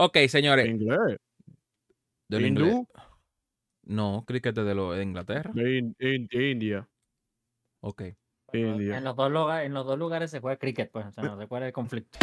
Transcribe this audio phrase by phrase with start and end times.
[0.00, 0.64] Ok, señores.
[0.68, 1.18] Inglés.
[2.28, 2.64] ¿Del Hindú.
[2.66, 2.86] inglés?
[3.82, 5.50] No, cricket es de, lo, de Inglaterra.
[5.52, 6.88] De In- In- India.
[7.80, 8.02] Ok.
[8.52, 8.98] India.
[8.98, 11.06] En los, dos lugares, en los dos lugares se juega cricket, pues.
[11.06, 12.16] O sea, no se juega el conflicto.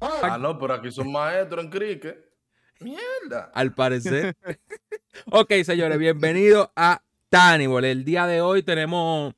[0.00, 2.16] Ah, no, pero aquí son maestros en cricket.
[2.80, 3.50] Mierda.
[3.54, 4.36] Al parecer.
[5.30, 7.84] ok, señores, bienvenidos a Tannibal.
[7.84, 9.34] El día de hoy tenemos,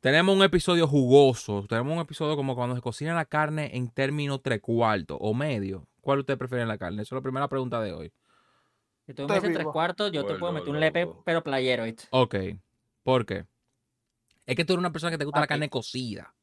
[0.00, 1.64] tenemos un episodio jugoso.
[1.68, 5.86] Tenemos un episodio como cuando se cocina la carne en términos tres cuartos o medio.
[6.00, 7.02] ¿Cuál usted prefiere en la carne?
[7.02, 8.12] Esa es la primera pregunta de hoy.
[9.06, 12.04] Si tú me dices tres cuartos, yo te puedo meter un lepe, pero playero, ¿viste?
[12.10, 12.34] Ok.
[13.02, 13.46] ¿Por qué?
[14.46, 16.34] Es que tú eres una persona que te gusta la carne cocida.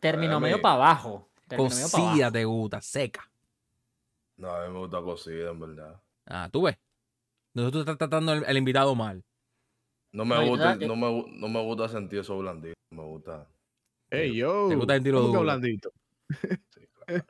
[0.00, 1.28] Terminó A medio para abajo.
[1.46, 2.32] Terminó medio pa' Cocida abajo.
[2.32, 3.30] te gusta, seca.
[4.36, 6.00] No, a mí me gusta cocida, en verdad.
[6.26, 6.78] Ah, tú ves.
[7.54, 9.24] Tú estás tratando el, el invitado mal.
[10.12, 12.74] No me No, gusta, no me, no me gusta sentir eso blandito.
[12.90, 13.46] Me gusta.
[14.10, 14.68] Ey, yo.
[14.68, 15.42] ¿Te gusta sentirlo ¿Cómo que duro?
[15.42, 15.92] blandito?
[16.70, 17.24] Sí, claro.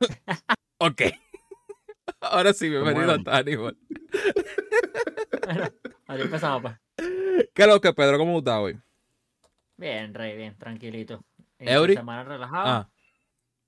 [0.78, 1.02] Ok.
[2.20, 3.22] Ahora sí, bienvenido a.
[3.22, 3.76] Tannibal.
[6.06, 6.74] Ahí empezamos, pues.
[7.54, 8.18] ¿Qué es lo que, Pedro?
[8.18, 8.78] ¿Cómo estás hoy?
[9.76, 11.24] Bien, rey, bien, tranquilito.
[11.58, 11.94] Eury.
[11.94, 12.66] Semana relajado.
[12.68, 12.90] Ah.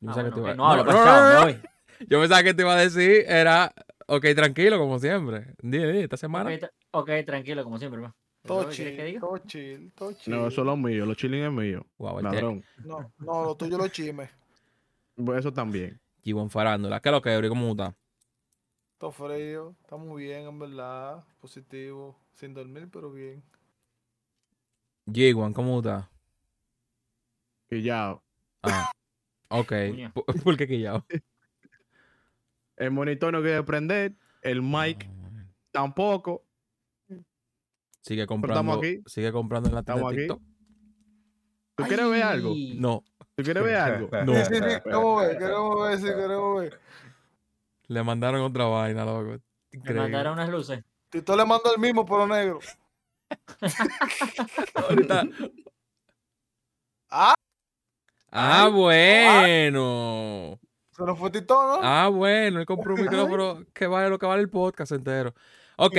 [0.00, 1.62] Yo Ah, pensaba que te bueno, iba- ok, no hablo, No, no, no, me.
[2.08, 3.72] Yo pensaba que te iba a decir era,
[4.06, 5.54] ok, tranquilo, como siempre.
[5.62, 6.50] Di, di, esta semana.
[6.50, 8.12] Ok, tra- ok, tranquilo, como siempre, pues.
[8.42, 10.34] Todo ¿Qué quieres que chill, todo chill, todo chill.
[10.34, 11.04] No, eso es lo mío.
[11.04, 11.86] Los chilling es mío.
[11.98, 12.64] Wow, Ladrón.
[12.84, 14.30] No, no, lo tuyo lo chisme.
[15.16, 16.00] Pues Eso también.
[16.24, 17.00] G1 Farándula.
[17.00, 17.48] ¿Qué es lo que, Eury?
[17.48, 17.94] ¿Cómo estás?
[18.98, 21.24] Todo frío, está muy bien, en verdad.
[21.40, 23.42] Positivo, sin dormir, pero bien.
[25.06, 25.82] G1, ¿cómo?
[27.70, 28.20] Y ya.
[28.62, 28.90] Ah,
[29.48, 29.72] ok.
[30.12, 31.04] ¿Por, por qué quillado?
[32.76, 34.14] El monitor no quiere prender.
[34.42, 35.08] El mic
[35.70, 36.44] tampoco.
[38.08, 39.02] Sigue estamos comprando, aquí.
[39.06, 40.28] sigue comprando en la tienda Estamos de aquí.
[40.28, 40.42] TikTok.
[41.76, 42.50] ¿Tú quieres ver algo?
[42.52, 42.76] Ay.
[42.78, 43.04] No,
[43.36, 44.08] ¿Tú quieres ver algo?
[44.24, 44.34] No.
[44.34, 46.80] Sí, sí, sí, queremos ver, queremos ver, sí, queremos ver.
[47.86, 49.36] le mandaron otra vaina, loco.
[49.72, 50.02] Increíble.
[50.02, 50.82] mandaron unas luces.
[51.10, 52.58] Tito le mandó el mismo, pero negro.
[54.74, 55.24] Ahorita-
[57.10, 57.34] Ah,
[58.30, 60.58] Ah, bueno.
[60.90, 61.78] se nos fue Tito, ¿no?
[61.82, 65.34] Ah, bueno, él compró un micrófono que vale lo que vale el podcast entero.
[65.80, 65.96] Ok.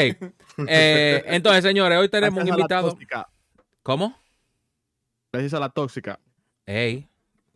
[0.67, 3.27] eh, entonces, señores, hoy tenemos un Gracias a la invitado.
[3.81, 4.15] ¿Cómo?
[5.31, 6.19] Gracias a la tóxica.
[6.65, 7.07] Ey,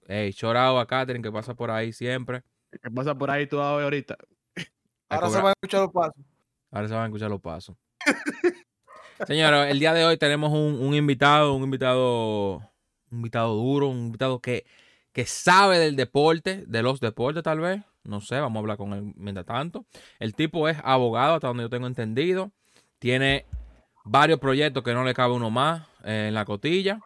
[0.08, 2.42] ey, chorado a Catherine que pasa por ahí siempre.
[2.72, 4.18] ¿Qué pasa por ahí tú ahorita?
[5.10, 6.26] Ahora se van a escuchar los pasos.
[6.72, 7.76] Ahora se van a escuchar los pasos.
[9.28, 12.56] Señores, el día de hoy tenemos un, un invitado, un invitado,
[13.12, 14.66] un invitado duro, un invitado que,
[15.12, 17.82] que sabe del deporte, de los deportes tal vez.
[18.04, 19.86] No sé, vamos a hablar con él mientras tanto.
[20.20, 22.52] El tipo es abogado, hasta donde yo tengo entendido.
[23.00, 23.46] Tiene
[24.06, 27.00] varios proyectos que no le cabe uno más eh, en la cotilla.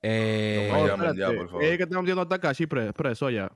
[0.00, 1.64] Eh, No, ya, por favor.
[1.64, 3.50] Es que estamos metiendo hasta acá, sí, pre- preso ya.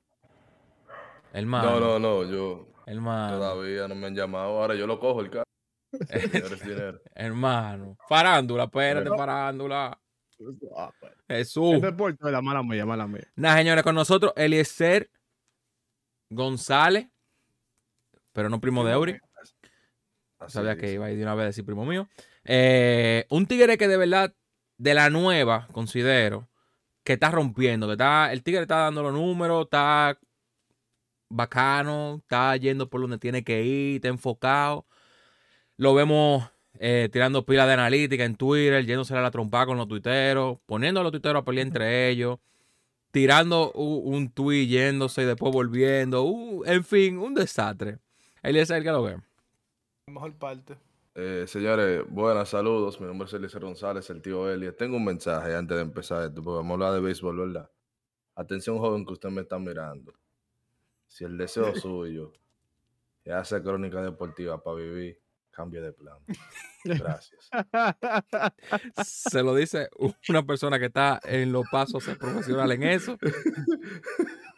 [1.33, 2.31] hermano, No, no, no.
[2.31, 4.61] Yo hermano, todavía no me han llamado.
[4.61, 5.45] Ahora yo lo cojo el carro.
[5.93, 7.97] Es hermano.
[8.09, 9.17] Farándula, espérate, Bueno.
[9.19, 9.99] farándula.
[10.77, 11.13] Ah, pues.
[11.29, 11.75] Jesús.
[11.75, 13.29] El deporte, la mala mía, mala mía.
[13.37, 15.09] Nada, señores, con nosotros Eliezer
[16.35, 17.09] González,
[18.33, 19.19] pero no primo de Eury.
[20.39, 22.09] Así Sabía que iba a ir de una vez a decir primo mío.
[22.45, 24.35] Eh, un tigre que de verdad,
[24.77, 26.49] de la nueva, considero,
[27.05, 30.19] que está rompiendo, que está, el tigre está dando los números, está
[31.29, 34.87] bacano, está yendo por donde tiene que ir, está enfocado.
[35.77, 36.45] Lo vemos
[36.79, 41.01] eh, tirando pilas de analítica en Twitter, yéndose a la trompa con los tuiteros, poniendo
[41.01, 42.39] a los tuiteros a pelear entre ellos,
[43.13, 46.25] tirando u- un tweet yéndose y después volviendo.
[46.25, 47.99] uh, en fin, un desastre.
[48.43, 49.19] Él es el que lo ve.
[50.09, 50.77] La mejor parte.
[51.15, 53.01] Eh, señores, buenas, saludos.
[53.01, 54.73] Mi nombre es Eliezer González, el tío Eli.
[54.73, 57.71] Tengo un mensaje antes de empezar esto, porque vamos a hablar de béisbol, ¿verdad?
[58.35, 60.13] Atención, joven, que usted me está mirando.
[61.07, 62.33] Si el deseo suyo
[63.25, 65.21] es hacer crónica deportiva para vivir,
[65.53, 66.17] cambie de plan.
[66.85, 67.49] Gracias.
[69.05, 69.89] Se lo dice
[70.29, 73.17] una persona que está en los pasos a ser profesional en eso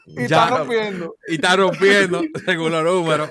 [0.06, 0.44] Y Ya.
[0.44, 1.16] está rompiendo.
[1.28, 3.30] y está rompiendo según los números.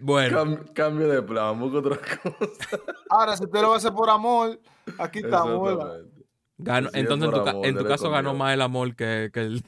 [0.00, 2.78] Bueno, Cam- cambio de plan, busco otra cosa.
[3.10, 4.58] Ahora, si usted lo hacer por amor,
[4.98, 5.18] aquí.
[5.18, 6.10] Exactamente.
[6.56, 9.40] ganó- es entonces en tu, amor, en tu caso ganó más el amor que, que
[9.40, 9.62] el,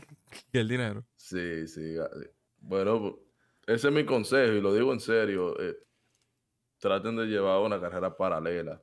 [0.50, 1.05] que el dinero.
[1.17, 1.97] Sí, sí.
[2.61, 3.19] Bueno,
[3.67, 5.61] ese es mi consejo y lo digo en serio.
[5.61, 5.76] eh,
[6.78, 8.82] traten de llevar una carrera paralela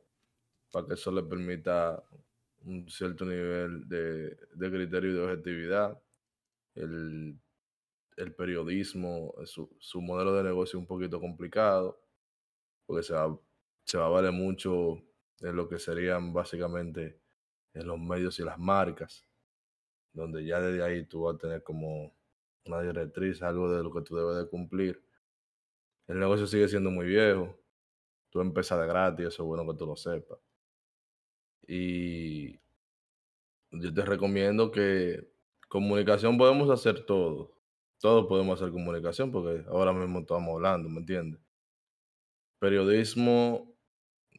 [0.72, 2.04] para que eso les permita
[2.66, 6.02] un cierto nivel de, de criterio y de objetividad.
[6.76, 7.40] El,
[8.18, 12.00] el periodismo, su, su modelo de negocio es un poquito complicado
[12.86, 13.40] porque se va,
[13.86, 15.02] se va a valer mucho
[15.40, 17.20] de lo que serían básicamente
[17.74, 19.26] en los medios y las marcas.
[20.14, 22.16] donde ya desde ahí tú vas a tener como
[22.66, 25.04] una directriz, algo de lo que tú debes de cumplir.
[26.08, 27.56] El negocio sigue siendo muy viejo.
[28.36, 30.38] Tú empiezas de gratis, eso es bueno que tú lo sepas.
[31.66, 32.60] Y
[33.72, 35.32] yo te recomiendo que
[35.70, 37.54] comunicación podemos hacer todo.
[38.02, 41.40] Todos podemos hacer comunicación porque ahora mismo estamos hablando, ¿me entiendes?
[42.60, 43.74] Periodismo,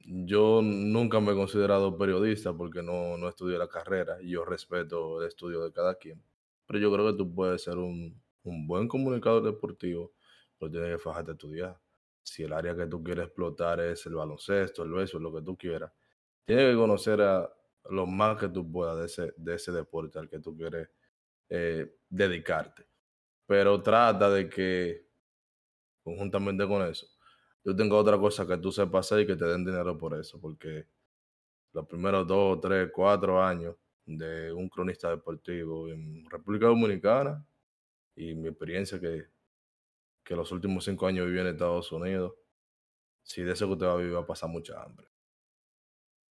[0.05, 5.23] yo nunca me he considerado periodista porque no, no estudié la carrera y yo respeto
[5.23, 6.23] el estudio de cada quien.
[6.67, 10.13] Pero yo creo que tú puedes ser un, un buen comunicador deportivo,
[10.59, 11.86] pero tienes que fajarte a estudiar.
[12.27, 15.57] Si el área que tú quieres explotar es el baloncesto, el beso, lo que tú
[15.57, 15.93] quieras,
[16.45, 17.49] tienes que conocer a
[17.89, 20.89] lo más que tú puedas de ese, de ese deporte al que tú quieres
[21.49, 22.85] eh, dedicarte.
[23.47, 25.07] Pero trata de que,
[26.03, 27.07] conjuntamente con eso,
[27.65, 30.41] yo tengo otra cosa que tú sepas hacer y que te den dinero por eso,
[30.41, 30.89] porque
[31.73, 37.47] los primeros dos, tres, cuatro años de un cronista deportivo en República Dominicana
[38.17, 39.27] y mi experiencia que,
[40.27, 42.35] que los últimos cinco años viví en Estados Unidos,
[43.23, 45.07] si de eso que usted va a vivir va a pasar mucha hambre.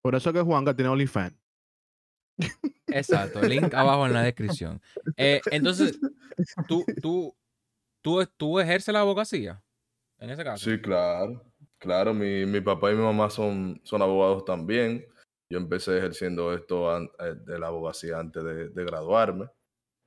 [0.01, 1.37] Por eso que Juanca tiene OnlyFans.
[2.87, 4.81] Exacto, link abajo en la descripción.
[5.15, 5.99] Eh, entonces,
[6.67, 7.35] ¿tú, tú,
[8.01, 9.63] tú, tú ejerces la abogacía
[10.19, 10.69] en ese caso.
[10.69, 11.43] Sí, claro.
[11.77, 15.05] Claro, mi, mi papá y mi mamá son, son abogados también.
[15.49, 19.49] Yo empecé ejerciendo esto an- eh, de la abogacía antes de, de graduarme.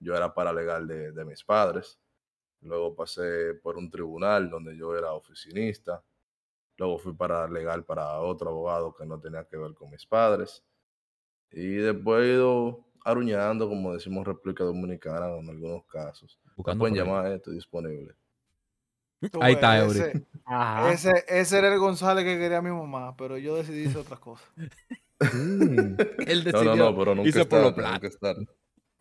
[0.01, 2.01] Yo era paralegal de, de mis padres.
[2.67, 6.03] Luego pasé por un tribunal donde yo era oficinista.
[6.77, 10.63] Luego fui para legal para otro abogado que no tenía que ver con mis padres.
[11.51, 16.39] Y después he ido aruñando, como decimos República Dominicana en algunos casos.
[16.57, 18.15] Buscando pueden llamar, eh, estoy disponible.
[19.41, 20.01] Ahí está, Eury.
[20.01, 20.27] Ese,
[20.93, 24.45] ese, ese era el González que quería mi mamá, pero yo decidí hacer otra cosa.
[25.21, 26.77] Él No, decidió.
[26.77, 28.09] no, no, pero nunca hizo es por lo plata.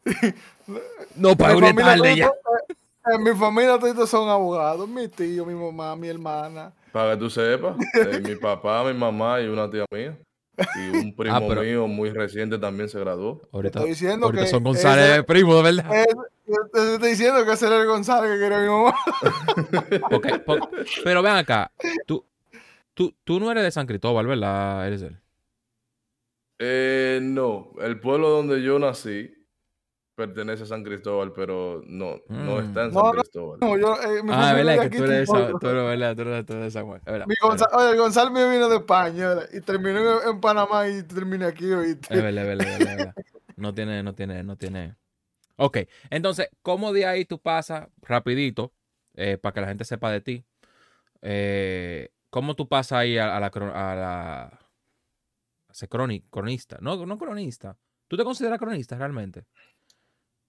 [1.16, 2.32] No, para familia tarde ya.
[3.14, 6.74] En mi familia todos son abogados, mi tío, mi mamá, mi hermana.
[6.92, 10.18] Para que tú sepas, eh, mi papá, mi mamá y una tía mía.
[10.78, 13.42] Y un primo Ah, pero- mío muy reciente también se graduó.
[13.52, 15.94] Ahorita, Estoy diciendo ahorita que son González ese- primo, de verdad.
[15.94, 16.06] Eh,
[16.48, 18.96] yo te estoy diciendo que ese era el González que quería mi mamá.
[20.46, 20.70] Por-
[21.04, 21.72] pero ven acá,
[22.06, 22.24] tú,
[22.94, 24.88] tú, tú no eres de San Cristóbal, ¿verdad?
[24.88, 25.20] Eres él.
[26.60, 29.35] Eh, no, el pueblo donde yo nací
[30.16, 32.60] pertenece a San Cristóbal, pero no, no Mm.
[32.60, 33.60] está en No, San no, Cristóbal.
[33.60, 36.22] No, yo, eh, mi Ah, verdad que tú eres de San, tú eres, verdad, tú
[36.24, 37.02] eres, tú eres de San Juan.
[37.06, 37.50] Verdad, mi es verdad.
[37.50, 39.50] González, oye, el González mío vino de España ¿verdad?
[39.54, 41.72] y terminó en, en Panamá y terminé aquí.
[41.72, 42.14] ¿oíste?
[42.16, 43.16] Es verdad, es verdad, es verdad.
[43.58, 44.96] No tiene, no tiene, no tiene.
[45.58, 45.78] Ok,
[46.10, 48.74] entonces, ¿cómo de ahí tú pasas rapidito
[49.14, 50.46] eh, para que la gente sepa de ti?
[51.22, 54.44] Eh, ¿Cómo tú pasas ahí a, a la, a la
[55.70, 56.78] a ser croni- cronista?
[56.82, 57.78] No, no cronista.
[58.08, 59.46] ¿Tú te consideras cronista realmente?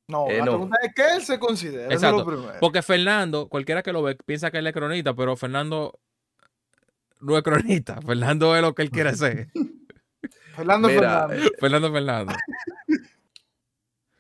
[0.09, 0.51] No, Eh, la no.
[0.53, 1.83] pregunta es qué él se considera.
[1.85, 2.59] Eso es Exacto, lo primero.
[2.61, 5.99] Porque Fernando, cualquiera que lo ve, piensa que él es cronista, pero Fernando
[7.21, 8.01] no es cronista.
[8.07, 9.49] Fernando es lo que él quiere ser.
[10.55, 11.51] Fernando Mira, Fernández.
[11.59, 12.33] Fernando Fernando.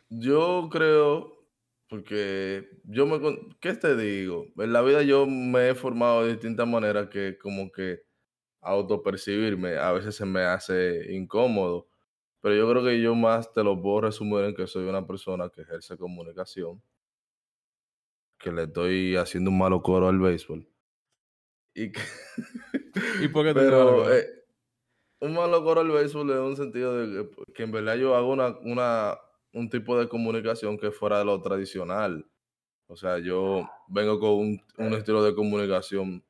[0.08, 1.46] Yo creo,
[1.88, 3.20] porque yo me...
[3.20, 4.46] con- ¿Qué te digo?
[4.56, 8.02] En la vida yo me he formado de distintas maneras que como que
[8.60, 11.88] autopercibirme a veces se me hace incómodo,
[12.46, 15.48] pero yo creo que yo más te lo puedo resumir en que soy una persona
[15.48, 16.80] que ejerce comunicación,
[18.38, 20.64] que le estoy haciendo un malo coro al béisbol.
[21.74, 22.00] Y que...
[23.20, 24.44] ¿Y por qué te Pero eh,
[25.18, 28.28] un malo coro al béisbol en un sentido de que, que en verdad yo hago
[28.28, 29.18] una, una,
[29.52, 32.30] un tipo de comunicación que es fuera de lo tradicional.
[32.86, 36.24] O sea, yo vengo con un, un estilo de comunicación,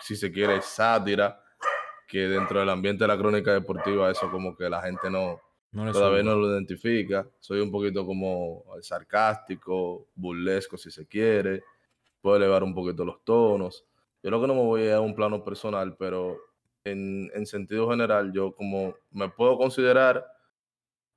[0.00, 1.42] si se quiere, sátira,
[2.08, 5.40] que dentro del ambiente de la crónica deportiva eso como que la gente no,
[5.72, 7.26] todavía no lo identifica.
[7.40, 11.62] Soy un poquito como sarcástico, burlesco si se quiere.
[12.20, 13.84] Puedo elevar un poquito los tonos.
[14.22, 16.38] Yo lo que no me voy a un plano personal, pero
[16.84, 20.24] en, en sentido general, yo como me puedo considerar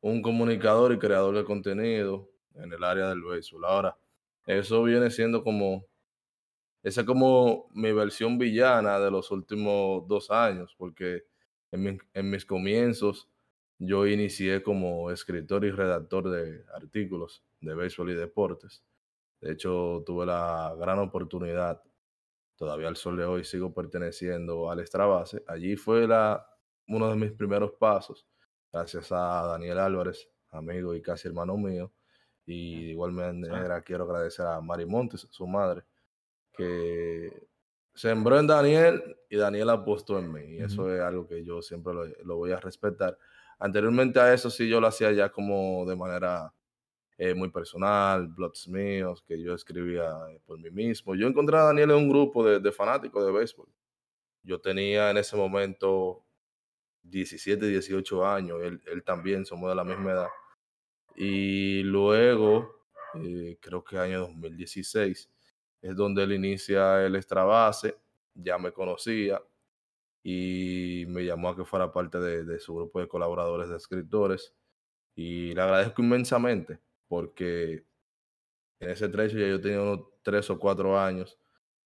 [0.01, 3.65] un comunicador y creador de contenido en el área del béisbol.
[3.65, 3.97] Ahora,
[4.45, 5.85] eso viene siendo como,
[6.83, 11.23] esa es como mi versión villana de los últimos dos años, porque
[11.71, 13.29] en, mi- en mis comienzos
[13.79, 18.83] yo inicié como escritor y redactor de artículos de béisbol y deportes.
[19.41, 21.83] De hecho, tuve la gran oportunidad,
[22.55, 25.43] todavía al sol de hoy sigo perteneciendo al Extrabase.
[25.47, 26.47] Allí fue la,
[26.87, 28.27] uno de mis primeros pasos,
[28.71, 31.93] gracias a Daniel Álvarez, amigo y casi hermano mío.
[32.45, 35.83] Y de igual manera quiero agradecer a Mari Montes, su madre,
[36.57, 37.47] que
[37.93, 40.55] sembró en Daniel y Daniel apostó en mí.
[40.55, 43.17] Y eso es algo que yo siempre lo, lo voy a respetar.
[43.59, 46.53] Anteriormente a eso sí yo lo hacía ya como de manera
[47.17, 51.15] eh, muy personal, blogs míos, que yo escribía eh, por mí mismo.
[51.15, 53.67] Yo encontré a Daniel en un grupo de, de fanáticos de béisbol.
[54.43, 56.23] Yo tenía en ese momento
[57.01, 60.27] 17, 18 años, él, él también, somos de la misma edad.
[61.15, 62.83] Y luego,
[63.15, 65.29] eh, creo que año 2016,
[65.81, 67.95] es donde él inicia el extra base,
[68.33, 69.41] ya me conocía
[70.23, 74.53] y me llamó a que fuera parte de, su grupo de colaboradores de escritores.
[75.15, 77.85] Y le agradezco inmensamente porque
[78.79, 81.39] en ese trecho ya yo tenía unos tres o cuatro años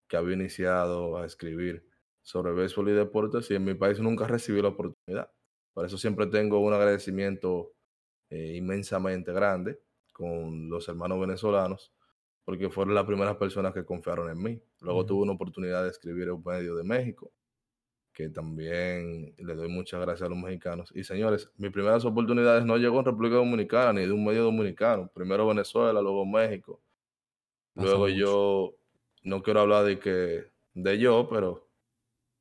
[0.08, 1.88] que había iniciado a escribir
[2.22, 5.32] sobre béisbol y deportes y en mi país nunca recibí la oportunidad.
[5.74, 7.74] Por eso siempre tengo un agradecimiento
[8.30, 9.80] eh, inmensamente grande
[10.14, 11.94] con los hermanos venezolanos,
[12.46, 14.62] porque fueron las primeras personas que confiaron en mí.
[14.82, 15.08] Luego Ujú.
[15.08, 17.32] tuve una oportunidad de escribir en un medio de México,
[18.14, 20.92] que también le doy muchas gracias a los mexicanos.
[20.96, 25.10] Y señores, mis primeras oportunidades no llegó en República Dominicana ni de un medio dominicano.
[25.14, 26.82] Primero Venezuela, luego México.
[27.74, 28.16] Pasa Luego mucho.
[28.16, 28.76] yo,
[29.24, 31.70] no quiero hablar de que de yo, pero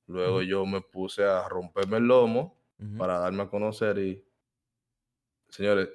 [0.07, 0.43] luego Ujú.
[0.45, 2.97] yo me puse a romperme el lomo Ujú.
[2.97, 4.25] para darme a conocer y,
[5.49, 5.89] señores,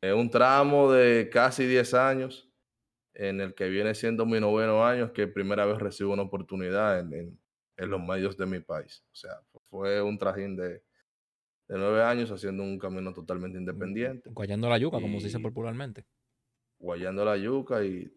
[0.00, 2.49] es un tramo de casi 10 años
[3.14, 7.12] en el que viene siendo mi noveno año que primera vez recibo una oportunidad en,
[7.14, 7.40] en-
[7.76, 9.02] en los medios de mi país.
[9.10, 9.40] O sea,
[9.70, 10.82] fue un trajín de, de
[11.78, 16.04] nueve años haciendo un camino totalmente independiente, Guayando la yuca, como se dice popularmente.
[16.78, 18.12] guayando la yuca y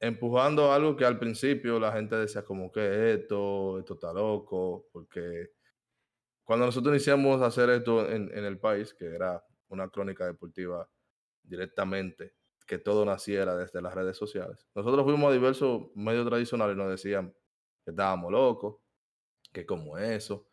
[0.00, 5.50] empujando algo que al principio la gente decía como que esto, esto está loco, porque
[6.42, 10.86] cuando nosotros iniciamos a hacer esto en, en el país, que era una crónica deportiva
[11.42, 12.34] directamente,
[12.66, 16.90] que todo naciera desde las redes sociales, nosotros fuimos a diversos medios tradicionales y nos
[16.90, 17.34] decían
[17.84, 18.76] que estábamos locos,
[19.52, 20.48] que como eso,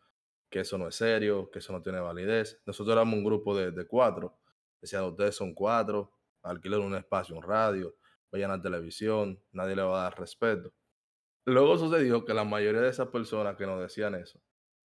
[0.50, 2.62] que eso no es serio, que eso no tiene validez.
[2.66, 4.38] Nosotros éramos un grupo de, cuatro,
[4.80, 7.96] decían ustedes son cuatro, alquilen un espacio, un radio,
[8.30, 10.72] vayan a televisión, nadie le va a dar respeto.
[11.46, 14.40] Luego sucedió que la mayoría de esas personas que nos decían eso,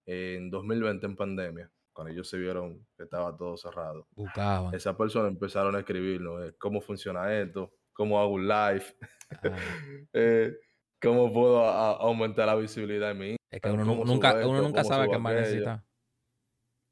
[0.04, 4.74] en 2020 en pandemia, cuando ellos se vieron que estaba todo cerrado, Buscaban.
[4.74, 8.84] esas personas empezaron a escribirnos eh, cómo funciona esto, cómo hago un live,
[9.30, 9.30] Ah,
[10.12, 10.54] eh,
[11.00, 14.30] cómo puedo a- aumentar la visibilidad de mi es que uno, nu- ¿Cómo subo nunca,
[14.36, 14.50] esto?
[14.50, 15.84] uno nunca ¿Cómo sabe qué más necesita.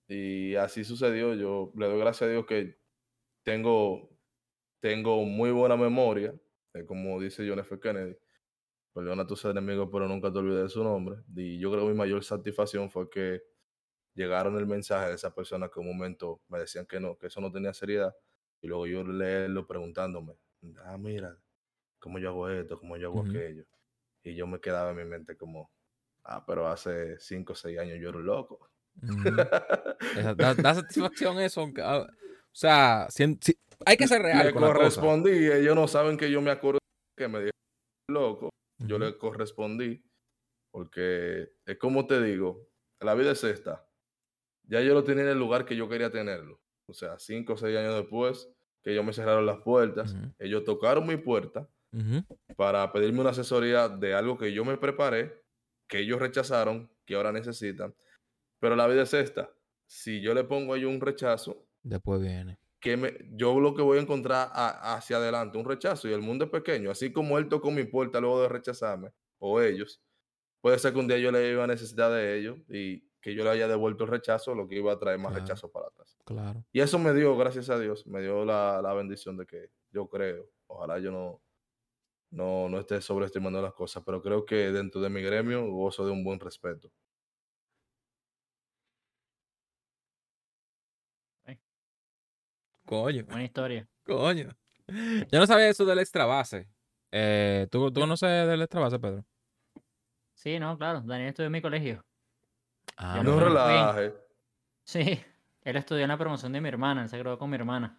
[0.08, 1.34] Y así sucedió.
[1.34, 2.78] Yo le doy gracias a Dios que
[3.44, 4.10] tengo,
[4.80, 6.34] tengo muy buena memoria.
[6.74, 7.78] eh, como dice John F.
[7.80, 8.16] Kennedy,
[8.92, 11.16] perdona a tus enemigos, pero nunca te olvides de su nombre.
[11.36, 13.40] Y yo creo que mi mayor satisfacción fue que
[14.20, 17.40] llegaron el mensaje de esas personas que un momento me decían que no, que eso
[17.40, 18.14] no tenía seriedad.
[18.60, 20.34] Y luego yo leerlo preguntándome,
[20.84, 21.38] ah, mira,
[21.98, 22.78] ¿cómo yo hago esto?
[22.78, 23.64] ¿Cómo yo hago aquello?
[24.22, 25.70] Y yo me quedaba en mi mente como,
[26.24, 28.70] ah, pero hace cinco o seis años yo era un loco.
[29.02, 29.14] Ujú.
[30.18, 31.62] Esa- Da, da satisfacción eso.
[31.62, 32.08] aunque, ah, o
[32.52, 35.00] sea, si- si- hay que ser real le con la cosa.
[35.00, 36.78] correspondí, ellos no saben que yo me acuerdo
[37.16, 37.50] que me dijeron
[38.10, 40.04] loco, yo le correspondí,
[40.72, 42.68] porque es como te digo,
[43.00, 43.88] la vida es esta.
[44.70, 46.60] Ya yo lo tenía en el lugar que yo quería tenerlo.
[46.86, 48.48] O sea, cinco o seis años después
[48.82, 51.68] que ellos me cerraron las puertas, ellos tocaron mi puerta
[52.56, 55.42] para pedirme una asesoría de algo que yo me preparé,
[55.88, 57.94] que ellos rechazaron, que ahora necesitan.
[58.60, 59.50] Pero la vida es esta.
[59.86, 62.58] Si yo le pongo a ellos un rechazo, Después viene.
[62.80, 66.20] que me, yo lo que voy a encontrar a- hacia adelante, un rechazo, y el
[66.22, 70.00] mundo es pequeño, así como él tocó mi puerta luego de rechazarme, o ellos,
[70.62, 73.44] puede ser que un día yo le iba a necesitar de ellos y que yo
[73.44, 75.44] le haya devuelto el rechazo, lo que iba a traer más Claro.
[75.44, 76.16] rechazo para atrás.
[76.24, 76.64] Claro.
[76.72, 80.08] Y eso me dio, gracias a Dios, me dio la, la bendición de que yo
[80.08, 81.42] creo, ojalá yo no,
[82.30, 86.12] no, no esté sobreestimando las cosas, pero creo que dentro de mi gremio gozo de
[86.12, 86.90] un buen respeto.
[92.84, 93.88] Coño, Buena historia.
[94.04, 94.50] coño.
[95.30, 96.68] Yo no sabía eso del extra base.
[97.12, 99.24] Eh, ¿tú, ¿Tú conoces del extra base, Pedro?
[100.34, 101.00] Sí, no, claro.
[101.02, 102.04] Daniel estudió en mi colegio.
[102.96, 104.14] Ah, no relaje.
[104.84, 105.20] Sí.
[105.62, 107.02] Él estudió en la promoción de mi hermana.
[107.02, 107.98] Él se graduó con mi hermana.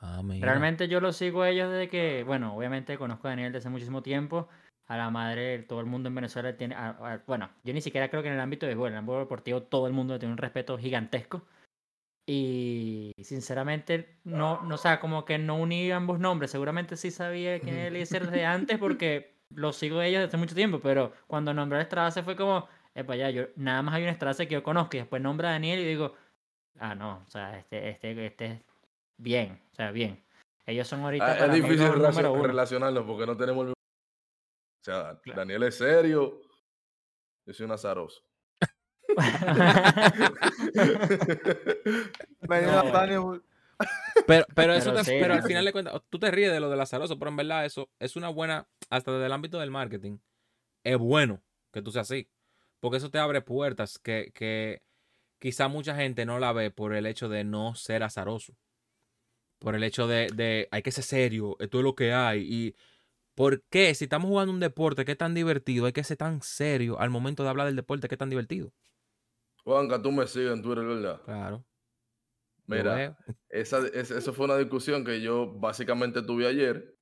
[0.00, 0.46] Ah, mira.
[0.46, 3.70] Realmente yo lo sigo a ellos desde que, bueno, obviamente conozco a Daniel desde hace
[3.70, 4.48] muchísimo tiempo.
[4.86, 8.08] A la madre, todo el mundo en Venezuela tiene, a- a- bueno, yo ni siquiera
[8.08, 10.32] creo que en el ámbito de béisbol, en el ámbito deportivo todo el mundo tiene
[10.32, 11.42] un respeto gigantesco.
[12.26, 16.50] Y sinceramente, no, no, o sea, como que no uní ambos nombres.
[16.50, 18.44] Seguramente sí sabía quién era Eliezer desde
[18.76, 22.22] antes porque lo sigo a ellos desde hace mucho tiempo, pero cuando nombré a Estradace
[22.22, 22.68] fue como,
[23.00, 25.52] epa, ya, yo, nada más hay un Estradace que yo conozco y después nombra a
[25.52, 26.14] Daniel y digo,
[26.78, 28.60] ah, no, o sea, este, este, este es
[29.16, 30.22] bien, o sea, bien.
[30.66, 33.74] Ellos son ahorita Ah, es difícil relacion- relacionarlos porque no tenemos el mismo.
[34.82, 35.40] O sea, Claro.
[35.40, 36.40] Daniel es serio.
[37.46, 38.22] Yo soy un azaroso.
[42.40, 42.90] Venía No.
[42.92, 43.42] Daniel.
[44.26, 46.58] Pero, pero eso Pero te- sí, pero al final de cuentas, tú te ríes de
[46.60, 49.70] lo del azaroso, pero en verdad eso es una buena, hasta desde el ámbito del
[49.70, 50.18] marketing,
[50.84, 51.40] es bueno
[51.72, 52.28] que tú seas así.
[52.80, 54.82] Porque eso te abre puertas que, que
[55.40, 58.54] quizá mucha gente no la ve por el hecho de no ser azaroso.
[59.58, 62.42] Por el hecho de, de hay que ser serio, esto es lo que hay.
[62.42, 62.76] Y
[63.34, 63.94] ¿por qué?
[63.94, 67.10] Si estamos jugando un deporte que es tan divertido, hay que ser tan serio al
[67.10, 68.72] momento de hablar del deporte que es tan divertido.
[69.64, 71.20] Juanca, tú me sigues en Twitter, ¿verdad?
[71.24, 71.64] Claro.
[72.66, 73.16] Mira,
[73.48, 76.97] esa, es- eso fue una discusión que yo básicamente tuve ayer,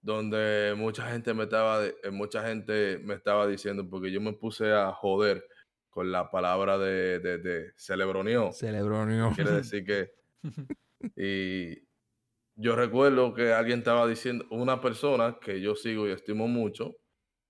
[0.00, 4.72] donde mucha gente me estaba, eh, mucha gente me estaba diciendo, porque yo me puse
[4.72, 5.44] a joder
[5.90, 8.52] con la palabra de, de, de celebronio.
[8.52, 9.32] Celebronio.
[9.34, 10.12] Quiere decir que.
[11.16, 11.86] Y
[12.54, 16.96] yo recuerdo que alguien estaba diciendo, una persona que yo sigo y estimo mucho,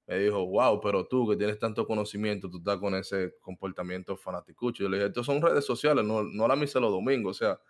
[0.06, 4.84] me dijo, wow, pero tú que tienes tanto conocimiento, tú estás con ese comportamiento fanaticucho.
[4.84, 7.36] Yo le dije, estos son redes sociales, no, no la misa los domingos.
[7.36, 7.60] O sea,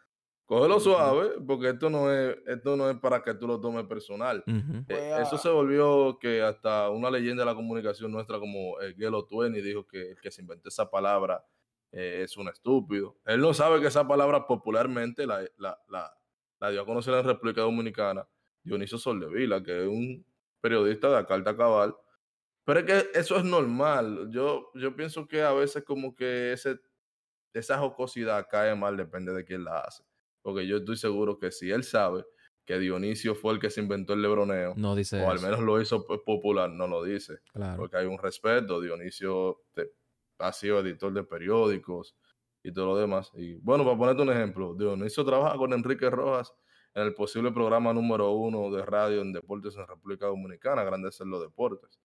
[0.46, 4.42] cógelo suave, porque esto no es, esto no es para que tú lo tomes personal.
[4.46, 8.80] Eh, Fue a- Eso se volvió que hasta una leyenda de la comunicación nuestra como
[8.80, 11.44] el Gelo Twenty dijo que el que se inventó esa palabra
[11.92, 13.16] eh, es un estúpido.
[13.26, 16.16] Él no sabe que esa palabra popularmente la, la, la,
[16.60, 18.26] la dio a conocer en República Dominicana
[18.62, 20.24] Dionisio Soldevila, que es un
[20.60, 21.94] periodista de la Carta Cabal.
[22.64, 24.28] Pero es que eso es normal.
[24.30, 26.80] Yo, yo pienso que a veces como que ese,
[27.54, 30.02] esa jocosidad cae mal, depende de quién la hace.
[30.46, 32.24] Porque yo estoy seguro que si él sabe
[32.64, 35.80] que Dionisio fue el que se inventó el lebroneo, No dice o al menos lo
[35.80, 37.78] hizo pues, popular, no lo dice, Claro.
[37.78, 38.80] porque hay un respeto.
[38.80, 39.90] Dionisio te-
[40.38, 42.16] ha sido editor de periódicos
[42.62, 43.32] y todo lo demás.
[43.34, 46.54] Y bueno, para ponerte un ejemplo, Dionisio trabaja con Enrique Rojas
[46.94, 51.28] en el posible programa número uno de radio en deportes en República Dominicana, Grandes en
[51.30, 51.98] los Deportes,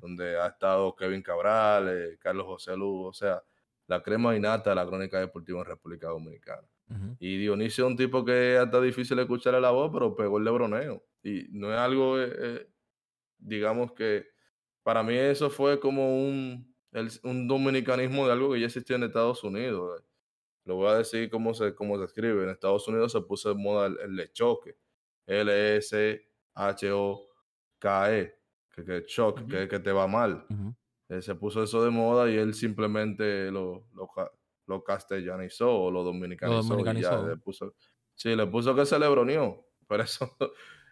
[0.00, 3.42] donde ha estado Kevin Cabral, eh, Carlos José Lugo, o sea,
[3.88, 6.66] la crema innata de la crónica deportiva en República Dominicana.
[7.20, 10.44] Y Dionisio es un tipo que es hasta difícil escucharle la voz, pero pegó el
[10.44, 11.04] lebroneo.
[11.22, 12.66] Y no es algo, eh, eh,
[13.38, 14.26] digamos que
[14.82, 19.02] para mí eso fue como un, el- un dominicanismo de algo que ya existía en
[19.04, 20.00] Estados Unidos.
[20.00, 20.04] eh.
[20.64, 22.42] Lo voy a decir cómo se, cómo se escribe.
[22.44, 24.76] En Estados Unidos se puso de moda el, el lechoque.
[26.98, 28.34] L-S-H-O-K-E.
[28.74, 29.50] Que, que choque, Ujú.
[29.50, 30.46] que, que te va mal.
[31.08, 34.08] Eh, se puso eso de moda y él simplemente lo, lo,
[34.68, 36.60] lo castellanizó o lo dominicanizó.
[36.60, 37.28] y ya, dominicanizó.
[37.28, 37.74] le puso,
[38.14, 39.66] sí, le puso que se le broneó.
[39.88, 40.36] Por eso,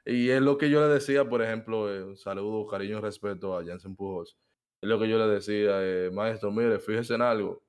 [0.06, 3.56] y es lo que yo le decía, por ejemplo, eh, un saludo, cariño y respeto
[3.56, 4.36] a Jansen Pujols.
[4.80, 7.62] Es lo que yo le decía, eh, maestro, mire, fíjese en algo.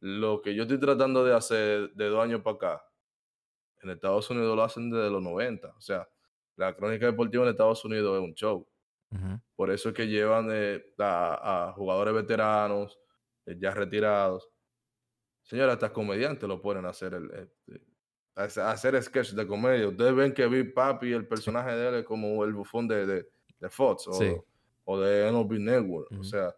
[0.00, 2.84] Lo que yo estoy tratando de hacer de dos años para acá,
[3.82, 5.68] en Estados Unidos lo hacen desde los 90.
[5.76, 6.08] O sea,
[6.56, 8.66] la crónica deportiva en Estados Unidos es un show.
[9.54, 12.98] Por eso es que llevan eh, a, a jugadores veteranos,
[13.46, 14.50] ya retirados.
[15.44, 17.30] Señora, hasta comediantes lo ponen a hacer el,
[18.36, 19.86] a hacer- sketch de comedia.
[19.88, 23.28] Ustedes ven que Big Papi, el personaje de él es como el bufón de, de,
[23.60, 24.34] de Fox o, Sí.
[24.84, 26.08] o de NOB Network.
[26.18, 26.54] O sea,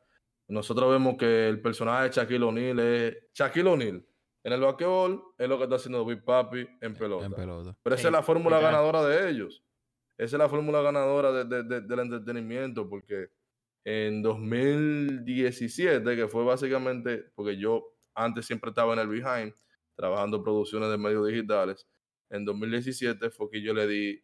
[0.48, 4.06] nosotros vemos que el personaje de Shaquille O'Neal es Shaquille O'Neal.
[4.44, 7.26] En el basquetbol es lo que está haciendo Big Papi en pelota.
[7.26, 7.76] En pelota.
[7.82, 9.64] Pero esa es la fórmula ganadora de ellos.
[10.16, 13.28] Esa es la fórmula ganadora de- de- de- del entretenimiento, porque
[13.84, 19.54] en 2017, que fue básicamente, porque yo antes siempre estaba en el behind,
[19.96, 21.88] trabajando producciones de medios digitales,
[22.30, 24.22] en 2017 fue que yo le di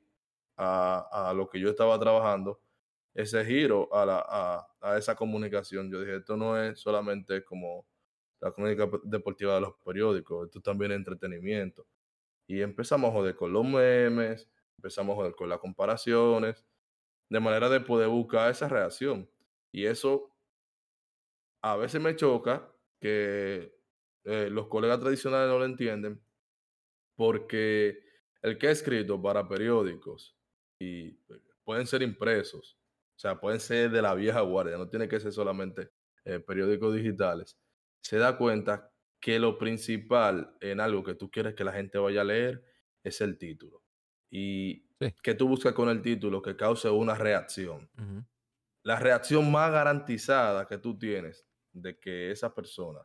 [0.56, 2.60] a, lo que yo estaba trabajando
[3.14, 5.90] ese giro a, a, esa comunicación.
[5.90, 7.86] Yo dije, esto no es solamente como
[8.40, 11.86] la pe- deportiva de los periódicos, esto también es entretenimiento.
[12.46, 16.66] Y empezamos a joder con los memes, empezamos a joder con las comparaciones,
[17.30, 19.30] de manera de poder buscar esa reacción.
[19.72, 20.30] Y eso
[21.62, 23.81] a veces me choca que
[24.24, 26.22] eh, los colegas tradicionales no lo entienden,
[27.16, 27.98] porque
[28.42, 30.36] el que ha escrito para periódicos
[30.78, 31.18] y eh,
[31.64, 32.78] pueden ser impresos,
[33.16, 35.90] o sea, pueden ser de la vieja guardia, no tiene que ser solamente
[36.24, 37.58] eh, periódicos digitales,
[38.02, 42.22] se da cuenta que lo principal en algo que tú quieres que la gente vaya
[42.22, 42.64] a leer
[43.04, 43.82] es el título.
[44.30, 45.12] Y Sí.
[45.20, 47.90] que tú buscas con el título que cause una reacción.
[48.84, 53.00] La reacción más garantizada que tú tienes de que esa persona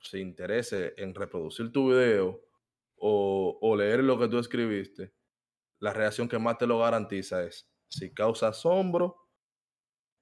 [0.00, 2.40] se interese en reproducir tu video
[2.96, 5.12] o, o leer lo que tú escribiste,
[5.80, 9.16] la reacción que más te lo garantiza es si causa asombro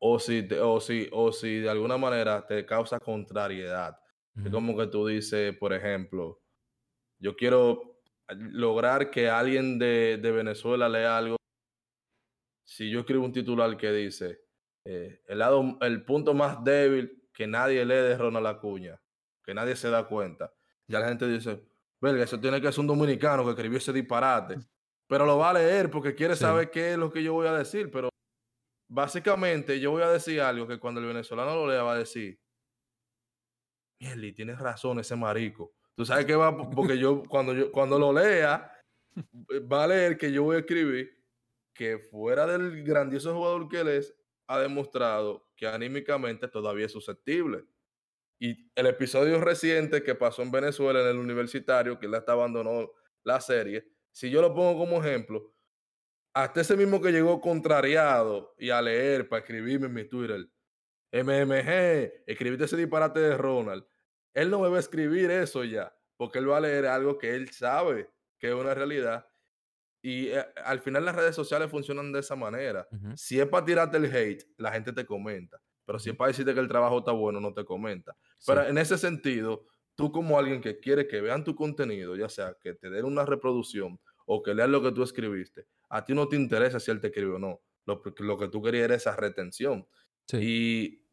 [0.00, 3.98] o si, te- o si, o si de alguna manera te causa contrariedad.
[4.36, 6.40] Es como que tú dices, por ejemplo,
[7.18, 11.36] yo quiero lograr que alguien de, de Venezuela lea algo.
[12.64, 14.42] Si yo escribo un titular que dice,
[14.84, 19.00] eh, el, lado, el punto más débil que nadie lee de Ronald Acuña,
[19.48, 20.52] que nadie se da cuenta,
[20.86, 21.64] ya la gente dice,
[22.02, 24.58] verga, eso tiene que ser un dominicano que escribió ese disparate.
[25.06, 26.42] Pero lo va a leer porque quiere Sí.
[26.42, 27.90] saber qué es lo que yo voy a decir.
[27.90, 28.10] Pero
[28.90, 32.38] básicamente yo voy a decir algo que cuando el venezolano lo lea va a decir,
[33.98, 35.72] Mierda, tienes razón ese marico.
[35.96, 38.70] Tú sabes que va, porque yo cuando, yo cuando lo lea,
[39.72, 41.10] va a leer que yo voy a escribir
[41.72, 44.14] que fuera del grandioso jugador que él es,
[44.46, 47.64] ha demostrado que anímicamente todavía es susceptible.
[48.38, 52.90] Y el episodio reciente que pasó en Venezuela en el universitario, que él hasta abandonó
[53.24, 55.54] la serie, si yo lo pongo como ejemplo,
[56.34, 60.48] hasta ese mismo que llegó contrariado y a leer para escribirme en mi Twitter,
[61.10, 63.84] MMG, escribiste ese disparate de Ronald,
[64.34, 67.34] él no me va a escribir eso ya, porque él va a leer algo que
[67.34, 69.26] él sabe que es una realidad.
[70.00, 72.86] Y eh, al final las redes sociales funcionan de esa manera.
[73.16, 75.60] Si es para tirarte el hate, la gente te comenta.
[75.88, 78.14] Pero si es para decirte que el trabajo está bueno, no te comenta.
[78.46, 78.68] Pero Sí.
[78.68, 82.74] en ese sentido, tú como alguien que quiere que vean tu contenido, ya sea que
[82.74, 86.36] te den una reproducción o que lean lo que tú escribiste, a ti no te
[86.36, 87.62] interesa si él te escribe o no.
[87.86, 89.88] Lo, lo que tú querías era esa retención.
[90.26, 90.36] Sí.
[90.42, 91.04] Y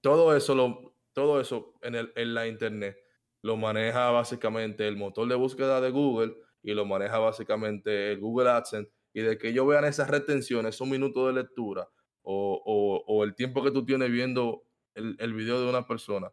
[0.00, 2.96] todo eso, lo, todo eso en, el, en la internet
[3.42, 8.48] lo maneja básicamente el motor de búsqueda de Google y lo maneja básicamente el Google
[8.48, 8.90] AdSense.
[9.12, 11.86] Y de que ellos vean esas retenciones, esos minutos de lectura
[12.22, 16.32] o, o- o el tiempo que tú tienes viendo el, el video de una persona,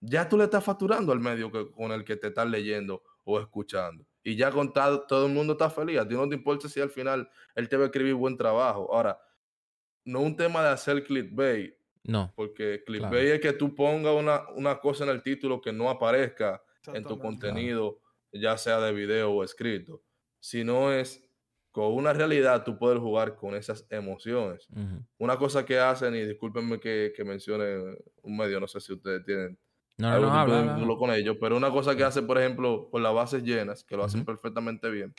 [0.00, 3.40] ya tú le estás facturando al medio que, con el que te estás leyendo o
[3.40, 4.06] escuchando.
[4.22, 5.98] Y ya con todo el mundo está feliz.
[5.98, 8.92] A ti no te importa si al final él te va a escribir buen trabajo.
[8.92, 9.18] Ahora,
[10.04, 12.32] no un tema de hacer clickbait, No.
[12.36, 13.34] porque clickbait Claro.
[13.34, 17.18] es que tú pongas una, una cosa en el título que no aparezca en tu
[17.18, 18.00] contenido,
[18.32, 20.02] ya sea de video o escrito.
[20.38, 21.25] Si no es
[21.76, 24.66] con una realidad, tú puedes jugar con esas emociones.
[25.18, 29.22] Una cosa que hacen, y discúlpenme que, que mencione un medio, no sé si ustedes
[29.26, 29.58] tienen
[29.98, 32.38] No, no, algún no, tipo de vínculo con ellos, pero una cosa que hace, por
[32.38, 35.14] ejemplo, con las bases llenas, que lo hacen perfectamente bien,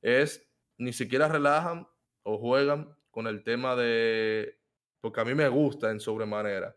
[0.00, 1.88] es ni siquiera relajan
[2.22, 4.56] o juegan con el tema de,
[5.00, 6.76] porque a mí me gusta en sobremanera,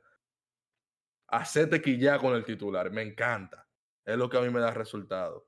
[1.27, 3.67] hacerte quillar con el titular, me encanta,
[4.03, 5.47] es lo que a mí me da resultado.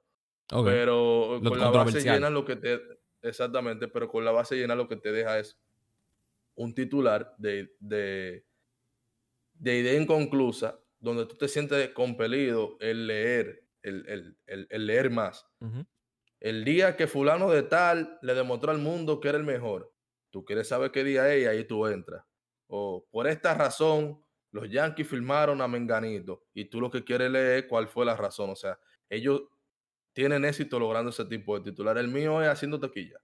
[0.63, 2.79] Pero Lo con la base llena lo que te,
[3.23, 5.59] exactamente, pero con la base llena lo que te deja es
[6.55, 8.45] un titular de, de,
[9.53, 15.09] de idea inconclusa, donde tú te sientes compelido el leer, el, el- el- el leer
[15.09, 15.45] más.
[16.39, 19.93] El día que fulano de tal le demostró al mundo que era el mejor.
[20.29, 22.23] Tú quieres saber qué día es y ahí tú entras.
[22.67, 27.63] O por esta razón, los Yankees firmaron a Menganito y tú lo que quieres leer
[27.63, 28.49] es cuál fue la razón.
[28.49, 28.77] O sea,
[29.09, 29.43] ellos
[30.13, 31.97] tienen éxito logrando ese tipo de titular.
[31.97, 33.19] El mío es haciendo taquilla.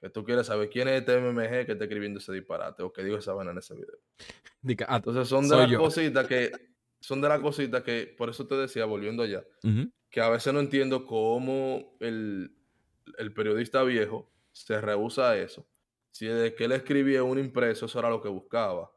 [0.00, 3.04] Que tú quieres saber quién es este MMG que está escribiendo ese disparate o que
[3.04, 3.98] dijo esa vaina en ese video.
[4.88, 5.78] Ah, Entonces son de las yo.
[5.78, 6.52] cositas que,
[7.00, 9.42] son de las cositas que, por eso te decía, volviendo allá,
[10.10, 12.54] que a veces no entiendo cómo el,
[13.16, 15.66] el periodista viejo se rehúsa a eso.
[16.10, 18.90] Si desde que él escribía un impreso, eso era lo que buscaba,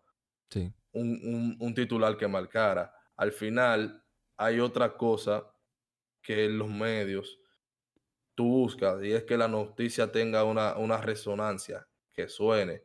[0.49, 0.69] Sí.
[0.91, 2.93] un, un- un titular que marcara.
[3.15, 4.03] Al final,
[4.35, 5.49] hay otra cosa
[6.23, 7.39] que en los medios
[8.35, 12.83] tú buscas, y es que la noticia tenga una, una resonancia, que suene.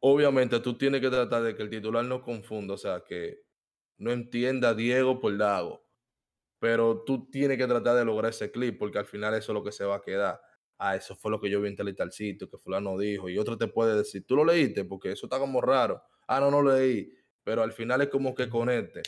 [0.00, 3.42] Obviamente, tú tienes que tratar de que el titular no confunda, o sea, que
[3.98, 5.84] no entienda Diego por Dago
[6.60, 9.64] pero tú tienes que tratar de lograr ese clip porque al final eso es lo
[9.64, 10.40] que se va a quedar.
[10.78, 13.28] Ah, eso fue lo que yo vi en tal y tal sitio, que fulano dijo.
[13.28, 16.02] Y otro te puede decir, tú lo leíste porque eso está como raro.
[16.28, 17.12] Ah, no, no leí.
[17.42, 19.02] Pero al final es como que conecte.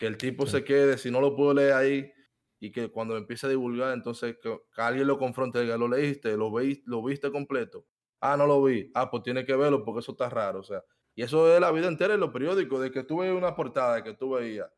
[0.00, 0.52] Que el tipo Sí.
[0.54, 2.12] se quede, si no lo puedo leer ahí,
[2.60, 5.88] y que cuando empiece a divulgar, entonces que, que alguien lo confronte y diga, lo
[5.88, 7.86] leíste, lo, veis, lo viste completo.
[8.20, 8.90] Ah, no lo vi.
[8.94, 10.60] Ah, pues tiene que verlo porque eso está raro.
[10.60, 10.84] O sea,
[11.14, 13.96] y eso es la vida entera en los periódicos, de que tú veías una portada,
[13.96, 14.70] de que tú veías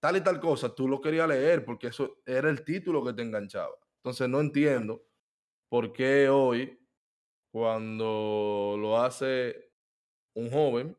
[0.00, 3.22] tal y tal cosa, tú lo querías leer porque eso era el título que te
[3.22, 3.74] enganchaba.
[3.98, 5.04] Entonces no entiendo
[5.70, 6.78] por qué hoy,
[7.52, 9.72] cuando lo hace
[10.34, 10.98] un joven,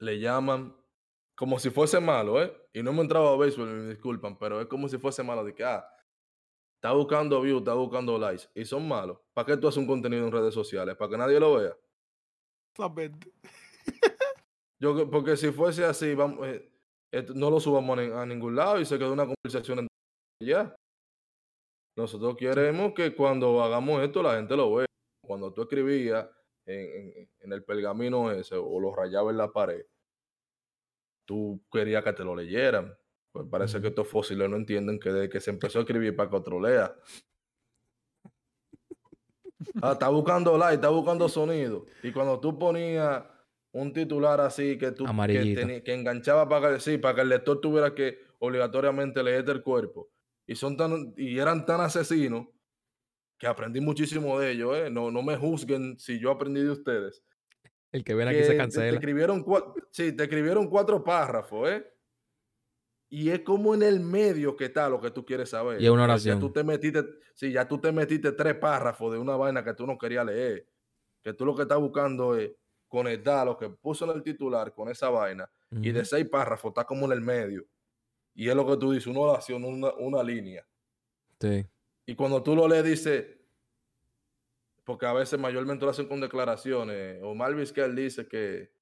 [0.00, 0.76] le llaman
[1.38, 2.52] como si fuese malo, ¿eh?
[2.72, 5.54] Y no me entraba a béisbol, me disculpan, pero es como si fuese malo de
[5.54, 5.88] que, ah,
[6.74, 9.18] está buscando views, está buscando likes, y son malos.
[9.32, 10.96] ¿Para qué tú haces un contenido en redes sociales?
[10.96, 11.76] ¿Para que nadie lo vea?
[12.74, 13.32] Exactamente.
[14.80, 16.68] Yo, que- porque si fuese así, vamos, eh,
[17.12, 19.88] esto- no lo subamos a, nin- a ningún lado y se quedó una conversación en
[20.42, 20.74] ya.
[21.96, 24.86] Nosotros queremos que cuando hagamos esto la gente lo vea.
[25.24, 26.28] Cuando tú escribías
[26.66, 26.80] en,
[27.16, 29.84] en- en el pergamino ese o lo rayabas en la pared,
[31.28, 32.96] tú querías que te lo leyeran.
[33.30, 36.30] Pues parece que estos fósiles no entienden que desde que se empezó a escribir para
[36.30, 36.96] que otro lea.
[39.82, 41.84] Ah, está buscando like, está buscando sonido.
[42.02, 43.22] Y cuando tú ponías
[43.72, 47.60] un titular así que tú que, que enganchaba para que, sí, para que el lector
[47.60, 50.10] tuviera que obligatoriamente leerte el cuerpo,
[50.46, 52.46] y, son tan, y eran tan asesinos
[53.38, 54.76] que aprendí muchísimo de ellos.
[54.76, 54.90] ¿eh?
[54.90, 57.22] No, no me juzguen si yo aprendí de ustedes.
[57.92, 58.98] El que ven aquí se te- Te, cancela.
[58.98, 61.86] escribieron, cua- sí, te escribieron cuatro párrafos, ¿eh?
[63.10, 65.80] Y es como en el medio que está lo que tú quieres saber.
[65.80, 66.36] Y es una oración.
[66.36, 67.02] Ya tú te metiste,
[67.34, 70.66] sí, ya tú te metiste tres párrafos de una vaina que tú no querías leer.
[71.22, 72.50] Que tú lo que estás buscando es
[72.86, 75.50] conectar lo que puso en el titular con esa vaina.
[75.70, 77.66] Y de seis párrafos está como en el medio.
[78.34, 80.66] Y es lo que tú dices, una oración, una, una línea.
[81.40, 81.66] Sí.
[82.06, 83.37] Y cuando tú lo lees, dice,
[84.88, 87.20] porque a veces mayormente lo hacen con declaraciones.
[87.22, 88.72] Omar Vizquel dice que,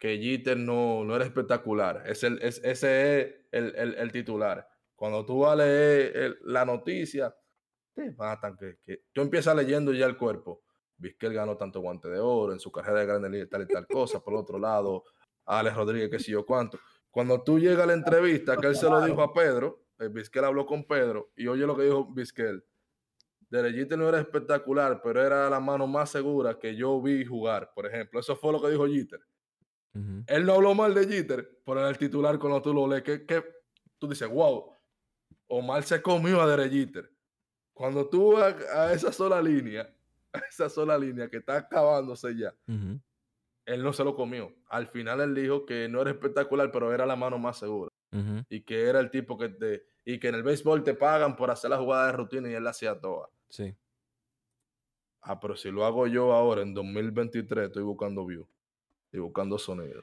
[0.00, 2.02] que Jeter no, no era espectacular.
[2.06, 4.68] Es el, es, ese es el, el- el titular.
[4.96, 7.32] Cuando tú vas a leer el- la noticia,
[7.94, 8.56] te matan.
[8.56, 10.64] Que, que tú empiezas leyendo ya el cuerpo.
[10.96, 13.86] Vizquel ganó tanto guante de oro en su carrera de Grandes Ligas, tal y tal
[13.86, 14.18] cosa.
[14.20, 15.04] Por otro lado,
[15.44, 16.80] Alex Rodríguez, qué sé yo cuánto.
[17.08, 20.44] Cuando tú llegas a la entrevista, que él se lo dijo a Pedro, eh, Vizquel
[20.44, 22.64] habló con Pedro, y oye lo que dijo Vizquel.
[23.52, 27.84] Derechite no era espectacular, pero era la mano más segura que yo vi jugar, por
[27.84, 28.18] ejemplo.
[28.18, 29.20] Eso fue lo que dijo Jeter.
[30.26, 33.26] Él no habló mal de Jeter, pero en el titular cuando tú lo lees, que,
[33.26, 33.44] que
[33.98, 34.74] tú dices, wow,
[35.48, 37.12] Omar se comió a Derek Jeter.
[37.74, 39.94] Cuando tú vas a esa sola línea,
[40.32, 42.54] a esa sola línea que está acabándose ya,
[43.66, 44.50] él no se lo comió.
[44.70, 47.90] Al final él dijo que no era espectacular, pero era la mano más segura.
[48.48, 49.84] Y que era el tipo que te...
[50.06, 52.64] Y que en el béisbol te pagan por hacer la jugada de rutina y él
[52.64, 53.28] la hacía toda.
[53.52, 53.76] Sí.
[55.20, 58.48] Ah, pero si lo hago yo ahora en 2023, estoy buscando view.
[59.04, 60.00] Estoy buscando sonido.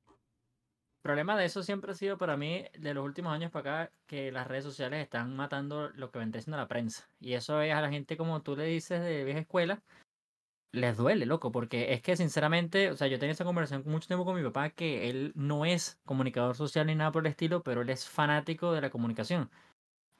[0.00, 3.92] El problema de eso siempre ha sido para mí, de los últimos años para acá,
[4.06, 7.06] que las redes sociales están matando lo que vendría siendo la prensa.
[7.20, 9.82] Y eso es a la gente, como tú le dices, de vieja escuela,
[10.72, 14.24] les duele, loco, porque es que sinceramente, o sea, yo tenía esa conversación mucho tiempo
[14.24, 17.82] con mi papá, que él no es comunicador social ni nada por el estilo, pero
[17.82, 19.50] él es fanático de la comunicación.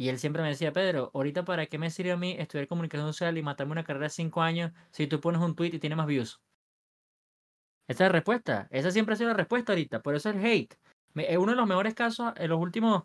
[0.03, 3.07] Y él siempre me decía, Pedro, ahorita para qué me sirve a mí estudiar comunicación
[3.13, 5.95] social y matarme una carrera de cinco años si tú pones un tweet y tiene
[5.95, 6.41] más views.
[7.87, 8.67] Esa es la respuesta.
[8.73, 10.03] Esa siempre ha sido la respuesta ahorita.
[10.03, 10.75] Por eso el hate.
[11.39, 13.05] Uno de los mejores casos en los últimos.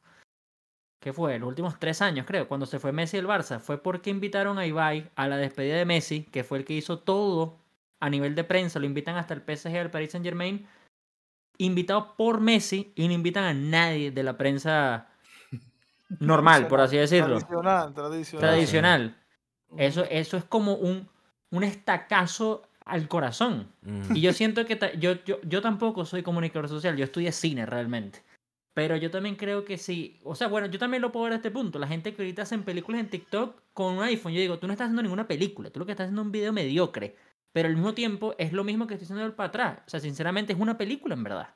[1.00, 1.38] ¿Qué fue?
[1.38, 2.48] Los últimos tres años, creo.
[2.48, 3.60] Cuando se fue Messi del Barça.
[3.60, 6.98] Fue porque invitaron a Ibai a la despedida de Messi, que fue el que hizo
[6.98, 7.60] todo
[8.00, 8.80] a nivel de prensa.
[8.80, 10.66] Lo invitan hasta el PSG, al Paris Saint Germain.
[11.60, 15.12] Invitado por Messi y no invitan a nadie de la prensa
[16.20, 17.38] normal, por así decirlo.
[17.40, 18.50] Tradicional, tradicional.
[18.50, 19.16] Tradicional.
[19.78, 21.08] Eso, eso es como un,
[21.52, 23.68] un estacazo al corazón.
[24.14, 27.66] Y yo siento que ta- yo, yo, yo tampoco soy comunicador social, yo estudié cine
[27.66, 28.24] realmente.
[28.74, 30.20] Pero yo también creo que sí.
[30.24, 31.80] O sea, bueno, yo también lo puedo ver a este punto.
[31.80, 34.74] La gente que ahorita hacen películas en TikTok con un iPhone, yo digo, tú no
[34.74, 37.16] estás haciendo ninguna película, tú lo que estás haciendo es un video mediocre.
[37.52, 39.80] Pero al mismo tiempo es lo mismo que estoy haciendo el para atrás.
[39.88, 41.50] O sea, sinceramente es una película en verdad.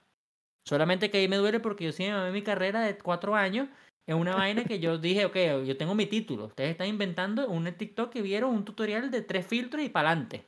[0.65, 3.67] Solamente que ahí me duele porque yo sí me mi carrera de cuatro años
[4.07, 5.35] en una vaina que yo dije, ok,
[5.65, 6.45] yo tengo mi título.
[6.47, 10.45] Ustedes están inventando un TikTok que vieron un tutorial de tres filtros y para adelante.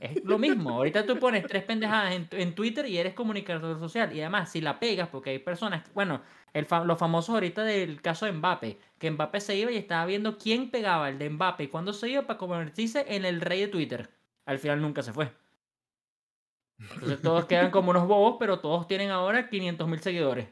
[0.00, 0.70] Es lo mismo.
[0.70, 4.14] Ahorita tú pones tres pendejadas en, en Twitter y eres comunicador social.
[4.16, 6.22] Y además, si la pegas, porque hay personas, bueno,
[6.54, 10.06] el fa- los famosos ahorita del caso de Mbappé, que Mbappé se iba y estaba
[10.06, 13.60] viendo quién pegaba el de Mbappé y cuándo se iba para convertirse en el rey
[13.60, 14.10] de Twitter.
[14.46, 15.32] Al final nunca se fue.
[16.94, 20.48] Entonces todos quedan como unos bobos, pero todos tienen ahora 500 mil seguidores.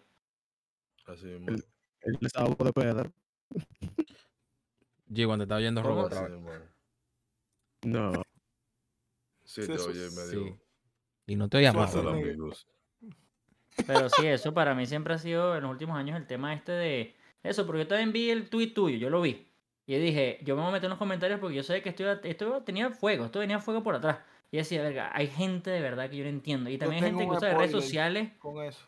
[1.05, 1.65] Así mismo.
[2.03, 3.13] El- El desahogo de Pedro.
[5.11, 6.13] G, cuando te está oyendo robot.
[6.13, 6.51] Así mismo.
[7.85, 8.23] No.
[9.45, 10.45] Sí, te oye medio.
[10.45, 10.55] Sí.
[11.27, 12.09] Y no te Miguel.
[12.09, 12.67] amigos.
[13.87, 16.73] Pero sí, eso para mí siempre ha sido en los últimos años el tema este
[16.73, 19.47] de eso, porque yo también vi el tweet tuyo, yo lo vi.
[19.87, 21.91] Y yo dije, yo me voy a meter en los comentarios porque yo sé que
[21.91, 24.19] esto, iba- esto tenía fuego, esto venía fuego por atrás.
[24.51, 26.69] Y decía, verga, hay gente de verdad que yo no entiendo.
[26.71, 28.33] Y también hay gente que usa de redes sociales.
[28.39, 28.81] Con eso.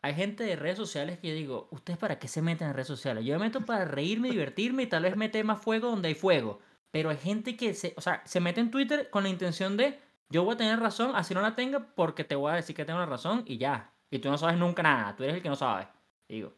[0.00, 2.86] Hay gente de redes sociales que yo digo, ¿ustedes para qué se meten en redes
[2.86, 3.24] sociales?
[3.24, 6.60] Yo me meto para reírme, divertirme y tal vez meter más fuego donde hay fuego.
[6.90, 9.98] Pero hay gente que se, o sea, se mete en Twitter con la intención de,
[10.30, 12.84] yo voy a tener razón, así no la tenga, porque te voy a decir que
[12.84, 13.92] tengo la razón y ya.
[14.10, 15.88] Y tú no sabes nunca nada, tú eres el que no sabe.
[16.28, 16.54] Digo.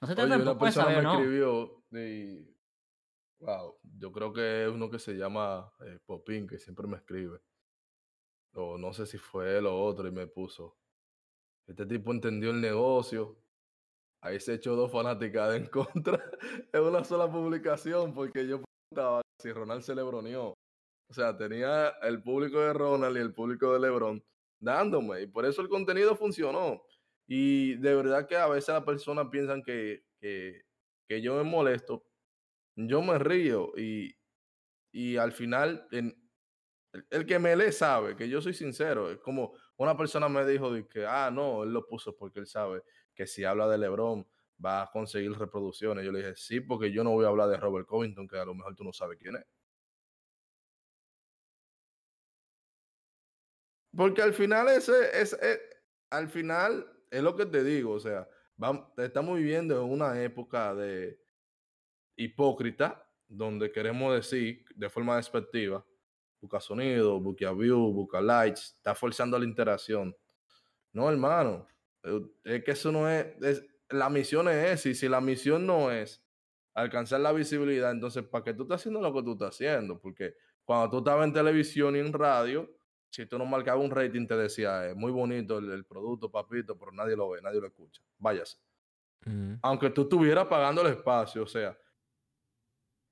[0.00, 1.14] No se trata Oye, tampoco de persona saber, me ¿no?
[1.14, 2.56] escribió y.
[3.38, 7.40] Wow, yo creo que es uno que se llama eh, Popín, que siempre me escribe.
[8.54, 10.78] O no sé si fue él o otro y me puso.
[11.66, 13.36] Este tipo entendió el negocio.
[14.22, 16.22] Ahí se echó dos fanáticas en contra
[16.72, 20.54] en una sola publicación porque yo preguntaba si Ronald se lebroneó.
[21.08, 24.22] O sea, tenía el público de Ronald y el público de Lebron
[24.60, 25.22] dándome.
[25.22, 26.82] Y por eso el contenido funcionó.
[27.28, 30.62] Y de verdad que a veces las personas piensan que, que,
[31.08, 32.04] que yo me molesto.
[32.76, 34.16] Yo me río y,
[34.92, 36.16] y al final el,
[37.10, 39.10] el que me lee sabe que yo soy sincero.
[39.10, 42.46] Es como una persona me dijo de que, ah, no, él lo puso porque él
[42.46, 42.82] sabe
[43.14, 44.26] que si habla de Lebron
[44.64, 46.04] va a conseguir reproducciones.
[46.04, 48.44] Yo le dije, sí, porque yo no voy a hablar de Robert Covington, que a
[48.44, 49.44] lo mejor tú no sabes quién es.
[53.96, 55.60] Porque al final ese es, es-
[56.10, 60.74] al final es lo que te digo, o sea, vam- estamos viviendo en una época
[60.74, 61.20] de
[62.16, 65.86] hipócrita, donde queremos decir de forma despectiva,
[66.40, 70.16] busca sonido, busca view, busca likes, está forzando la interacción.
[70.92, 71.66] No, hermano,
[72.02, 75.66] eh, es que eso no es, es- la misión es esa, y si la misión
[75.66, 76.24] no es
[76.74, 79.98] alcanzar la visibilidad, entonces, ¿para qué tú estás haciendo lo que tú estás haciendo?
[80.00, 82.68] Porque cuando tú estabas en televisión y en radio,
[83.10, 86.76] si tú no marcabas un rating, te decía, es muy bonito el, el producto, papito,
[86.76, 88.02] pero nadie lo ve, nadie lo escucha.
[88.18, 88.58] Váyase.
[89.62, 91.78] Aunque tú estuvieras pagando el espacio, o sea,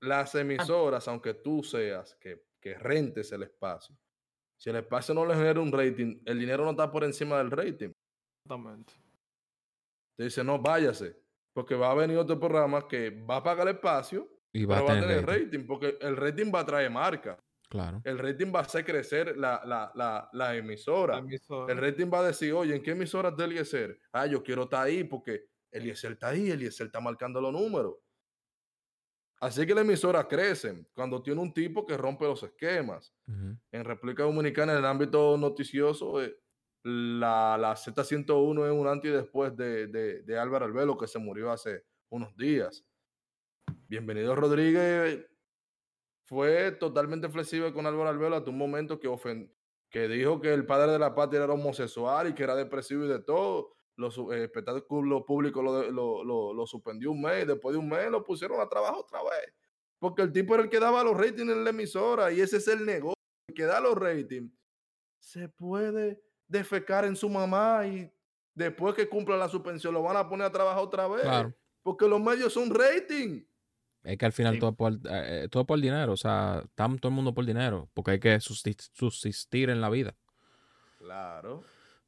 [0.01, 3.95] las emisoras, aunque tú seas que, que rentes el espacio,
[4.59, 7.51] si el espacio no le genera un rating, el dinero no está por encima del
[7.51, 7.91] rating.
[8.47, 8.95] Exactamente.
[10.17, 11.15] Te dice, no, váyase,
[11.53, 14.89] porque va a venir otro programa que va a pagar el espacio, Y va pero
[14.89, 17.39] a va a tener tener rating, rating, porque el rating va a traer marca.
[17.69, 18.01] Claro.
[18.03, 21.17] El rating va a hacer crecer la, la, la, la emisora.
[21.17, 21.71] La emisora.
[21.71, 23.99] El rating va a decir, oye, ¿en qué emisora está Eliezer?
[24.11, 27.97] Ah, yo quiero estar ahí porque Eliezer está ahí, Eliezer está marcando los números.
[29.45, 33.13] Así que la emisora crece cuando tiene un tipo que rompe los esquemas.
[33.29, 33.57] Ujú.
[33.73, 36.35] En República Dominicana, en el ámbito noticioso, eh,
[36.85, 41.19] la, la Z101 es un antes y después de, de, de Álvaro Albelo, que se
[41.19, 42.85] murió hace unos días.
[43.89, 45.27] Bienvenido Rodríguez
[46.27, 49.51] fue totalmente flexible con Álvaro Albelo hasta un momento que, ofen-
[49.91, 53.09] que dijo que el padre de la patria era homosexual y que era depresivo y
[53.09, 53.75] de todo.
[53.97, 58.11] Los eh, espectáculos públicos lo, lo, lo- lo suspendió un mes, después de un mes
[58.11, 59.53] lo pusieron a trabajar otra vez.
[59.99, 62.69] Porque el tipo era el que daba los ratings en la emisora y ese es
[62.69, 63.15] el negocio,
[63.49, 64.53] el que da los ratings.
[65.21, 68.13] Se puede defecar en su mamá y
[68.55, 71.23] después que cumpla la suspensión lo van a poner a trabajar otra vez.
[71.23, 71.55] Claro.
[71.83, 73.45] Porque los medios son rating.
[74.03, 74.61] Es que al final Sí.
[74.61, 76.13] todo, es por, eh, todo por dinero.
[76.13, 77.89] O sea, estamos todo el mundo por dinero.
[77.95, 80.15] Porque hay que subsist- subsistir en la vida.
[80.99, 81.63] Claro.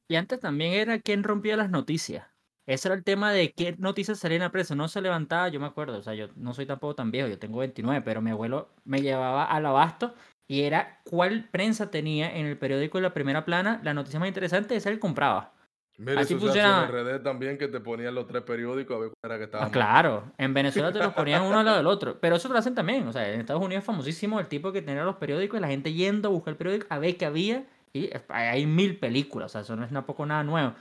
[0.08, 2.26] Y antes también era quién rompía las noticias.
[2.66, 4.74] Ese era el tema de qué noticias salían a prensa.
[4.74, 7.38] No se levantaba, yo me acuerdo, o sea, yo no soy tampoco tan viejo, yo
[7.38, 10.14] tengo 29, pero mi abuelo me llevaba al abasto
[10.48, 14.28] y era cuál prensa tenía en el periódico de la primera plana la noticia más
[14.28, 15.52] interesante, esa él compraba.
[15.98, 17.06] Mira, Así eso se hace en.
[17.06, 19.64] RD también que te ponían los tres periódicos a ver cuál era que estaba.
[19.64, 22.58] Ah, claro, en Venezuela te los ponían uno al lado del otro, pero eso lo
[22.58, 25.58] hacen también, o sea, en Estados Unidos es famosísimo el tipo que tenía los periódicos
[25.58, 28.98] y la gente yendo a buscar el periódico a ver qué había y hay mil
[28.98, 30.74] películas, o sea, eso no es tampoco nada nuevo.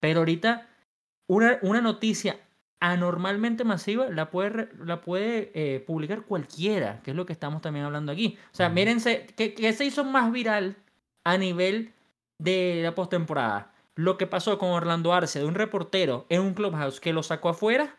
[0.00, 0.68] Pero ahorita
[1.28, 2.38] una, una noticia
[2.80, 7.86] anormalmente masiva la puede, la puede eh, publicar cualquiera, que es lo que estamos también
[7.86, 8.36] hablando aquí.
[8.52, 8.74] O sea, Ujú.
[8.74, 10.76] mírense, ¿qué, qué se hizo más viral
[11.24, 11.92] a nivel
[12.38, 13.72] de la postemporada?
[13.94, 17.50] Lo que pasó con Orlando Arce, de un reportero en un clubhouse que lo sacó
[17.50, 17.94] afuera,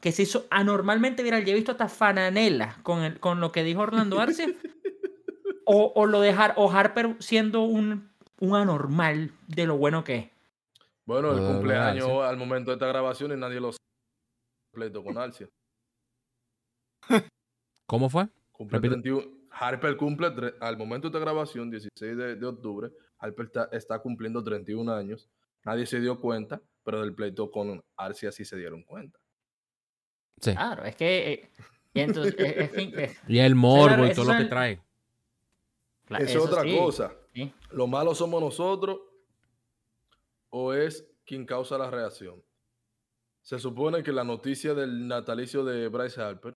[0.00, 1.44] que se hizo anormalmente viral.
[1.44, 4.56] Yo he visto hasta Fananela con, el, con lo que dijo Orlando Arce.
[5.66, 10.30] o, o lo dejar, o Harper siendo un, un anormal de lo bueno que es.
[11.06, 13.78] Bueno, el de cumpleaños al momento de esta grabación y nadie lo sabe.
[14.72, 15.48] Pleito con Arcia.
[17.86, 18.28] ¿Cómo fue?
[18.52, 18.94] Cumple Repite.
[19.02, 23.98] 31 Harper cumple, al momento de esta grabación, 16 de, de octubre, Harper está, está
[24.00, 25.28] cumpliendo 31 años.
[25.64, 29.18] Nadie se dio cuenta, pero del pleito con Arcia sí se dieron cuenta.
[30.40, 30.52] Sí.
[30.52, 31.32] Claro, es que.
[31.32, 31.50] eh,
[31.94, 34.80] y entonces, es eh, Y el morbo claro, y todo lo que el-
[36.04, 36.20] trae.
[36.20, 37.16] cla- Esa es otra sí, cosa.
[37.32, 37.52] sí.
[37.70, 39.00] ¿Lo malo somos nosotros
[40.50, 42.42] o es quien causa la reacción?
[43.42, 46.54] Se supone que la noticia del natalicio de Bryce Harper,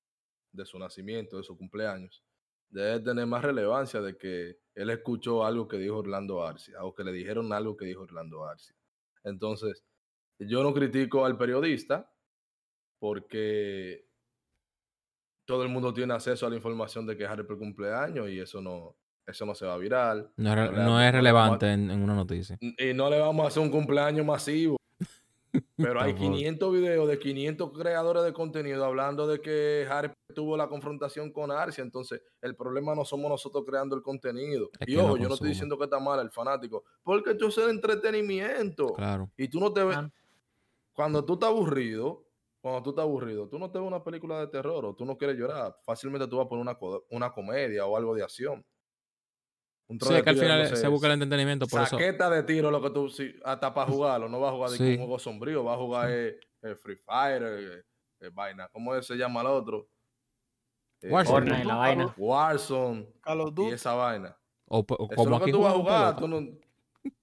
[0.52, 2.22] de su nacimiento, de su cumpleaños,
[2.70, 7.04] debe tener más relevancia de que él escuchó algo que dijo Orlando Arcia o que
[7.04, 8.74] le dijeron algo que dijo Orlando Arcia.
[9.24, 9.84] Entonces,
[10.38, 12.10] yo no critico al periodista
[12.98, 14.06] porque
[15.44, 18.96] todo el mundo tiene acceso a la información de que Harper cumpleaños y eso no,
[19.28, 20.30] eso no se va a viral.
[20.36, 22.58] No, es No no relevante en, en una noticia.
[22.60, 24.76] y no le vamos a hacer un cumpleaños masivo.
[25.76, 26.32] Pero hay Tampoco.
[26.34, 31.50] 500 videos de 500 creadores de contenido hablando de que Harper tuvo la confrontación con
[31.50, 31.82] Arcia.
[31.82, 34.70] Entonces, el problema no somos nosotros creando el contenido.
[34.80, 37.48] Es y no ojo, yo no estoy diciendo que está mal el fanático, porque esto
[37.48, 38.88] es el entretenimiento.
[38.92, 39.30] Claro.
[39.36, 39.94] Y tú no te ves.
[39.96, 40.12] Claro.
[40.92, 42.24] Cuando tú estás aburrido,
[42.60, 45.16] cuando tú estás aburrido, tú no te ves una película de terror o tú no
[45.16, 45.76] quieres llorar.
[45.82, 48.64] Fácilmente tú vas a poner una, co- una comedia o algo de acción.
[49.88, 51.96] Un Sí, de es que al final dándose se busca el entretenimiento, por eso.
[51.98, 54.76] Saqueta de tiro, lo que tú, sí, hasta para jugarlo, no va a jugar de
[54.76, 54.82] Sí.
[54.84, 57.82] un juego sombrío, va a jugar eh, eh, Free Fire, eh,
[58.20, 59.88] eh, vaina, ¿cómo se llama el otro?
[61.00, 61.36] Eh, Warzone.
[61.46, 62.14] Fortnite, la vaina.
[62.18, 64.36] Warzone Call of y esa vaina.
[64.66, 66.20] O, o Eso es como lo que tú vas a jugar, pelota.
[66.20, 66.58] tú no-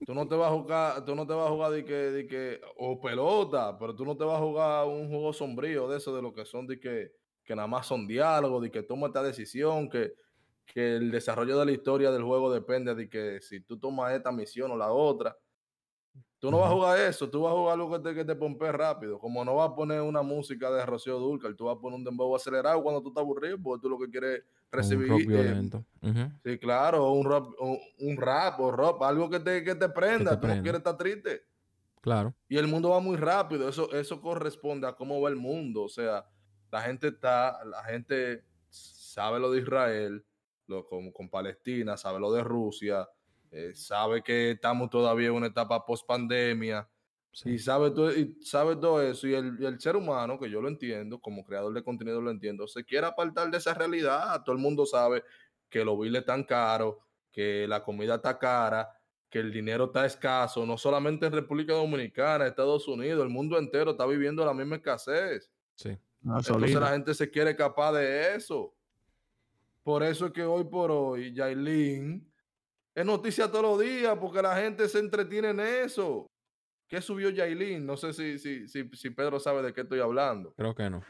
[0.05, 2.28] Tú no te vas a jugar, tú no te vas a jugar de que, de
[2.28, 6.16] que, o pelota, pero tú no te vas a jugar un juego sombrío de eso,
[6.16, 7.11] de lo que son de que,
[7.43, 10.13] que nada más son diálogos, de que toma esta decisión, que,
[10.66, 14.32] que el desarrollo de la historia del juego depende de que si tú tomas esta
[14.32, 15.38] misión o la otra.
[16.38, 18.36] Tú no vas a jugar eso, tú vas a jugar algo que te, que te
[18.36, 19.18] pompe rápido.
[19.18, 22.03] Como no vas a poner una música de Rocío Dúrcal, tú vas a poner un
[22.03, 25.07] dembow acelerado cuando tú estás aburrido, porque tú lo que quieres Un recibir.
[25.07, 25.86] rock eh, violento.
[26.43, 30.36] Sí, claro, un rap, un, un rap o rock, algo que te, que te prenda,
[30.36, 30.55] tú prenda.
[30.57, 31.41] no quieres estar triste.
[32.01, 32.36] Claro.
[32.47, 35.84] Y el mundo va muy rápido, eso, eso corresponde a cómo va el mundo.
[35.84, 36.26] O sea,
[36.72, 40.24] la gente está, la gente sabe lo de Israel,
[40.68, 43.07] lo, con, con Palestina, sabe lo de Rusia,
[43.51, 46.88] eh, sabe que estamos todavía en una etapa post pandemia.
[47.32, 47.51] Sí.
[47.51, 49.28] Y sabe, todo, y sabe todo eso.
[49.28, 52.32] Y el, y el ser humano, que yo lo entiendo, como creador de contenido lo
[52.32, 54.41] entiendo, se quiere apartar de esa realidad.
[54.43, 55.24] Todo el mundo sabe
[55.70, 56.95] que los biles están caros,
[57.32, 58.89] que la comida está cara,
[59.30, 63.91] que el dinero está escaso, no solamente en República Dominicana, Estados Unidos, el mundo entero
[63.91, 65.51] está viviendo la misma escasez.
[65.74, 65.97] Sí.
[66.24, 68.74] Entonces la gente se quiere escapar de eso.
[69.86, 72.28] Por eso es que hoy por hoy, Yailin
[72.96, 76.26] es noticia todos los días, porque la gente se entretiene en eso.
[76.90, 77.86] ¿Qué subió Yailin?
[77.86, 80.54] No sé si, si, si, si Pedro sabe de qué estoy hablando.
[80.56, 81.04] Creo que no.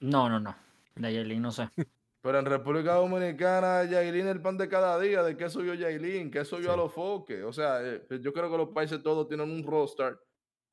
[0.00, 0.56] No, no, no.
[0.94, 1.68] De Yailin no sé.
[2.22, 5.22] Pero en República Dominicana, Yailin es el pan de cada día.
[5.22, 6.30] ¿De qué subió Yailin?
[6.30, 6.70] ¿Qué subió Sí.
[6.70, 7.44] a los foques?
[7.44, 10.18] O sea, eh, yo creo que los países todos tienen un roster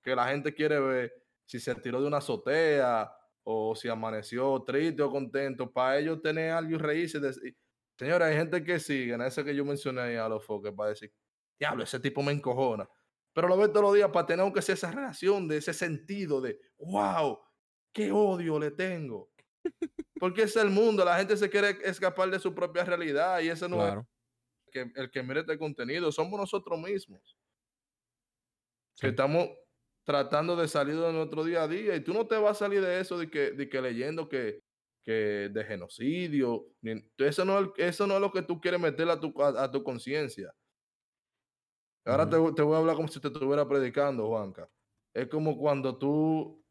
[0.02, 1.14] que la gente quiere ver
[1.46, 3.12] si se tiró de una azotea
[3.48, 5.72] o si amaneció triste o contento.
[5.72, 7.20] Para ellos tener algo y reírse.
[7.20, 7.56] de-
[7.98, 10.90] Señora, hay gente que sigue, a ese que yo mencioné ahí a los foques, para
[10.90, 11.14] decir,
[11.60, 12.90] diablo, ese tipo me encojona.
[13.34, 16.42] Pero lo ve todos los días para tener aunque sea esa relación, de ese sentido
[16.42, 17.40] de, wow,
[17.94, 19.30] qué odio le tengo.
[20.20, 23.68] Porque es el mundo, la gente se quiere escapar de su propia realidad y ese
[23.70, 24.08] no Claro.
[24.68, 27.38] es el que, el que mire este contenido, somos nosotros mismos.
[29.00, 29.50] Que estamos
[30.06, 32.82] tratando de salir de nuestro día a día y tú no te vas a salir
[32.82, 34.62] de eso de que, de que leyendo que,
[35.04, 39.10] que de genocidio, ni- eso, no, es- eso no es lo que tú quieres meter
[39.10, 40.52] a tu, a, a tu conciencia.
[42.06, 44.70] Ahora te, te voy a hablar como si te estuviera predicando, Juanca.
[45.14, 46.64] Es como cuando tú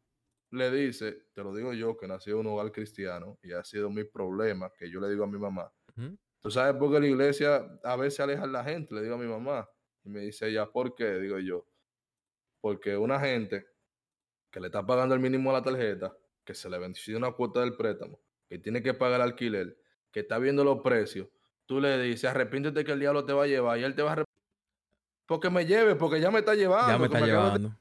[0.51, 3.89] le dices, te lo digo yo, que nací en un hogar cristiano y ha sido
[3.89, 5.73] mi problema, que yo le digo a mi mamá.
[6.41, 8.95] ¿Tú sabes por qué la iglesia a veces aleja a la gente?
[8.95, 9.69] Le digo a mi mamá.
[10.03, 11.19] Y me dice ella, ¿por qué?
[11.19, 11.67] Digo yo.
[12.65, 13.67] Porque una gente
[14.49, 17.59] que le está pagando el mínimo a la tarjeta, que se le venció una cuota
[17.59, 19.77] del préstamo, que tiene que pagar el alquiler,
[20.11, 21.27] que está viendo los precios,
[21.67, 24.13] tú le dices, arrepíntete que el diablo te va a llevar y él te va
[24.13, 24.23] a
[25.27, 26.91] Porque me lleve, porque ya me está llevando.
[26.91, 27.77] Ya me está llevando.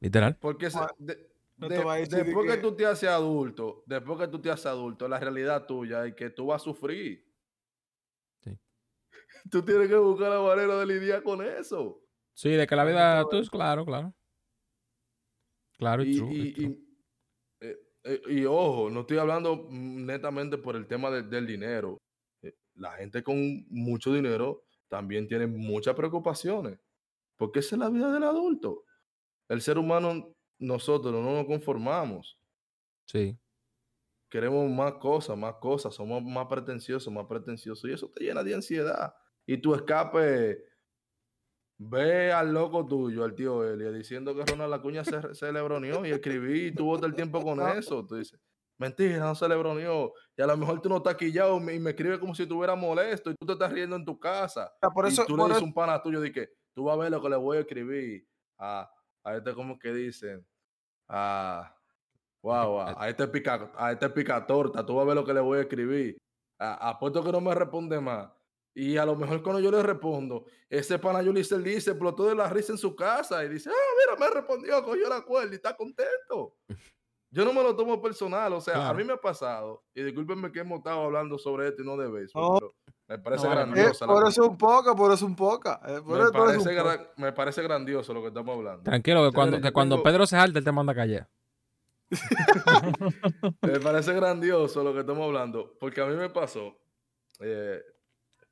[0.00, 0.36] Literal.
[0.40, 2.56] Porque se- Ah, de- no de después que...
[2.56, 6.16] que- tú te haces adulto, después que tú te haces adulto, la realidad tuya es
[6.16, 7.24] que tú vas a sufrir.
[8.42, 8.58] Sí.
[9.50, 12.02] Tú tienes que buscar la manera de lidiar con eso.
[12.38, 13.24] Sí, de que la vida.
[13.28, 14.14] Tú, es claro, claro.
[15.76, 16.66] Claro, y, Y, true, y- it's true.
[16.68, 21.98] y- eh, eh, y ojo, no estoy hablando netamente por el tema de- del dinero.
[22.42, 26.78] Eh, La gente con mucho dinero también tiene muchas preocupaciones.
[27.36, 28.84] Porque esa es la vida del adulto.
[29.48, 32.38] El ser humano, nosotros no nos conformamos.
[33.06, 33.36] Sí.
[34.30, 38.54] queremos más cosas, más cosas, somos más pretenciosos, más pretenciosos, y eso te llena de
[38.54, 39.14] ansiedad.
[39.46, 40.62] Y tu escape,
[41.78, 46.10] ve al loco tuyo, al tío Elia, diciendo que Ronald Acuña se, se lebroneó y
[46.10, 48.04] escribí y tuvo todo el tiempo con eso.
[48.04, 48.38] Tú dices,
[48.78, 50.12] mentira, no se lebroneó.
[50.36, 53.30] Y a lo mejor tú no estás quillado y me, escribe como si estuviera molesto
[53.30, 54.72] y tú te estás riendo en tu casa.
[54.82, 56.96] Ah, Por eso, y tú por le dices un pana tuyo de que tú vas
[56.96, 58.26] a ver lo que le voy a escribir
[58.58, 58.90] a,
[59.24, 60.44] a este, como que dicen,
[61.08, 61.74] a,
[62.42, 65.40] wow, a, a este pica, a este picatorta, tú vas a ver lo que le
[65.40, 66.16] voy a escribir.
[66.58, 68.30] A- Apuesto que no me responde más.
[68.80, 71.90] Y a lo mejor cuando yo le respondo, ese pana yo le hice el dice,
[71.90, 75.22] explotó de la risa en su casa y dice, ah, mira, me respondió, cogió la
[75.22, 76.54] cuerda y está contento.
[77.30, 80.50] Yo no me lo tomo personal, o sea, a mí me ha pasado, y discúlpenme
[80.50, 82.58] que hemos estado hablando sobre esto y no de béisbol, No.
[82.58, 82.72] pero
[83.06, 85.68] me parece No, vale, Eh, por eso un poco, por eso un poco.
[85.86, 87.10] eh, por me, eso- parece un poco.
[87.18, 88.82] me parece grandioso lo que estamos hablando.
[88.84, 91.28] Tranquilo, que cuando, que cuando Pedro se jalte, él te manda a callar.
[93.60, 96.78] Me parece grandioso lo que estamos hablando, porque a mí me pasó,
[97.40, 97.82] eh,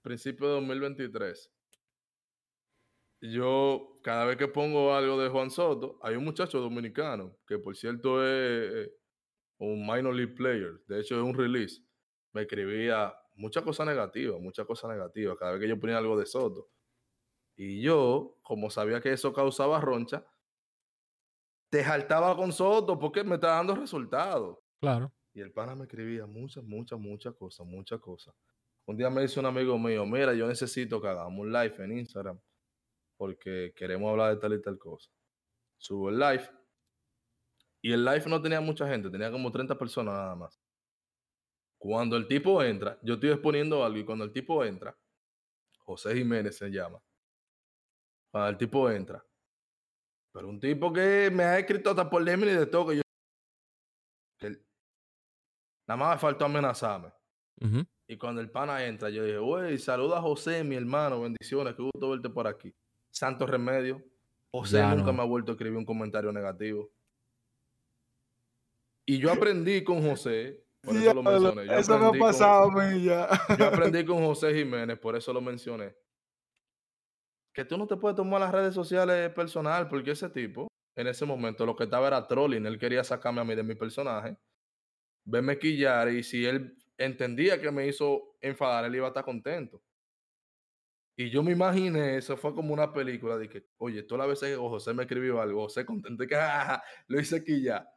[0.07, 1.53] principio de 2023.
[3.23, 7.77] Yo, cada vez que pongo algo de Juan Soto, hay un muchacho dominicano, que por
[7.77, 8.89] cierto es
[9.59, 11.83] un minor league player, de hecho es un release,
[12.33, 16.27] me escribía muchas cosas negativas, muchas cosas negativas, cada vez que yo ponía algo de
[16.27, 16.71] Soto.
[17.57, 20.25] Y yo, como sabía que eso causaba roncha,
[21.69, 24.57] te jaltaba con Soto porque me está dando resultados.
[24.79, 25.13] Claro.
[25.33, 28.33] Y el pana me escribía muchas, muchas, muchas cosas, muchas cosas.
[28.87, 31.99] Un día me dice un amigo mío, mira, yo necesito que hagamos un live en
[31.99, 32.41] Instagram
[33.17, 35.11] porque queremos hablar de tal y tal cosa.
[35.77, 36.49] Subo el live
[37.83, 40.61] y el live no tenía mucha gente, tenía como 30 personas nada más.
[41.79, 44.97] Cuando el tipo entra, yo estoy exponiendo algo y cuando el tipo entra,
[45.79, 47.03] José Jiménez se llama.
[48.31, 49.25] Cuando el tipo entra,
[50.33, 53.03] pero un tipo que me ha escrito hasta por Lemon y de todo que yo.
[55.87, 57.16] nada más me faltó amenazarme.
[58.09, 61.83] Y cuando el pana entra, yo dije, güey, saluda a José, mi hermano, bendiciones, qué
[61.83, 62.75] gusto verte por aquí.
[63.11, 64.03] Santo remedio.
[64.53, 65.15] José Ya nunca no.
[65.15, 66.91] me ha vuelto a escribir un comentario negativo.
[69.07, 71.67] Y yo aprendí con José, por eso lo mencioné.
[71.67, 73.29] Yo eso me ha con- pasado a mí ya.
[73.59, 75.95] yo aprendí con José Jiménez, por eso lo mencioné.
[77.55, 81.25] Que tú no te puedes tomar las redes sociales personal, porque ese tipo, en ese
[81.25, 82.67] momento, lo que estaba era trolling.
[82.67, 84.37] Él quería sacarme a mí de mi personaje,
[85.25, 89.83] verme quillar, y si él entendía que me hizo enfadar, él iba a estar contento.
[91.19, 94.51] Y yo me imaginé, eso fue como una película de que, oye, todas las veces
[94.55, 97.89] que José me escribió algo, José contento y que "Ah, lo hice quillar.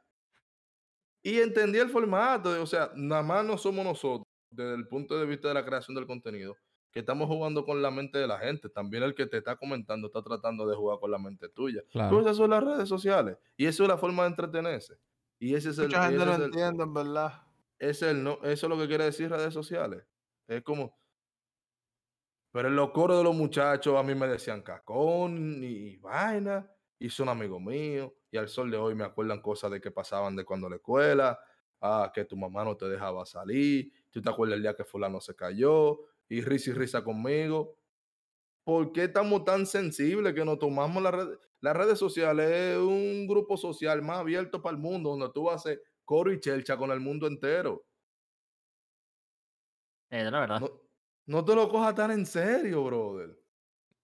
[1.23, 5.17] Y entendí el formato, de- o sea, nada más no somos nosotros desde el punto
[5.19, 6.55] de vista de la creación del contenido,
[6.91, 8.69] que estamos jugando con la mente de la gente.
[8.69, 11.81] También el que te está comentando está tratando de jugar con la mente tuya.
[11.91, 12.09] Claro.
[12.09, 13.37] Pero esas son las redes sociales.
[13.57, 14.97] Y eso es la forma de entretenerse.
[15.39, 15.85] Y ese es el.
[15.87, 17.43] Mucha gente ese no entiende, en verdad.
[17.79, 20.03] Es el no, eso es lo que quiere decir redes sociales.
[20.47, 20.99] Es como.
[22.51, 26.69] Pero en los coros de los muchachos a mí me decían cacón y vaina.
[26.99, 28.11] Y son amigos míos.
[28.31, 31.39] Y al sol de hoy me acuerdan cosas de que pasaban de cuando la escuela.
[31.79, 33.93] Ah, que tu mamá no te dejaba salir.
[34.09, 35.99] Tú te acuerdas el día que fulano se cayó.
[36.27, 37.75] Y risa y risa conmigo.
[38.63, 41.39] ¿Por qué estamos tan sensibles que nos tomamos las redes?
[41.61, 45.65] Las redes sociales es un grupo social más abierto para el mundo, donde tú vas
[45.65, 45.71] a
[46.09, 47.85] coro y chelcha con el mundo entero.
[50.09, 50.59] Eh, de la verdad.
[50.59, 50.71] No,
[51.27, 53.37] no te lo cojas tan en serio, brother.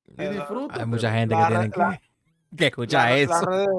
[0.06, 0.82] Y disfruta.
[0.82, 2.00] Hay mucha gente que tiene la-
[2.52, 3.32] que, que escuchar La- eso.
[3.34, 3.70] Las redes,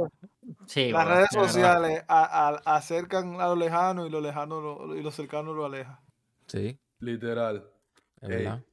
[0.66, 5.02] Sí, las redes sociales a- a- acercan a lo lejano y lo lejano lo- y
[5.04, 6.02] lo cercano lo aleja.
[6.48, 7.70] Sí, Literal.
[8.22, 8.64] es Ey, verdad.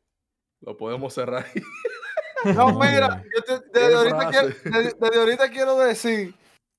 [0.62, 1.46] Lo podemos cerrar.
[2.46, 3.24] No, mira, mira.
[3.36, 4.70] yo te- Qué desde, ahorita quiero, frase.
[4.70, 6.34] desde- desde ahorita quiero decir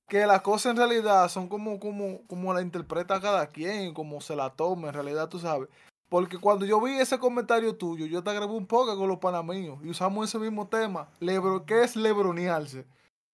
[0.07, 4.35] que las cosas en realidad son como, como, como la interpreta cada quien, como se
[4.35, 5.69] la toma, en realidad tú sabes.
[6.09, 9.79] Porque cuando yo vi ese comentario tuyo, yo te grabé un poco con los panamíos
[9.83, 11.09] y usamos ese mismo tema.
[11.19, 12.85] Lebro, ¿Qué es lebronearse?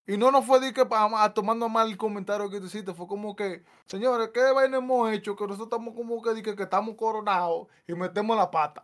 [0.08, 3.08] Y no nos fue de que a- tomando mal el comentario que tú hiciste, fue
[3.08, 5.36] como que, señores, ¿qué vaina hemos hecho?
[5.36, 8.84] Que nosotros estamos como que, que, que estamos coronados y metemos la pata.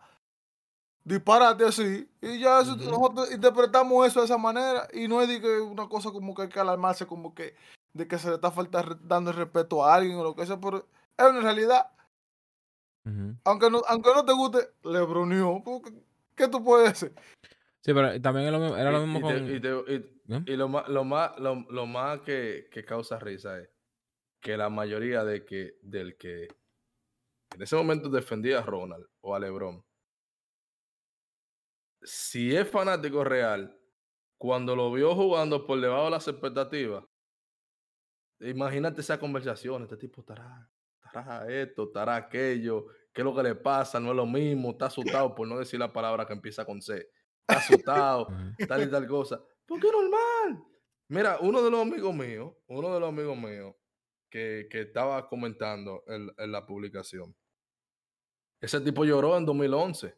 [1.04, 2.08] Disparate así.
[2.20, 4.86] Y ya eso- nosotros interpretamos eso de esa manera.
[4.92, 7.54] Y no es de que una cosa como que hay que alarmarse, como que
[7.98, 10.58] de que se le está faltando dando el respeto a alguien o lo que sea.
[10.60, 10.86] Pero
[11.16, 11.90] es una realidad.
[13.44, 15.00] Aunque no, aunque no te guste, le
[16.34, 17.12] ¿Qué tú puedes hacer?
[17.80, 19.46] Sí, pero también es lo mismo- era lo Y- mismo y, con...
[19.46, 20.42] te- y te- y- ¿Eh?
[20.46, 23.70] y lo más, lo más, lo, lo más que, que causa risa es
[24.40, 26.48] que la mayoría de que, del que
[27.54, 29.82] en ese momento defendía a Ronald o a LeBron,
[32.02, 33.74] si es fanático real,
[34.38, 37.04] cuando lo vio jugando por debajo de las expectativas,
[38.40, 40.70] imagínate esa conversación, este tipo estará,
[41.04, 44.86] estará esto, estará aquello, qué es lo que le pasa, no es lo mismo, está
[45.26, 47.08] asustado por no decir la palabra que empieza con C,
[47.40, 48.28] está asustado,
[48.66, 49.42] tal y tal cosa.
[49.66, 50.64] ¿Por qué normal?
[51.08, 53.74] Mira, uno de los amigos míos, uno de los amigos míos
[54.30, 57.34] que, que estaba comentando en, en la publicación,
[58.60, 60.14] ese tipo lloró en 2011.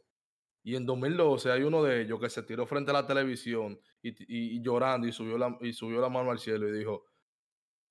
[0.62, 4.10] Y en 2012 hay uno de ellos que se tiró frente a la televisión y,
[4.10, 7.06] y- y llorando y subió, la, y subió la mano al cielo y dijo,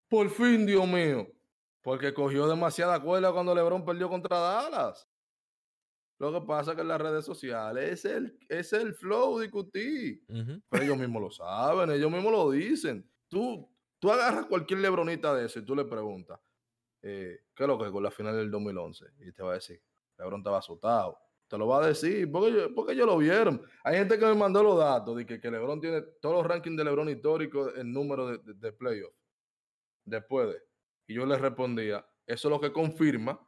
[0.10, 1.28] por fin, Dios mío,
[1.82, 5.08] porque cogió demasiada cuerda cuando Lebron perdió contra Dallas.
[6.20, 10.22] Lo que pasa es que en las redes sociales es el, es el flow discutir.
[10.28, 10.62] Ujú.
[10.70, 13.10] Pero ellos mismos lo saben, ellos mismos lo dicen.
[13.30, 16.38] Tú, tú agarras cualquier lebronita de eso y tú le preguntas,
[17.02, 19.06] eh, ¿qué es lo que con la final del 2011?
[19.20, 19.82] Y te va a decir,
[20.18, 21.18] Lebron estaba asustado.
[21.48, 23.62] Te lo va a decir, porque, ellos- porque ellos lo vieron.
[23.84, 26.76] Hay gente que me mandó los datos de que, que Lebron tiene todos los rankings
[26.78, 29.14] de Lebron históricos en número de, de, de playoff.
[30.10, 30.62] Después de.
[31.08, 33.40] Y yo le respondía, eso es lo que confirma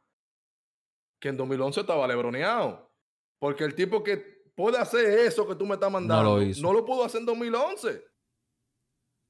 [1.20, 2.90] que en 2011 estaba lebroneado.
[3.38, 4.16] Porque el tipo que
[4.54, 6.72] puede hacer eso que tú me estás mandando, no hizo.
[6.72, 7.92] lo, pudo hacer en 2011.
[7.94, 8.02] Sí.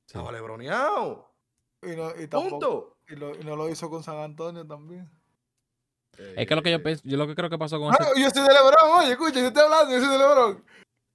[0.07, 1.35] Estaba lebroneado.
[1.83, 2.99] Y no, y tampoco, Punto.
[3.09, 5.11] y, lo- y no lo hizo con San Antonio también.
[6.37, 8.20] Es que lo que yo pienso, yo lo que creo que pasó con Ah, ese,
[8.22, 10.64] yo soy de Lebron, oye, escucha, yo estoy hablando, yo soy de Lebron.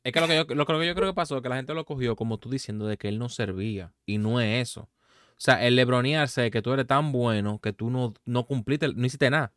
[0.04, 1.86] es que lo que yo, lo que yo creo que pasó, que la gente lo
[1.86, 3.94] cogió como tú diciendo de que él no servía.
[4.06, 4.90] Y no es eso.
[5.38, 8.88] O sea, el lebronearse de que tú eres tan bueno que tú no, no cumpliste,
[8.94, 9.54] no hiciste nada.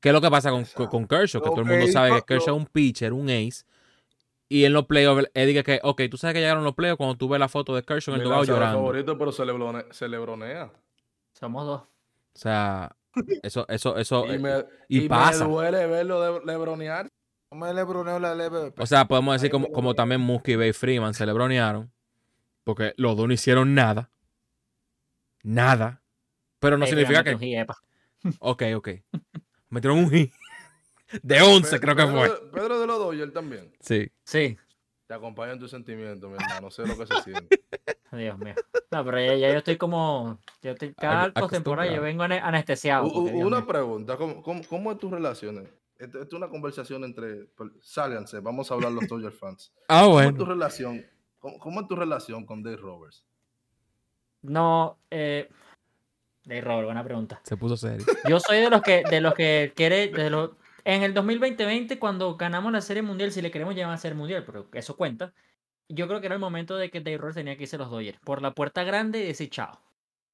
[0.00, 1.42] ¿Qué es lo que pasa con, con Kershaw?
[1.42, 3.64] Que todo el mundo sabe que Kershaw es un pitcher, un ace.
[4.48, 7.16] Y en los playoffs, él dice que, ok, tú sabes que llegaron los playoffs cuando
[7.16, 8.78] tú ves la foto de Kershaw en el lanzador llorando.
[8.78, 10.70] favorito, pero se, lebrone- se lebronea.
[11.32, 11.80] Somos dos.
[11.82, 12.94] O sea,
[13.42, 14.26] eso, eso, eso.
[14.26, 15.44] Y, me, y y pasa.
[15.46, 17.08] me duele verlo de, lebronear.
[17.50, 18.82] No me lebroneo la LVP.
[18.82, 21.92] O sea, podemos decir como, como también Muskie y Bay Freeman se lebronearon.
[22.64, 24.10] Porque los dos no hicieron nada.
[25.42, 26.02] Nada.
[26.58, 27.34] Pero no Ahí significa que.
[27.34, 27.66] un.
[28.38, 28.88] Ok, ok.
[29.68, 30.32] Metieron un hit.
[31.22, 32.28] De 11, creo que Pedro, fue.
[32.28, 33.70] de- Pedro de los Dodgers también.
[33.80, 34.10] Sí.
[34.24, 34.56] Sí.
[35.06, 36.70] Te acompaña en tus sentimientos, mi hermano.
[36.70, 37.62] Sé lo que se siente.
[38.12, 38.54] Dios mío.
[38.90, 40.38] No, pero ya, ya yo estoy como.
[40.62, 43.04] Yo estoy, cada postemporada yo vengo ane- anestesiado.
[43.06, 43.66] U- porque, una mío.
[43.66, 44.16] pregunta.
[44.16, 45.68] ¿Cómo, cómo, cómo es tu relación?
[45.98, 47.44] Esto, esto es una conversación entre...
[47.44, 49.72] per- Sálganse, vamos a hablar los Dodgers fans.
[49.88, 50.44] Ah, ¿Cómo es tu bueno.
[50.54, 51.04] relación?
[51.38, 53.24] ¿Cómo, cómo es tu relación con Dave Roberts?
[54.42, 55.48] No, eh.
[56.44, 57.40] De Robert, buena pregunta.
[57.44, 58.04] Se puso serio.
[58.28, 60.50] Yo soy de los que, de los que quiere, de los,
[60.84, 64.42] en el 2020, cuando ganamos la Serie Mundial, si le queremos llamar a Serie Mundial,
[64.44, 65.32] pero eso cuenta,
[65.88, 67.90] yo creo que era el momento de que Dave Roberts tenía que irse a los
[67.90, 69.80] Dodgers, por la puerta grande y decir chao.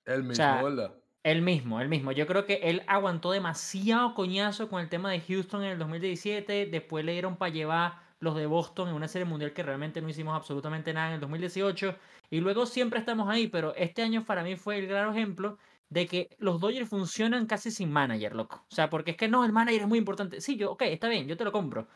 [0.07, 0.95] Él mismo, sea, ¿verdad?
[1.23, 2.13] Él mismo, él mismo.
[2.13, 6.67] Yo creo que él aguantó demasiado coñazo con el tema de Houston en el 2017,
[6.67, 10.09] después le dieron para llevar los de Boston en una Serie Mundial que realmente no
[10.09, 11.97] hicimos absolutamente nada en el 2018,
[12.31, 15.59] y luego siempre estamos ahí, pero este año para mí fue el gran ejemplo
[15.91, 18.64] de que los Dodgers funcionan casi sin manager, loco.
[18.71, 20.41] O sea, porque es que no, el manager es muy importante.
[20.41, 21.89] Sí, yo, ok, está bien, yo te lo compro.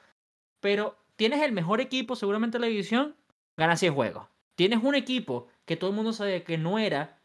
[0.61, 3.17] Pero tienes el mejor equipo seguramente en la división,
[3.57, 4.29] ganas 100 juegos.
[4.55, 7.19] Tienes un equipo que todo el mundo sabe que no era.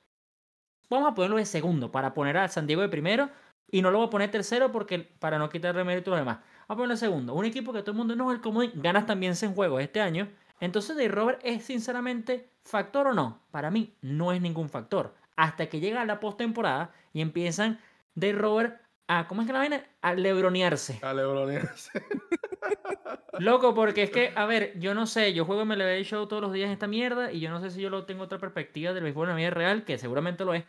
[0.89, 3.30] Vamos a ponerlo de segundo para poner a San Diego de primero.
[3.70, 6.39] Y no lo voy a poner tercero porque para no quitarle mérito a los demás.
[6.68, 7.34] Vamos a ponerlo de segundo.
[7.34, 8.72] Un equipo que todo el mundo no es el comodín.
[8.76, 10.28] Ganas también 100 juegos este año.
[10.59, 13.41] Entonces, de Robert es sinceramente factor o no.
[13.51, 15.15] Para mí no es ningún factor.
[15.38, 17.80] Hasta que llega la postemporada y empiezan
[18.15, 19.84] de Robert a, ¿cómo es que la vaina?
[20.01, 20.99] A lebronearse.
[21.01, 21.91] A lebronearse.
[23.39, 26.51] Loco, porque es que, a ver, yo no sé, yo juego MLB Show todos los
[26.51, 29.03] días en esta mierda y yo no sé si yo lo tengo otra perspectiva del
[29.03, 30.65] béisbol en la vida real, que seguramente lo es,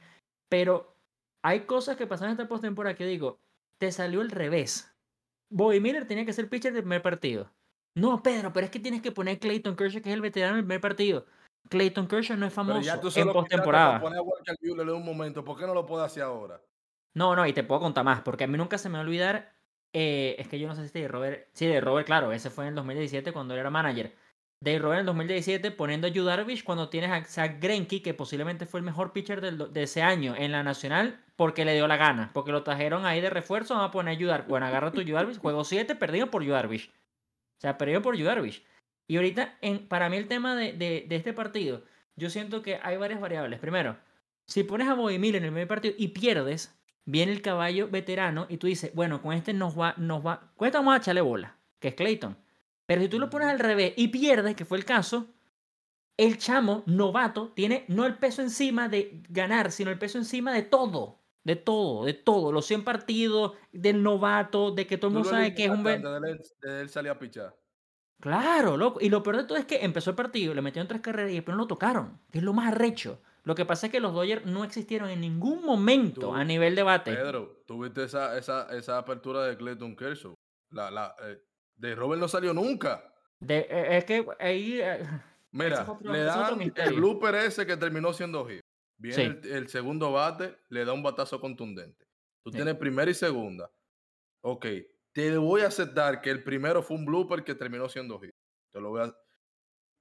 [0.49, 0.94] pero
[1.42, 3.40] hay cosas que pasan en esta postemporada que digo,
[3.78, 4.94] te salió el revés.
[5.51, 7.51] Bobby Miller tenía que ser pitcher del primer partido.
[7.94, 10.64] No, Pedro, pero es que tienes que poner Clayton Kershaw, que es el veterano del
[10.64, 11.26] primer partido.
[11.68, 14.01] Clayton Kershaw no es famoso ya tú en postemporada.
[14.01, 14.20] poner
[14.92, 15.44] un momento.
[15.44, 16.61] ¿Por qué no lo puedo hacer ahora?
[17.14, 19.05] No, no, y te puedo contar más, porque a mí nunca se me va a
[19.05, 19.55] olvidar.
[19.92, 21.49] eh, es que yo no sé si de Robert.
[21.53, 24.14] Sí, de Robert, claro, ese fue en el 2017 cuando él era manager.
[24.61, 28.12] De Robert en el 2017 poniendo a Yu Darvish cuando tienes a Zach Greinke, que
[28.12, 31.96] posiblemente fue el mejor pitcher de ese año en la nacional, porque le dio la
[31.96, 32.30] gana.
[32.34, 34.48] Porque lo trajeron ahí de refuerzo, vamos a poner a Yu Darvish.
[34.48, 36.88] Bueno, agarra tu Yu Darvish, juego 7, perdido por Yu Darvish.
[36.88, 38.64] O sea, perdido por Yu Darvish.
[39.06, 41.84] Y ahorita, en, para mí el tema de, este partido,
[42.16, 43.61] yo siento que hay varias variables.
[43.61, 43.96] Primero,
[44.44, 48.56] si pones a Miller en el primer partido y pierdes, viene el caballo veterano y
[48.56, 51.56] tú dices, bueno, con este nos va, nos va, con este vamos a echarle bola,
[51.78, 52.36] que es Clayton.
[52.89, 55.26] Pero si tú lo pones al revés y pierdes, que fue el caso,
[56.16, 60.62] el chamo novato tiene no el peso encima de ganar, sino el peso encima de
[60.62, 61.20] todo.
[61.45, 62.51] De todo, de todo.
[62.51, 65.86] Los 100 partidos, del novato, de que todo el mundo sabe que es un...
[65.86, 67.55] antes de él, de él salir a pichar.
[68.20, 69.01] Claro, loco.
[69.03, 71.34] Y lo peor de todo es que empezó el partido, le metieron tres carreras y
[71.34, 72.18] después no lo tocaron.
[72.32, 73.20] Que es lo más arrecho.
[73.45, 76.74] Lo que pasa es que los Dodgers no existieron en ningún momento Tú, a nivel
[76.74, 77.14] de bate.
[77.14, 80.32] Pedro, tuviste esa, esa, esa apertura de Clayton Kershaw.
[80.70, 81.39] La, la, eh,
[81.79, 83.03] de Robert no salió nunca.
[83.41, 84.81] De- eh, es que ahí.
[84.81, 85.03] eh,
[85.53, 88.61] Mira, otro- le dan el blooper ese que terminó siendo hit.
[89.01, 89.22] Viene Sí.
[89.22, 92.05] el, el segundo bate, le da un batazo contundente.
[92.45, 92.57] Tú Sí.
[92.57, 93.70] tienes primera y segunda.
[94.43, 94.66] Ok,
[95.14, 98.31] te voy a aceptar que el primero fue un blooper que terminó siendo hit.
[98.72, 99.14] Te lo voy a...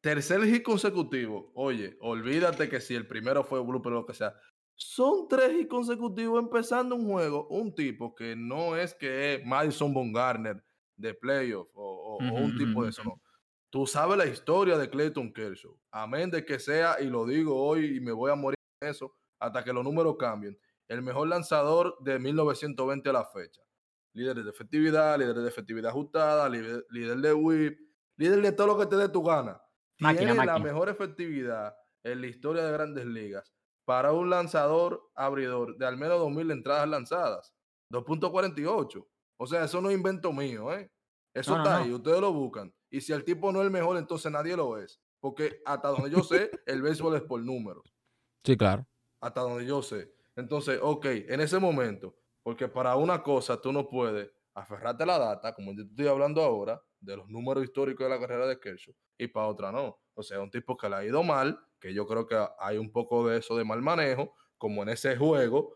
[0.02, 1.52] Tercer hit consecutivo.
[1.56, 4.34] Oye, olvídate que si el primero fue blooper o lo que sea.
[4.76, 7.48] Son tres hits consecutivos empezando un juego.
[7.50, 10.64] Un tipo que no es que es Madison Bumgarner
[10.98, 13.22] de playoff o, o- o un tipo de eso, no.
[13.70, 15.78] Tú sabes la historia de Clayton Kershaw.
[15.92, 19.14] Amén de que sea, y lo digo hoy y me voy a morir en eso
[19.40, 20.58] hasta que los números cambien.
[20.88, 23.62] El mejor lanzador de 1920 a la fecha.
[24.14, 27.78] Líder de efectividad, líder de efectividad ajustada, líder, líder de whip,
[28.18, 29.62] líder de todo lo que te dé tu gana.
[30.00, 33.54] Máquina, Tiene la mejor efectividad en la historia de grandes ligas
[33.86, 37.54] para un lanzador abridor de al menos 2.000 entradas lanzadas.
[37.92, 39.06] 2.48.
[39.38, 40.92] O sea, eso no es invento mío, ¿eh?
[41.34, 41.86] Eso No, está no.
[41.86, 42.74] ahí, ustedes lo buscan.
[42.90, 45.00] Y si el tipo no es el mejor, entonces nadie lo es.
[45.20, 47.94] Porque hasta donde yo sé, el béisbol es por números.
[48.44, 48.88] Sí, claro.
[49.20, 50.12] Hasta donde yo sé.
[50.36, 55.20] Entonces, ok, en ese momento, porque para una cosa tú no puedes aferrarte a la
[55.20, 58.94] data, como yo estoy hablando ahora, de los números históricos de la carrera de Kershaw,
[59.18, 60.00] y para otra no.
[60.14, 62.92] O sea, un tipo que le ha ido mal, que yo creo que hay un
[62.92, 65.76] poco de eso de mal manejo, como en ese juego,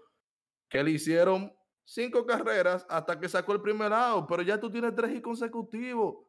[0.70, 1.54] que le hicieron
[1.86, 6.26] cinco carreras hasta que sacó el primer out, pero ya tú tienes tres y consecutivos.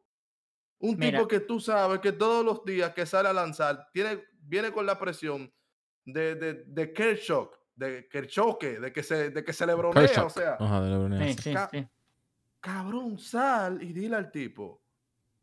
[0.79, 1.17] Un Mira.
[1.17, 4.85] tipo que tú sabes que todos los días que sale a lanzar tiene, viene con
[4.85, 5.53] la presión
[6.05, 10.25] de, de, de Kershaw, de Kershaw, de que se, de que se le bronea, Kershaw.
[10.25, 11.35] o sea, Ajá, de LeBron Sí, James.
[11.41, 11.87] sí, Ca- sí.
[12.59, 14.83] cabrón, sal y dile al tipo,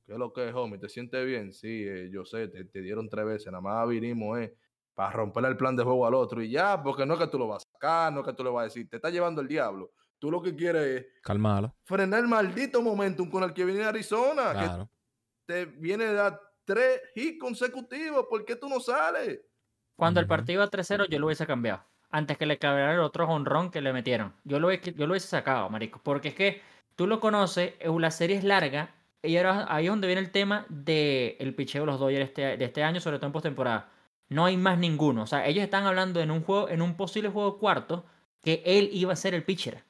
[0.07, 0.79] ¿qué es lo que es, homie?
[0.79, 1.53] ¿Te sientes bien?
[1.53, 4.55] Sí, eh, yo sé, te, te dieron tres veces, nada más vinimos, eh,
[4.95, 7.39] para romperle el plan de juego al otro y ya, porque no es que tú
[7.39, 9.41] lo vas a sacar, no es que tú le vas a decir, te está llevando
[9.41, 9.93] el diablo.
[10.19, 11.75] Tú lo que quieres es Calmalo.
[11.85, 14.91] frenar el maldito momentum con el que viene Arizona, Claro.
[15.47, 19.41] que te viene a dar tres hits consecutivos, ¿por qué tú no sales?
[19.97, 21.83] Cuando el partido iba 3-0, yo lo hubiese cambiado.
[22.11, 24.35] Antes que le clavaran el otro honrón que le metieron.
[24.45, 26.01] Yo lo, hubiese- yo lo hubiese sacado, marico.
[26.03, 26.63] Porque es que
[26.97, 28.95] tú lo conoces, eh, la serie es larga.
[29.23, 32.57] Y ahora ahí es donde viene el tema del el picheo de los Dodgers este,
[32.57, 33.91] de este año, sobre todo en postemporada.
[34.31, 35.23] No hay más ninguno.
[35.23, 38.05] O sea, ellos están hablando en un juego, en un posible juego cuarto,
[38.43, 39.85] que él iba a ser el pitcher.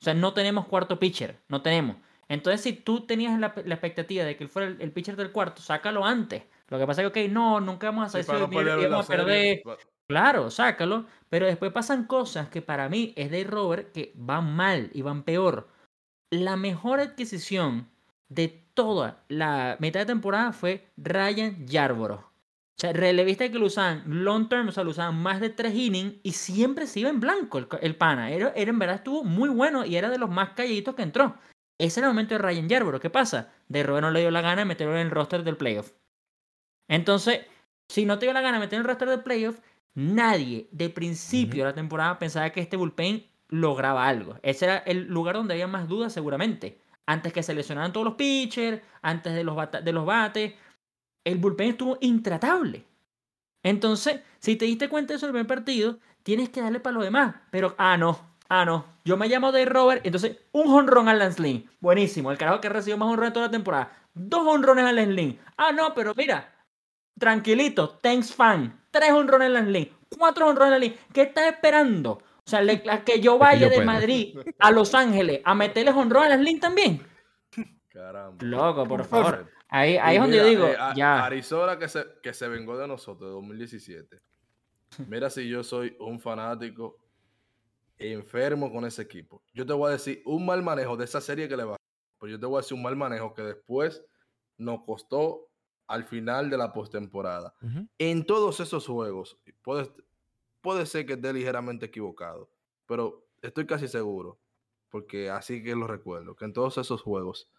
[0.00, 1.40] O sea, no tenemos cuarto pitcher.
[1.48, 1.96] No tenemos.
[2.28, 5.32] Entonces, si tú tenías la, la expectativa de que él fuera el, el pitcher del
[5.32, 6.44] cuarto, sácalo antes.
[6.68, 9.10] Lo que pasa es que, ok, no, nunca vamos a Sí, no perderle la íbamos
[9.10, 9.62] a perder.
[9.62, 9.76] pa-
[10.08, 11.04] Claro, sácalo.
[11.28, 15.22] Pero después pasan cosas que para mí es de Robert que van mal y van
[15.24, 15.68] peor.
[16.30, 17.88] La mejor adquisición
[18.28, 22.31] de toda la mitad de temporada fue Ryan Yarborough.
[22.78, 25.74] O sea, relevista que lo usaban long term, o sea, lo usaban más de tres
[25.74, 28.30] innings y siempre se iba en blanco el, el pana.
[28.30, 31.36] Era, era en verdad estuvo muy bueno y era de los más calladitos que entró.
[31.78, 33.00] Ese era el momento de Ryan Yarborough.
[33.00, 33.52] ¿Qué pasa?
[33.68, 35.92] De Robert no le dio la gana de meterlo en el roster del playoff.
[36.88, 37.40] Entonces,
[37.88, 39.60] si no te dio la gana de meterlo en el roster del playoff,
[39.94, 44.38] nadie de principio de la temporada pensaba que este bullpen lograba algo.
[44.42, 46.80] Ese era el lugar donde había más dudas seguramente.
[47.06, 50.54] Antes que se lesionaran todos los pitchers, antes de los, de los bates,
[51.24, 52.84] el bullpen estuvo intratable.
[53.62, 56.94] Entonces, si te diste cuenta de eso en el primer partido, tienes que darle para
[56.94, 57.34] lo demás.
[57.50, 58.18] Pero, ah, no,
[58.48, 58.84] ah, no.
[59.04, 61.68] Yo me llamo Dave Robert, entonces un honrón al Lance Lynn.
[61.80, 63.92] Buenísimo, el carajo que recibió más honrones toda la temporada.
[64.14, 65.38] Dos honrones al Lance Lynn.
[65.56, 66.52] Ah, no, pero mira,
[67.18, 68.80] tranquilito, thanks fan.
[68.90, 69.88] Tres honrones al Lance Lynn.
[70.18, 71.12] Cuatro honrones al Lance Lynn.
[71.12, 72.12] ¿Qué estás esperando?
[72.44, 73.84] O sea, le- a que yo vaya yo de.
[73.84, 77.06] Madrid a Los Ángeles a meterle honrón a Lance Lynn también.
[77.88, 78.44] Caramba.
[78.44, 79.16] Loco, por Perfecto.
[79.24, 79.50] favor.
[79.74, 81.24] Ahí, es donde yo digo, eh, a- ya.
[81.24, 84.20] Arizona que se, que se vengó de nosotros de 2017.
[85.08, 86.98] Mira si yo soy un fanático
[87.98, 89.42] enfermo con ese equipo.
[89.54, 91.76] Yo te voy a decir un mal manejo de esa serie que le va.
[92.18, 94.04] Pero yo te voy a decir un mal manejo que después
[94.58, 95.48] nos costó
[95.86, 97.54] al final de la postemporada.
[97.98, 99.90] En todos esos juegos, puede,
[100.60, 102.50] puede ser que esté ligeramente equivocado,
[102.86, 104.38] pero estoy casi seguro,
[104.88, 107.50] porque así que lo recuerdo, que en todos esos juegos,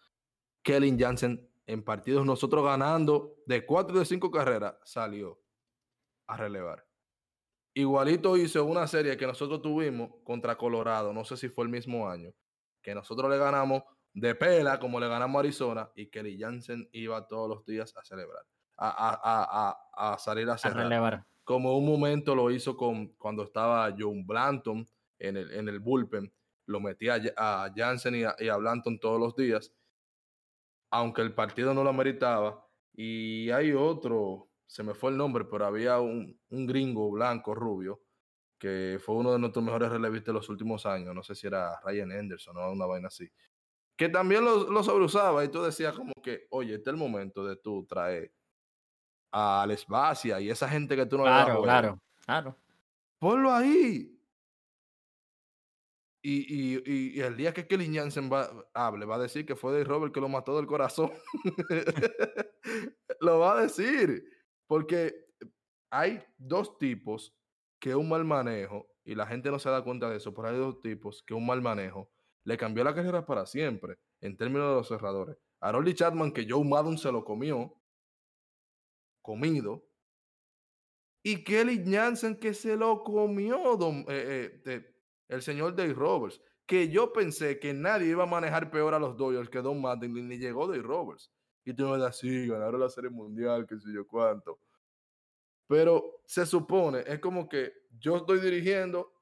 [0.62, 5.40] Kellen Jansen, en partidos nosotros ganando de cuatro de cinco carreras, salió
[6.26, 6.86] a relevar.
[7.74, 12.08] Igualito hizo una serie que nosotros tuvimos contra Colorado, no sé si fue el mismo
[12.08, 12.32] año,
[12.82, 17.26] que nosotros le ganamos de pela, como le ganamos a Arizona, y Kelly Jansen iba
[17.26, 18.44] todos los días a celebrar,
[18.76, 19.70] a, a-
[20.02, 21.26] a- a- salir a cerrar relevar.
[21.42, 24.86] como un momento lo hizo con cuando estaba John Blanton
[25.18, 26.32] en el, en el bullpen,
[26.66, 29.72] lo metía a, Ja- a Jansen y a Blanton todos los días,
[30.94, 32.64] aunque el partido no lo ameritaba.
[32.92, 38.02] Y hay otro, se me fue el nombre, pero había un, un gringo blanco, rubio,
[38.56, 41.80] que fue uno de nuestros mejores relevistas de los últimos años, no sé si era
[41.84, 43.28] Ryan Anderson o una vaina así,
[43.96, 47.44] que también lo, lo sobreusaba y tú decías como que, oye, este es el momento
[47.44, 48.32] de tú traer
[49.32, 52.58] a Alex Basia y esa gente que tú no le das Claro, claro, claro.
[53.18, 54.13] Ponlo ahí.
[56.26, 59.74] Y, y- y- el día que Kelly Jansen va, hable, va a decir que fue
[59.74, 61.12] de Robert que lo mató del corazón.
[63.20, 64.24] lo va a decir.
[64.66, 65.26] Porque
[65.90, 67.36] hay dos tipos
[67.78, 70.56] que un mal manejo, y la gente no se da cuenta de eso, pero hay
[70.56, 72.10] dos tipos que un mal manejo
[72.46, 75.36] le cambió la carrera para siempre, en términos de los cerradores.
[75.60, 77.78] A Rolly Chapman, que Joe Maddon se lo comió,
[79.22, 79.86] comido,
[81.22, 84.93] y Kelly Jansen que se lo comió don- eh, eh,
[85.34, 86.40] el señor Dave Roberts.
[86.66, 90.14] Que yo pensé que nadie iba a manejar peor a los Dodgers que Don Martin
[90.28, 91.30] ni llegó Dave Roberts.
[91.64, 94.58] Y tú me das, sí, ganaron la serie mundial, qué sé yo cuánto.
[95.66, 99.12] Pero se supone, es como que yo estoy dirigiendo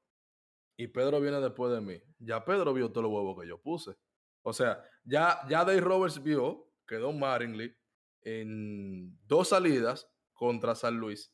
[0.77, 2.01] y Pedro viene después de mí.
[2.19, 3.95] Ya Pedro vio todos los huevos que yo puse.
[4.41, 7.75] O sea, ya, ya Dave Roberts vio que Don Mattingly
[8.21, 11.33] en dos salidas contra San Luis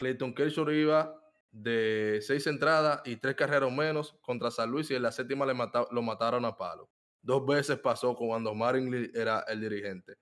[0.00, 1.14] Clayton Kershaw iba
[1.50, 5.54] de seis entradas y tres carreras menos contra San Luis y en la séptima le
[5.54, 6.88] lo mataron a palo.
[7.22, 10.14] Dos veces pasó cuando Marin era el dirigente.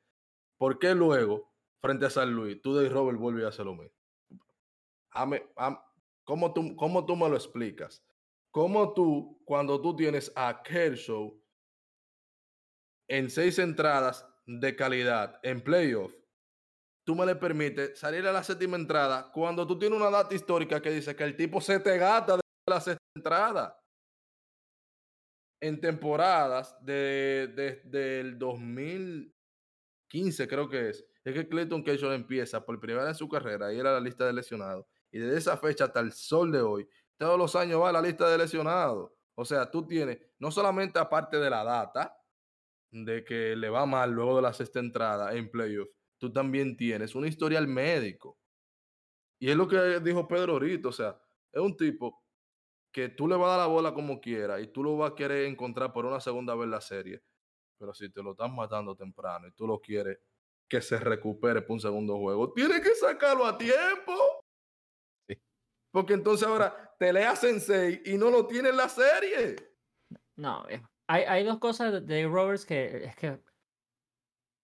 [0.57, 3.97] ¿Por qué luego, frente a San Luis, tú de Robert vuelves a hacer lo mismo?
[6.25, 8.05] ¿cómo, tú, ¿Cómo tú me lo explicas?
[8.51, 11.41] ¿cómo tú, cuando tú tienes a Kershaw
[13.09, 16.15] en seis entradas de calidad en playoff,
[17.09, 20.83] tú me le permites salir a la séptima entrada cuando tú tienes una data histórica
[20.83, 23.83] que dice que el tipo se te gata de la sexta entrada?
[25.61, 32.79] En temporadas de, de- del 2015, creo que es, es que Clayton Kershaw empieza por
[32.79, 34.85] primera vez en su carrera y era la lista de lesionados.
[35.11, 36.87] Y desde esa fecha hasta el sol de hoy,
[37.17, 39.11] todos los años va a la lista de lesionados.
[39.35, 42.15] O sea, tú tienes, no solamente aparte de la data,
[42.91, 45.89] de que le va mal luego de la sexta entrada en playoff,
[46.19, 48.39] tú también tienes un historial médico.
[49.41, 51.21] Y es lo que dijo Pedro ahorita, o sea,
[51.53, 52.23] es un tipo
[52.93, 55.15] que tú le vas a dar la bola como quiera y tú lo vas a
[55.15, 57.23] querer encontrar por una segunda vez en la serie.
[57.79, 60.19] Pero si te lo están matando temprano y tú lo quieres
[60.69, 64.15] que se recupere por un segundo juego, tienes que sacarlo a tiempo.
[65.93, 69.57] Porque entonces ahora te le hacen seis y no lo tiene en la serie.
[70.37, 73.41] No, eh, hay, hay dos cosas de Roberts que es que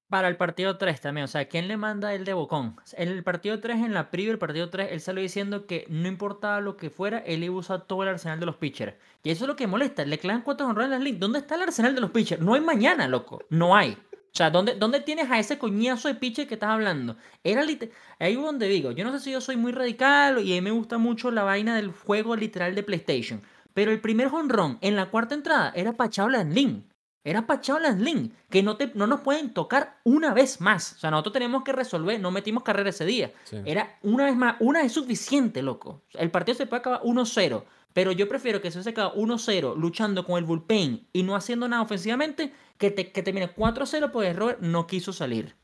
[0.09, 2.77] para el partido 3 también, o sea, ¿quién le manda el de Bocón?
[2.93, 6.07] En el partido 3, en la preview, el partido 3, él salió diciendo que no
[6.09, 8.95] importaba lo que fuera, él iba a usar todo el arsenal de los pitchers.
[9.23, 11.19] Y eso es lo que molesta, le clavan cuatro honrones en las.
[11.19, 12.41] ¿Dónde está el arsenal de los pitchers?
[12.43, 13.97] No hay mañana, loco, no hay.
[14.35, 17.17] O sea, ¿dónde, ¿dónde tienes a ese coñazo de pitcher que estás hablando?
[17.45, 20.57] Era Ahí es donde digo, yo no sé si yo soy muy radical y a
[20.57, 23.43] mí me gusta mucho la vaina del juego literal de PlayStation.
[23.75, 26.85] Pero el primer honrón en la cuarta entrada era para Chao Lin.
[27.25, 30.93] Era para Chao Lin, que no, te, no nos pueden tocar una vez más.
[30.93, 33.33] O sea, nosotros tenemos que resolver, no metimos carrera ese día.
[33.45, 33.57] Sí.
[33.65, 36.03] Era una vez más, una es suficiente, loco.
[36.13, 37.65] El partido se puede acabar 1-0,
[37.95, 41.67] pero yo prefiero que se se acabe 1-0 luchando con el bullpen y no haciendo
[41.67, 45.55] nada ofensivamente que, te, que termine 4-0 porque Robert no quiso salir.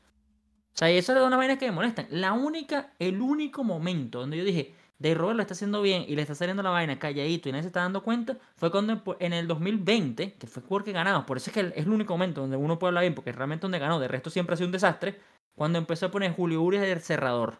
[0.73, 2.07] O sea, y eso es una vaina que me molestan.
[2.09, 6.15] La única, el único momento donde yo dije, de Robert lo está haciendo bien y
[6.15, 9.33] le está saliendo la vaina calladito y nadie se está dando cuenta, fue cuando en-
[9.33, 12.55] el 2020, que fue porque ganamos, por eso es que es el único momento donde
[12.55, 15.19] uno puede hablar bien, porque realmente donde ganó, de resto siempre ha sido un desastre,
[15.55, 17.57] cuando empezó a poner Julio Urias de cerrador.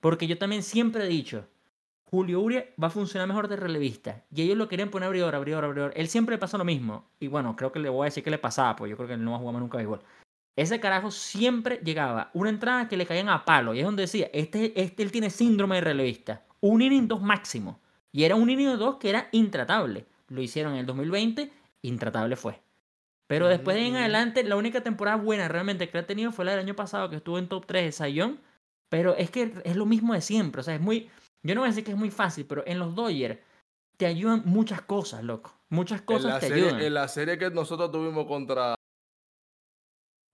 [0.00, 1.46] Porque yo también siempre he dicho,
[2.10, 4.24] Julio Urias va a funcionar mejor de relevista.
[4.34, 5.92] Y ellos lo querían poner abridor, abridor, abridor.
[5.96, 7.08] Él siempre le pasa lo mismo.
[7.20, 9.14] Y bueno, creo que le voy a decir que le pasaba, pues yo creo que
[9.14, 10.00] él no va a jugar más nunca béisbol.
[10.56, 12.30] Ese carajo siempre llegaba.
[12.34, 13.74] Una entrada que le caían a palo.
[13.74, 16.44] Y es donde decía, este, este él tiene síndrome de relevista.
[16.60, 17.80] Un inning dos máximo.
[18.12, 20.06] Y era un inning dos que era intratable.
[20.28, 21.50] Lo hicieron en el 2020,
[21.82, 22.60] intratable fue.
[23.26, 26.52] Pero después de en adelante, la única temporada buena realmente que ha tenido fue la
[26.52, 28.40] del año pasado, que estuvo en top 3 de Sayón.
[28.88, 30.60] Pero es que es lo mismo de siempre.
[30.60, 31.10] O sea, es muy.
[31.42, 33.38] Yo no voy a decir que es muy fácil, pero en los Dodgers
[33.96, 35.52] te ayudan muchas cosas, loco.
[35.70, 36.80] Muchas En cosas la, te serie, ayudan.
[36.82, 38.74] en la serie que nosotros tuvimos contra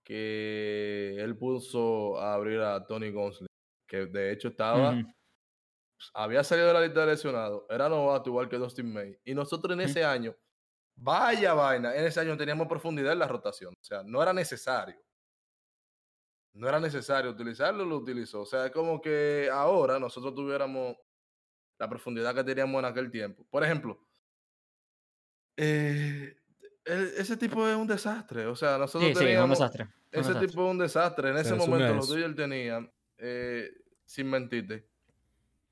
[0.03, 3.47] que él puso a abrir a Tony Gonsolin,
[3.87, 4.95] que de hecho estaba.
[6.13, 9.17] Había salido de la lista de lesionados, era novato igual que Dustin May.
[9.23, 10.35] Y nosotros en ese año,
[10.95, 13.73] vaya vaina, en ese año teníamos profundidad en la rotación.
[13.73, 14.99] O sea, no era necesario.
[16.53, 18.41] No era necesario utilizarlo, lo utilizó.
[18.41, 20.97] O sea, es como que ahora nosotros tuviéramos
[21.79, 23.45] la profundidad que teníamos en aquel tiempo.
[23.49, 23.97] Por ejemplo,
[25.57, 26.35] eh,
[26.85, 28.47] ese tipo es un desastre.
[28.47, 29.59] O sea, nosotros Sí, sí, es un teníamos.
[29.59, 29.83] desastre.
[29.85, 30.47] un Ese desastre.
[30.47, 31.29] tipo es un desastre.
[31.29, 32.09] En Se ese momento los.
[32.09, 33.69] Dodgers tenían, eh,
[34.05, 34.89] sin mentirte,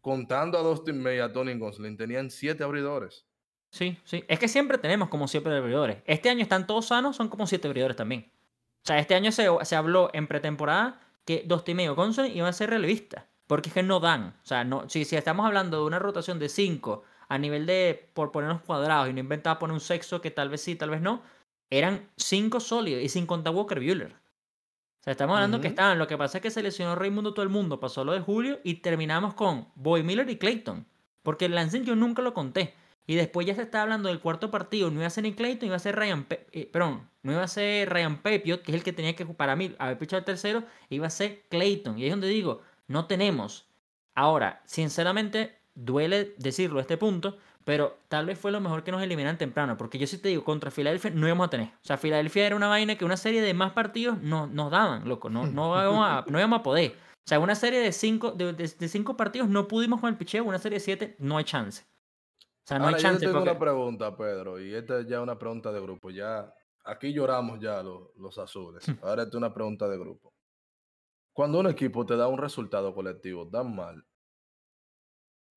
[0.01, 3.25] contando a Dustin May y a Tony Gonsolin, tenían siete abridores.
[3.71, 4.23] Sí, sí.
[4.27, 5.97] Es que siempre tenemos como siempre abridores.
[6.05, 8.31] Este año están todos sanos, son como siete abridores también.
[8.83, 12.49] O sea, este año se, se habló en pretemporada que Dustin May o Gonsolin iban
[12.49, 13.25] a ser relevistas.
[13.45, 14.35] Porque es que no dan.
[14.43, 18.09] O sea, no, si, si estamos hablando de una rotación de cinco a nivel de
[18.13, 21.01] por ponernos cuadrados y no inventar poner un sexo que tal vez sí, tal vez
[21.01, 21.21] no,
[21.69, 24.15] eran cinco sólidos y sin contar Walker Bueller.
[24.99, 25.97] O sea, estamos hablando que estaban.
[25.97, 28.59] Lo que pasa es que se lesionó Raimundo todo el mundo, pasó lo de Julio
[28.63, 30.85] y terminamos con Boy Miller y Clayton.
[31.23, 32.73] Porque el Lansing yo nunca lo conté.
[33.07, 34.91] Y después ya se estaba hablando del cuarto partido.
[34.91, 36.25] No iba a ser ni Clayton, iba a ser Ryan.
[36.25, 39.25] Pe- eh, perdón, no iba a ser Ryan Pepiot, que es el que tenía que,
[39.25, 40.63] para mí, haber pichado el tercero.
[40.89, 41.97] Iba a ser Clayton.
[41.97, 43.67] Y ahí es donde digo, no tenemos.
[44.15, 47.37] Ahora, sinceramente, duele decirlo a este punto.
[47.69, 49.77] Pero tal vez fue lo mejor que nos eliminan temprano.
[49.77, 51.67] Porque yo sí te digo, contra Filadelfia no íbamos a tener.
[51.67, 55.07] O sea, Filadelfia era una vaina que una serie de más partidos no, nos daban,
[55.07, 55.29] loco.
[55.29, 56.93] No, no, íbamos a, no íbamos a poder.
[56.93, 60.17] O sea, una serie de cinco, de, de- de cinco partidos no pudimos con el
[60.17, 60.43] picheo.
[60.45, 61.83] Una serie de siete no hay chance.
[62.41, 63.19] O sea, no Ahora hay yo chance.
[63.23, 66.09] tengo porque- una pregunta, Pedro, y esta es ya una pregunta de grupo.
[66.09, 66.51] Ya
[66.85, 68.83] aquí lloramos ya los, los azules.
[69.03, 70.33] Ahora esta es una pregunta de grupo.
[71.33, 74.03] Cuando un equipo te da un resultado colectivo tan mal,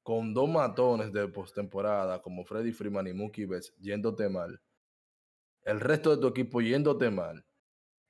[0.02, 4.60] con dos matones de postemporada como Freddy Freeman y Mookie Betts yéndote mal,
[5.62, 7.46] el resto de tu equipo yéndote mal,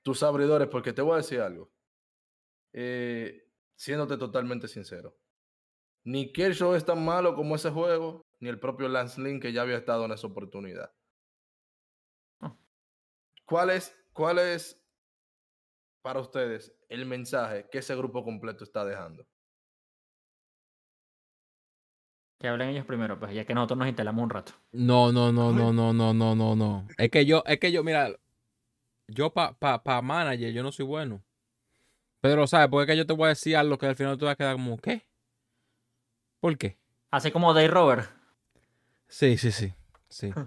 [0.02, 1.70] tus abridores, porque te voy a decir algo,
[2.72, 5.16] eh, siéndote totalmente sincero,
[6.04, 9.62] ni Kershaw es tan malo como ese juego, ni el propio Lance Lynn, que ya
[9.62, 10.92] había estado en esa oportunidad.
[12.40, 12.56] Ah.
[13.44, 14.82] ¿Cuál es, ¿Cuál es
[16.00, 19.26] para ustedes el mensaje que ese grupo completo está dejando?
[22.42, 24.50] Que hablen ellos primero, pues ya que nosotros nos instalamos un rato.
[24.72, 26.88] No, no, no, no, no, no, no, no, no.
[26.98, 28.10] Es que yo, es que yo, mira,
[29.06, 31.22] yo para pa, pa manager yo no soy bueno.
[32.20, 32.66] Pero, ¿sabes?
[32.68, 34.36] Porque es que yo te voy a decir algo que al final tú vas a
[34.36, 35.06] quedar como, ¿qué?
[36.40, 36.76] ¿Por qué?
[37.12, 38.10] Así como Dave Robert.
[39.06, 39.72] Sí, sí, sí.
[40.08, 40.32] Sí.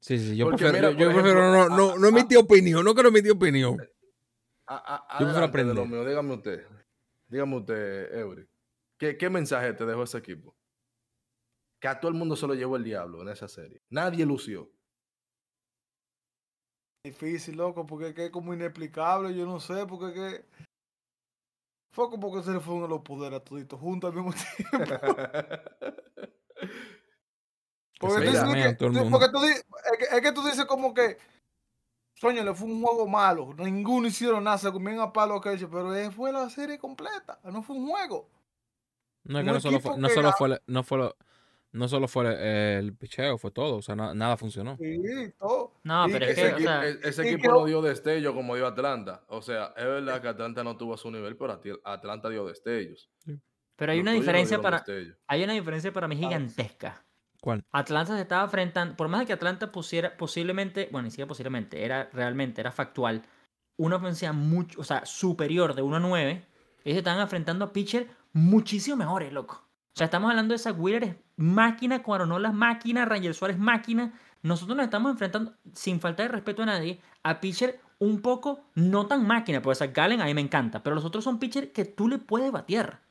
[0.00, 0.36] Sí, sí.
[0.36, 2.84] Yo Porque prefiero, mira, yo prefiero ejemplo, no, no, a- no a- emitir opinión.
[2.84, 3.78] No quiero emitir opinión.
[4.66, 5.74] A- a- Yo prefiero aprender.
[5.74, 6.66] de lo mío, dígame usted.
[7.28, 8.46] Dígame usted, Eury.
[8.98, 10.54] ¿Qué, ¿Qué mensaje te dejó ese equipo?
[11.84, 13.82] Que a todo el mundo se lo llevó el diablo en esa serie.
[13.90, 14.70] Nadie lució.
[17.04, 20.46] Difícil, loco, porque es que es como inexplicable, yo no sé, porque es que.
[21.92, 24.32] Fue como que se le fueron los poderes a toditos juntos al mismo
[24.70, 24.94] tiempo.
[29.10, 31.18] Porque, tú que- porque es, que, es que tú dices como que.
[32.20, 33.52] Coño, le fue un juego malo.
[33.58, 37.38] Ninguno hicieron nada, se comían a palo aquel, pero eh, fue la serie completa.
[37.44, 38.30] No fue un juego.
[39.24, 41.16] No, es que no solo fue, no que solo fue, no fue, lo-
[41.74, 43.76] no solo fue eh, el picheo, fue todo.
[43.76, 44.76] O sea, na- nada funcionó.
[44.78, 45.74] Sí, todo.
[45.82, 48.66] No, pero es que Ese, o sea, e- ese equipo no dio destello como dio
[48.66, 49.24] Atlanta.
[49.28, 53.10] O sea, es verdad que Atlanta no tuvo a su nivel, pero Atlanta dio destellos.
[53.76, 55.16] pero hay Los una no diferencia para, destellos.
[55.26, 57.04] hay una diferencia para mí gigantesca.
[57.40, 57.62] ¿Cuál?
[57.72, 61.84] Atlanta se estaba enfrentando, por más de que Atlanta pusiera posiblemente, bueno, ni siquiera posiblemente,
[61.84, 63.22] era realmente, era factual,
[63.76, 66.30] una ofensiva mucho, o sea, superior de 1 a 9,
[66.84, 69.63] ellos se estaban enfrentando a pitchers muchísimo mejores, loco.
[69.94, 74.12] O sea, estamos hablando de esa Wheeler es máquina, Cuaronola es máquina, Ranger Suárez máquina.
[74.42, 79.06] Nosotros nos estamos enfrentando, sin falta de respeto a nadie, a pitcher un poco no
[79.06, 81.84] tan máquina, porque Zach Gallen a mí me encanta, pero los otros son pitchers que
[81.84, 83.02] tú le puedes batear.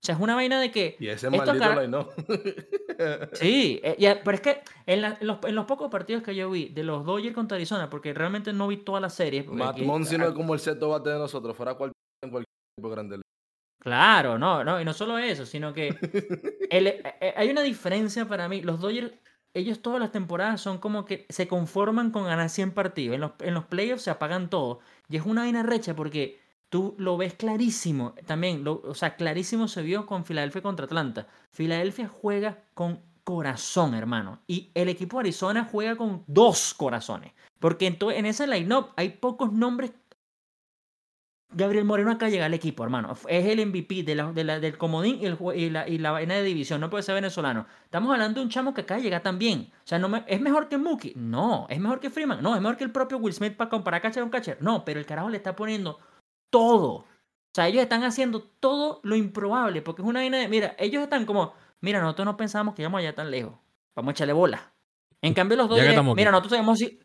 [0.00, 0.96] O sea, es una vaina de que...
[1.00, 2.08] Y ese maldito line no.
[3.32, 6.34] Sí, eh, ya, pero es que en, la- en los, en los pocos partidos que
[6.36, 9.44] yo vi de los Dodgers contra Arizona, porque realmente no vi toda la serie.
[9.44, 11.90] porque Matt Monsi no es como el seto bate de nosotros, fuera cual,
[12.22, 13.20] en cualquier equipo grande.
[13.80, 15.88] Claro, no, no, y no solo eso, sino que
[16.70, 18.60] el- eh, eh, hay una diferencia para mí.
[18.60, 19.12] Los Dodgers,
[19.54, 23.14] ellos todas las temporadas son como que se conforman con ganar 100 partidos.
[23.14, 24.80] En los, en los playoffs se apagan todo.
[25.08, 28.14] Y es una vaina recha porque tú lo ves clarísimo.
[28.26, 31.28] También, lo- o sea, clarísimo se vio con Filadelfia contra Atlanta.
[31.52, 34.42] Filadelfia juega con corazón, hermano.
[34.48, 37.32] Y el equipo de Arizona juega con dos corazones.
[37.60, 39.92] Porque en, en ese line-up hay pocos nombres
[41.50, 43.16] Gabriel Moreno acá llega al equipo, hermano.
[43.26, 44.14] Es el MVP de
[44.60, 46.80] del comodín y, la, vaina de división.
[46.80, 47.66] No puede ser venezolano.
[47.84, 49.72] Estamos hablando de un chamo que acá llega también.
[49.72, 51.14] O sea, no ¿es mejor que Mookie?
[51.16, 51.66] No.
[51.70, 52.42] ¿Es mejor que Freeman?
[52.42, 52.54] No.
[52.54, 54.58] ¿Es mejor que el propio Will Smith para comparar catcher con catcher?
[54.60, 54.84] No.
[54.84, 55.98] Pero el carajo le está poniendo
[56.50, 56.90] todo.
[56.90, 57.06] O
[57.54, 59.80] sea, ellos están haciendo todo lo improbable.
[59.80, 60.48] Porque es una vaina de.
[60.48, 61.54] Mira, ellos están como.
[61.80, 63.54] Mira, nosotros no pensábamos que íbamos allá tan lejos.
[63.96, 64.74] Vamos a echarle bola.
[65.20, 66.14] En cambio, los aquí.
[66.14, 67.00] Mira, nosotros sabemos si.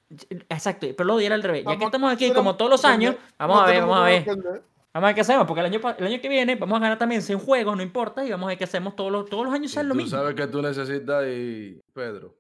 [0.50, 0.88] Exacto.
[0.96, 1.64] Pero lo diera al revés.
[1.68, 4.08] Ya que estamos aquí, tenemos como todos los años, vamos no a ver, tenemos vamos
[4.08, 4.64] a ver.
[4.94, 7.00] Vamos a ver qué hacemos, porque el año, el año que viene vamos a ganar
[7.00, 9.54] también 100 juegos, no importa, y vamos a ver qué hacemos todos los, todos los
[9.54, 10.12] años, Y sea lo tú mismo.
[10.12, 12.36] sabes que tú necesitas, y Pedro,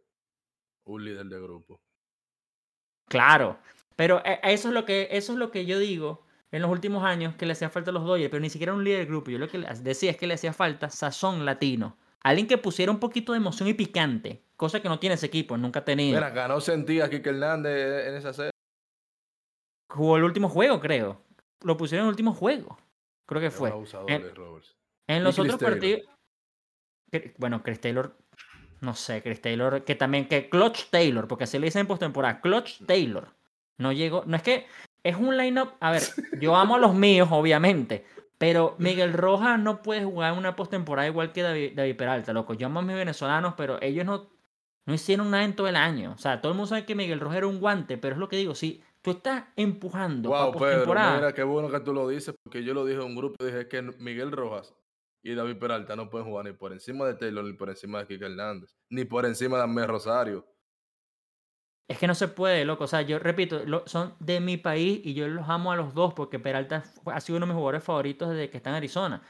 [0.85, 1.79] un líder de grupo.
[3.09, 3.57] Claro,
[3.95, 7.03] pero eh, eso es lo que eso es lo que yo digo en los últimos
[7.03, 9.31] años que le hacía falta a los Dodgers, pero ni siquiera un líder de grupo.
[9.31, 11.97] Yo lo que decía es que le hacía falta sazón latino.
[12.23, 15.57] Alguien que pusiera un poquito de emoción y picante, cosa que no tiene ese equipo,
[15.57, 16.15] nunca ha tenido.
[16.15, 18.51] Mira, ganó sentía Kike Hernández en esa serie.
[19.89, 21.21] Jugó el último juego, creo.
[21.61, 22.77] Lo pusieron en el último juego.
[23.25, 23.71] Creo que fue.
[24.07, 24.31] En-.
[25.07, 26.01] En los otros partidos.
[27.37, 28.17] Bueno, Chris Taylor.
[28.81, 29.83] No sé, Chris Taylor.
[29.83, 30.27] Que también.
[30.27, 31.27] Que Clutch Taylor.
[31.27, 32.41] Porque así le dicen en postemporada.
[32.41, 33.33] Clutch Taylor.
[33.77, 34.23] No llegó.
[34.25, 34.65] No es que.
[35.03, 35.73] Es un lineup.
[35.79, 36.01] A ver,
[36.39, 38.05] yo amo a los míos, obviamente.
[38.43, 42.53] Pero Miguel Rojas no puede jugar en una postemporada igual que David, David Peralta, loco.
[42.55, 44.29] Yo amo a mis venezolanos, pero ellos no,
[44.85, 46.11] no hicieron nada en todo el año.
[46.11, 48.27] O sea, todo el mundo sabe que Miguel Rojas era un guante, pero es lo
[48.27, 48.53] que digo.
[48.53, 51.15] Si tú estás empujando Wow, para Pedro, postemporada.
[51.15, 53.69] mira qué bueno que tú lo dices, porque yo lo dije en un grupo, dije
[53.69, 54.75] que Miguel Rojas
[55.23, 58.07] y David Peralta no pueden jugar ni por encima de Taylor, ni por encima de
[58.07, 60.45] Kike Hernández, ni por encima de Amé Rosario.
[61.87, 62.85] Es que no se puede, loco.
[62.85, 65.93] O sea, yo repito, lo- son de mi país y yo los amo a los
[65.93, 69.21] dos porque Peralta ha sido uno de mis jugadores favoritos desde que está en Arizona.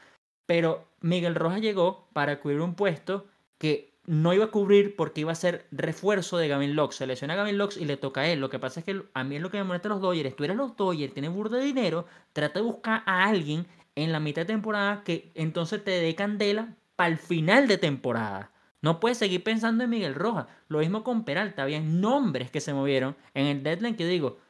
[0.46, 3.26] Pero Miguel Rojas llegó para cubrir un puesto
[3.58, 6.96] que no iba a cubrir porque iba a ser refuerzo de Gavin Lux.
[6.96, 8.40] Se lesiona a Gavin Lux y le toca a él.
[8.40, 10.36] Lo que pasa es que a mí es lo que me molesta a los Dodgers.
[10.36, 14.20] Tú eres los Dodgers, tienes burda de dinero, trata de buscar a alguien en la
[14.20, 18.52] mitad de temporada que entonces te dé candela para el final de temporada.
[18.84, 20.44] No puedes seguir pensando en Miguel Rojas.
[20.68, 21.62] Lo mismo con Peralta.
[21.62, 24.40] Había nombres que se movieron en el deadline que digo,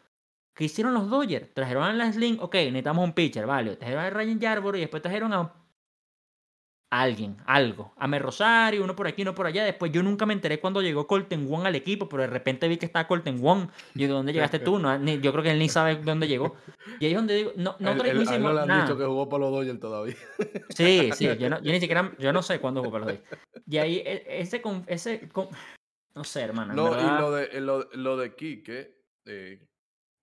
[0.55, 1.55] ¿qué hicieron los Dodgers?
[1.55, 3.77] Trajeron a Lance Lynn, ok, necesitamos un pitcher, vale.
[3.77, 5.53] Trajeron a Ryan Yarborough y después trajeron a
[6.91, 7.93] a alguien, algo.
[7.97, 9.65] Ame Rosario, uno por aquí, uno por allá.
[9.65, 12.77] Después yo nunca me enteré cuando llegó Colton Wong al equipo, pero de repente vi
[12.77, 13.69] que estaba Colton Wong.
[13.95, 14.79] Yo ¿dónde llegaste tú?
[14.79, 16.55] No, ni- yo creo que él ni sabe dónde llegó.
[17.01, 18.83] Y ahí es donde digo, no, no, tra- él- no hicimos le han nada.
[18.83, 20.15] dicho que jugó para los Dodgers todavía.
[20.69, 23.43] Sí, sí, yo, no- yo ni siquiera, yo no sé cuándo jugó para los Dodgers.
[23.67, 25.29] Y ahí e- ese, con- ese,
[26.15, 26.71] no sé, hermano.
[26.73, 29.67] en No, verdad- y lo de, lo, lo de Quique, eh,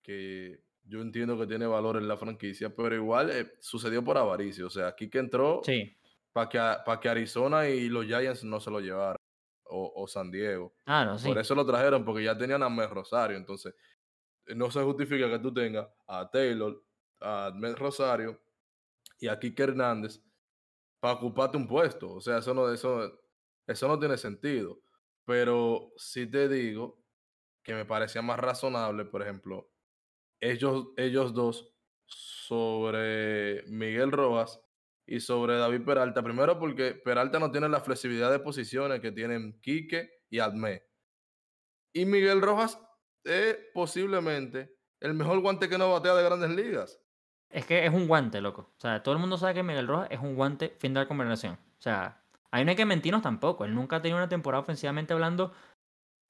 [0.02, 4.64] que yo entiendo que tiene valor en la franquicia, pero igual eh, sucedió por avaricia.
[4.66, 5.94] O sea, Quique entró Sí.
[6.32, 9.16] Para que, pa' que Arizona y los Giants no se lo llevaran,
[9.64, 10.74] o, o San Diego.
[10.86, 11.28] Ah, no, sí.
[11.28, 13.36] Por eso lo trajeron, porque ya tenían a Mel Rosario.
[13.36, 13.74] Entonces,
[14.46, 16.82] no se justifica que tú tengas a Taylor,
[17.20, 18.40] a Mel Rosario
[19.18, 20.20] y a Kike Hernández
[21.00, 22.12] para ocuparte un puesto.
[22.14, 23.20] O sea, eso no, eso,
[23.66, 24.80] eso no tiene sentido.
[25.24, 27.04] Pero sí te digo
[27.62, 29.70] que me parecía más razonable, por ejemplo,
[30.40, 31.72] ellos, ellos dos
[32.06, 34.60] sobre Miguel Rojas
[35.06, 36.22] y sobre David Peralta.
[36.22, 40.82] Primero porque Peralta no tiene la flexibilidad de posiciones que tienen Quique y Adme.
[41.92, 42.80] Y Miguel Rojas
[43.24, 47.00] es posiblemente el mejor guante que no batea de grandes ligas.
[47.50, 48.72] Es que es un guante, loco.
[48.76, 51.08] O sea, todo el mundo sabe que Miguel Rojas es un guante fin de la
[51.08, 51.54] conversación.
[51.54, 53.64] O sea, ahí no hay que mentirnos tampoco.
[53.64, 55.52] Él nunca ha tenido una temporada ofensivamente hablando,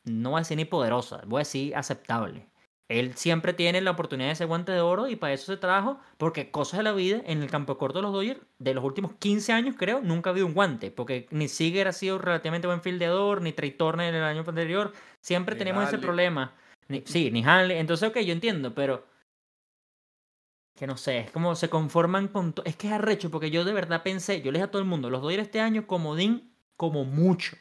[0.04, 2.48] no voy a decir ni poderosa, voy a decir aceptable.
[2.89, 5.99] Él siempre tiene la oportunidad de ese guante de oro y para eso se trajo,
[6.18, 9.12] porque cosas de la vida en el campo corto de los Dodgers, de los últimos
[9.18, 12.83] 15 años creo, nunca ha habido un guante, porque ni Seager ha sido relativamente buen
[12.83, 16.53] fildeador, ni Trey Turner en el año anterior, siempre Ni tenemos ese problema.
[16.89, 19.07] Ni- sí, ni Hanley, entonces ok, yo entiendo, pero
[20.74, 22.55] que no sé, es como se conforman con...
[22.64, 24.89] Es que es arrecho, porque yo de verdad pensé, yo le dije a todo el
[24.89, 27.57] mundo, los Dodgers este año comodín como mucho.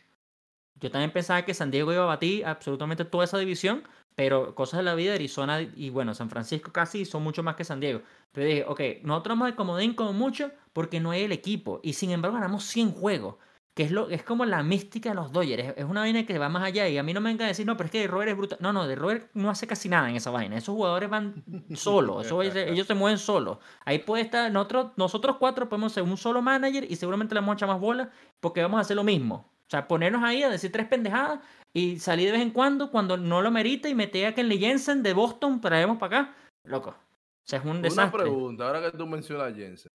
[0.75, 3.83] Yo también pensaba que San Diego iba a batir absolutamente toda esa división,
[4.15, 7.63] pero cosas de la vida, Arizona y bueno, San Francisco casi son mucho más que
[7.63, 8.01] San Diego.
[8.31, 11.79] Pero dije, ok, nosotros vamos de comodín como mucho porque no hay el equipo.
[11.83, 13.35] Y sin embargo ganamos 100 juegos.
[13.73, 15.73] Que es, lo, es como la mística de los Dodgers.
[15.77, 16.89] Es, una vaina que va más allá.
[16.89, 18.37] Y a mí no me vengan a decir, no, pero es que de Robert es
[18.37, 18.57] brutal.
[18.61, 20.57] No, no, de Robert no hace casi nada en esa vaina.
[20.57, 21.43] Esos jugadores van
[21.75, 22.27] solos.
[22.29, 23.59] Ellos se mueven solos.
[23.85, 27.53] Ahí puede estar, nosotros, nosotros cuatro podemos ser un solo manager y seguramente le vamos
[27.53, 29.49] a echar más bola porque vamos a hacer lo mismo.
[29.67, 31.39] O sea, ponernos ahí a decir tres pendejadas
[31.73, 35.03] y salir de vez en cuando cuando no lo merita y meter a Kenley Jensen
[35.03, 36.35] de Boston, traemos para acá.
[36.63, 36.89] Loco.
[36.89, 38.21] O sea, es un Una desastre.
[38.23, 39.91] pregunta, ahora que tú mencionas a Jensen.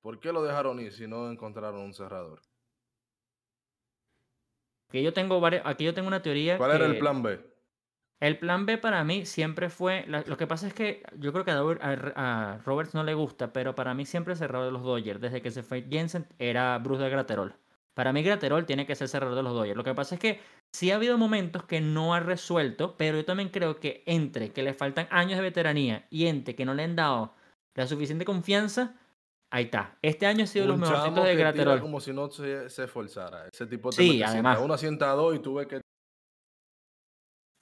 [0.00, 2.40] ¿Por qué lo dejaron ir si no encontraron un cerrador?
[4.88, 6.58] Aquí yo tengo varias, aquí yo tengo una teoría.
[6.58, 7.40] ¿Cuál era el plan B?
[8.20, 10.04] El plan B para mí siempre fue.
[10.06, 13.94] lo que pasa es que yo creo que a, Roberts no le gusta, pero para
[13.94, 17.10] mí siempre el cerrador de los Dodgers, desde que se fue Jensen, era Bruce de
[17.10, 17.56] Graterol.
[17.94, 19.76] Para mí, Graterol tiene que ser cerrador de los Dodgers.
[19.76, 20.40] Lo que pasa es que
[20.74, 24.62] sí ha habido momentos que no ha resuelto, pero yo también creo que entre que
[24.62, 27.34] le faltan años de veteranía y entre que no le han dado
[27.74, 28.98] la suficiente confianza,
[29.52, 29.98] ahí está.
[30.02, 31.80] Este año ha sido de los mejorcitos de Graterol.
[31.80, 33.48] como si no se, se esforzara.
[33.52, 34.56] Ese tipo te Sí, además.
[34.56, 35.80] 100, uno asienta a dos y tú ves que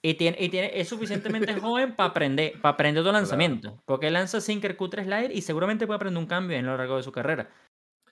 [0.03, 3.11] Y tiene, y tiene, es suficientemente joven para aprender, para aprender todo
[3.59, 3.81] lanzamiento.
[3.85, 6.95] Porque él lanza sinker, cutter, slider y seguramente puede aprender un cambio en lo largo
[6.95, 7.49] de su carrera.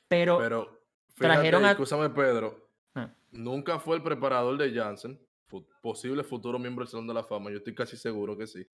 [0.09, 0.78] Pero, Pero,
[1.27, 2.69] trajeron a- escúchame, Pedro.
[2.95, 3.13] Ah.
[3.31, 7.51] Nunca fue el preparador de Jansen, fu- posible futuro miembro del Salón de la Fama.
[7.51, 8.67] Yo estoy casi seguro que sí.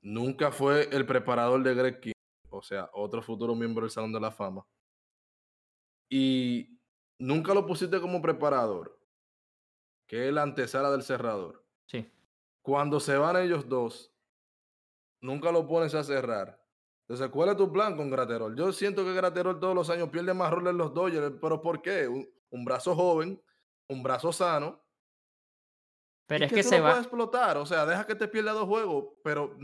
[0.00, 2.12] Nunca fue el preparador de Greg King,
[2.50, 4.64] o sea, otro futuro miembro del Salón de la Fama.
[6.08, 6.78] Y
[7.18, 8.98] nunca lo pusiste como preparador,
[10.06, 11.64] que es la antesala del cerrador.
[11.86, 12.10] sí.
[12.62, 14.12] Cuando se van ellos dos,
[15.22, 16.57] nunca lo pones a cerrar.
[17.08, 18.54] Entonces, ¿cuál es tu plan con Graterol?
[18.54, 21.80] Yo siento que Graterol todos los años pierde más roles en los Dodgers, pero ¿por
[21.80, 22.06] qué?
[22.06, 23.42] Un, un brazo joven,
[23.88, 24.84] un brazo sano.
[26.26, 26.98] Pero es que se va.
[26.98, 27.56] explotar.
[27.56, 29.56] O sea, deja que te pierda dos juegos, pero,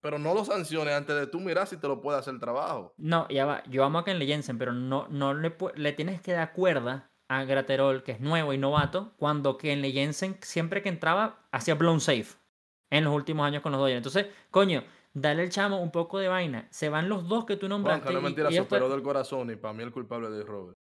[0.00, 2.94] pero no lo sanciones antes de tú mirar si te lo puede hacer el trabajo.
[2.96, 3.64] No, ya va.
[3.64, 7.42] Yo amo a Kenley Jensen, pero no, no le, le tienes que dar cuerda a
[7.42, 12.38] Graterol, que es nuevo y novato, cuando Kenley Jensen, siempre que entraba, hacía blown safe
[12.90, 13.98] en los últimos años con los Dodgers.
[13.98, 14.84] Entonces, coño,
[15.14, 16.68] dale al chamo un poco de vaina.
[16.70, 18.02] Se van los dos que tú nombraste.
[18.02, 20.30] Juanca, no es y- mentira, y se esto- del corazón y para mí el culpable
[20.30, 20.76] de Robert.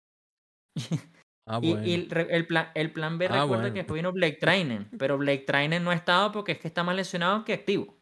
[1.46, 1.86] Ah, Y, bueno.
[1.86, 3.64] y el, plan, el plan B Ah, recuerda bueno.
[3.74, 6.82] que después vino Blake Trainen, pero Blake Trainen no ha estado porque es que está
[6.84, 7.94] más lesionado que activo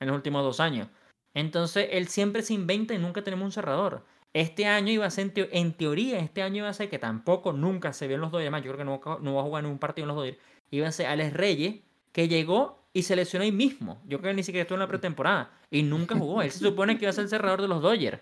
[0.00, 0.86] en los últimos dos años.
[1.34, 4.04] Entonces él siempre se inventa y nunca tenemos un cerrador.
[4.34, 6.98] Este año iba a ser, en, teo- en teoría, este año iba a ser que
[6.98, 9.34] tampoco nunca se vio en los Dodgers, además yo creo que no, va a- no
[9.36, 10.38] va a jugar en un partido en los Dodgers,
[10.70, 11.80] iba a ser Alex Reyes,
[12.12, 14.02] que llegó y se lesionó ahí mismo.
[14.06, 16.42] Yo creo que ni siquiera estuvo en la pretemporada y nunca jugó.
[16.42, 18.20] Él se supone que iba a ser el cerrador de los Dodgers.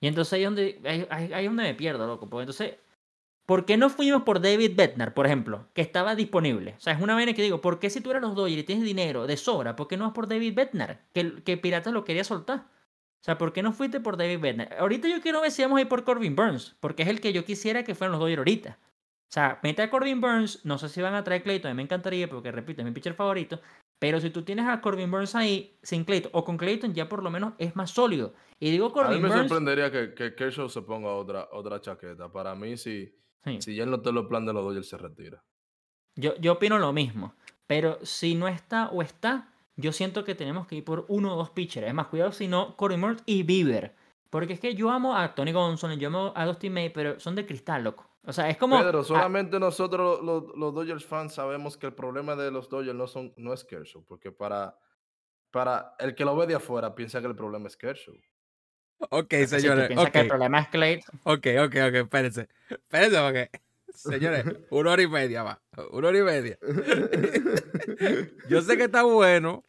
[0.00, 2.28] Y entonces ahí es donde, ahí, ahí- donde me pierdo, loco.
[2.28, 2.74] Porque entonces
[3.46, 6.74] ¿Por qué no fuimos por David Bednar, por ejemplo, que estaba disponible?
[6.76, 8.64] O sea, es una vaina que digo, ¿por qué si tú eres los Dodgers y
[8.64, 11.00] tienes dinero de sobra, por qué no vas por David Bednar?
[11.14, 12.58] Que, que Piratas lo quería soltar.
[12.58, 14.76] O sea, ¿por qué no fuiste por David Bednar?
[14.80, 17.32] Ahorita yo quiero ver si vamos a ir por Corbin Burns, porque es el que
[17.32, 18.78] yo quisiera que fueran los Dodgers ahorita.
[18.80, 21.76] O sea, mete a Corbin Burns, no sé si van a traer Clayton, a mí
[21.76, 23.60] me encantaría, porque repito, es mi pitcher favorito.
[23.98, 27.22] Pero si tú tienes a Corbin Burns ahí, sin Clayton, o con Clayton, ya por
[27.22, 28.34] lo menos es más sólido.
[28.60, 29.48] Y digo A mí Corbin me Burns.
[29.48, 32.30] sorprendería que, que Kershaw se ponga otra, otra chaqueta.
[32.30, 33.14] Para mí, si,
[33.44, 33.62] sí.
[33.62, 35.42] si ya no te lo plan de los Dodgers, se retira.
[36.14, 37.34] Yo, yo opino lo mismo.
[37.66, 41.36] Pero si no está o está, yo siento que tenemos que ir por uno o
[41.36, 41.86] dos pitchers.
[41.86, 43.94] Es más, cuidado si no, Corbin Burns y Bieber.
[44.30, 47.34] Porque es que yo amo a Tony Gonsolin, yo amo a Dustin May, pero son
[47.34, 48.06] de cristal, loco.
[48.26, 48.78] O sea, es como.
[48.78, 52.96] Pedro, ah, solamente nosotros los, los Dodgers fans sabemos que el problema de los Dodgers
[52.96, 54.76] no, son, no es Kershaw, porque para,
[55.52, 58.14] para el que lo ve de afuera piensa que el problema es Kershaw.
[59.10, 59.86] Ok, señores.
[59.86, 61.20] piensas Ok, que el problema es Clayton.
[61.22, 62.48] ok, ok, ok, espérense.
[62.68, 63.50] Espérense, porque.
[63.94, 65.62] Señores, una hora y media va.
[65.92, 66.58] Una hora y media.
[68.48, 69.62] Yo sé que está bueno.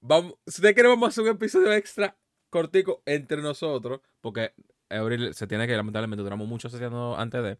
[0.00, 2.16] Vamos, si ustedes quieren, vamos a hacer un episodio extra
[2.48, 4.00] cortico entre nosotros.
[4.20, 4.54] Porque
[4.90, 7.58] Abril se tiene que, lamentablemente, duramos mucho haciendo antes de.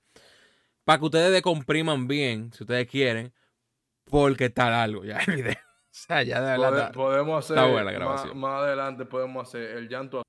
[0.85, 3.33] Para que ustedes decompriman bien, si ustedes quieren.
[4.05, 5.53] Porque está largo ya el video.
[5.55, 6.93] O sea, ya de verdad.
[6.93, 8.39] Podemos hacer está buena la más, grabación.
[8.39, 10.23] más adelante podemos hacer el llanto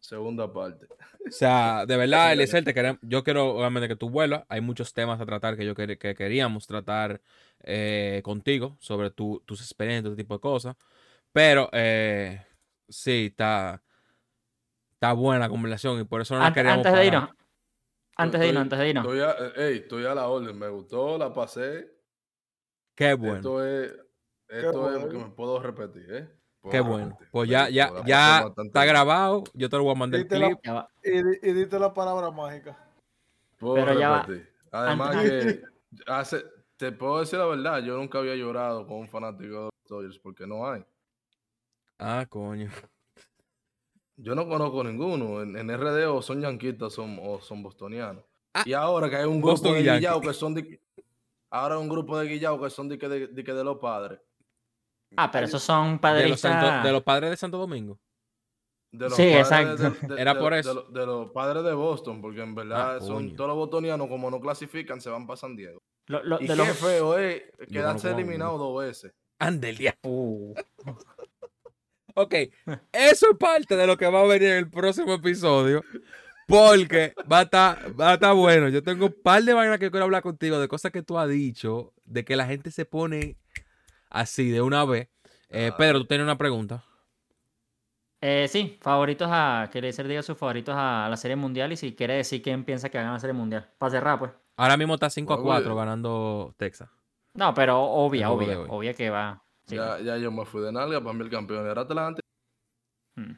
[0.00, 0.86] segunda parte.
[1.26, 4.44] O sea, de verdad, Eliezer, te queremos, yo quiero obviamente que tú vuelvas.
[4.48, 7.20] Hay muchos temas a tratar que yo quer- que queríamos tratar
[7.62, 10.76] eh, contigo sobre tu- tus experiencias, este tipo de cosas.
[11.32, 12.44] Pero eh,
[12.88, 13.82] sí, está,
[15.02, 17.30] está buena la conversación y por eso no la An- queríamos antes de irnos.
[18.16, 19.04] Antes de irnos, Estoy- antes de irnos.
[19.04, 19.30] Estoy a,
[19.64, 21.92] eh, ey, estoy a la orden, me gustó, la pasé.
[22.94, 23.92] Qué bueno, Esto es,
[24.48, 25.08] esto es bueno.
[25.08, 26.28] que me puedo repetir, ¿eh?
[26.70, 27.06] qué bueno.
[27.08, 27.28] repetir.
[27.32, 29.42] Pues ya, ya, la ya está grabado.
[29.54, 30.58] Yo te lo voy a mandar el Dite la- clip.
[30.68, 30.88] Va.
[31.02, 32.78] Y, di- y dite la palabra mágica.
[33.58, 34.22] Puedo Pero ya va.
[34.22, 34.52] repetir.
[34.70, 35.62] Además Antes- que
[36.06, 36.44] hace,
[36.76, 40.18] te puedo decir la verdad, yo nunca había llorado con un fanático de los Dodgers
[40.20, 40.84] porque no hay.
[41.98, 42.70] Ah, coño.
[44.16, 45.42] Yo no conozco ninguno.
[45.42, 48.24] En, en RD o son yanquitas son, o son bostonianos.
[48.54, 50.80] Ah, y ahora que hay un grupo de guillados que son de,
[51.50, 54.20] ahora hay un grupo de guillados que son de, que de, de los padres.
[55.16, 56.40] Ah, pero esos son De los, padristas.
[56.62, 57.98] Santo- de los padres de Santo Domingo.
[58.92, 59.40] De los Sí, padres
[59.80, 60.06] exacto.
[60.08, 60.74] de- de- Era de- por eso.
[60.74, 64.30] los- De, los padres de Boston, porque en verdad Ah, son todos los bostonianos, como
[64.30, 65.80] no clasifican, se van para San Diego.
[66.08, 68.18] lo- lo- Y de qué los- feo es conozco quedarse a uno.
[68.20, 69.12] eliminado dos veces.
[69.38, 69.94] Andelia.
[70.04, 70.54] Uh,
[72.14, 72.34] Ok,
[72.92, 75.82] eso es parte de lo que va a venir en el próximo episodio.
[76.46, 78.68] Porque va a estar, va a estar bueno.
[78.68, 81.28] Yo tengo un par de vainas que quiero hablar contigo, de cosas que tú has
[81.28, 83.36] dicho, de que la gente se pone
[84.10, 85.08] así de una vez.
[85.48, 85.76] Eh, Ah.
[85.76, 86.84] Pedro, tú tienes una pregunta.
[88.20, 89.68] eh, sí, favoritos a.
[89.72, 92.88] Que Eliezer diga sus favoritos a la Serie Mundial y si quiere decir quién piensa
[92.90, 93.70] que gana la Serie Mundial.
[93.78, 94.30] Para cerrar, pues.
[94.56, 95.84] Ahora mismo está 5 a Bueno, 4 güey.
[95.86, 96.90] ganando Texas.
[97.34, 98.60] No, pero obvia, obvia.
[98.60, 99.42] Obvia que va.
[99.66, 102.20] Sí, Ya, ya yo me fui de nalga, para mí el campeón era Atlanta,
[103.16, 103.32] mm,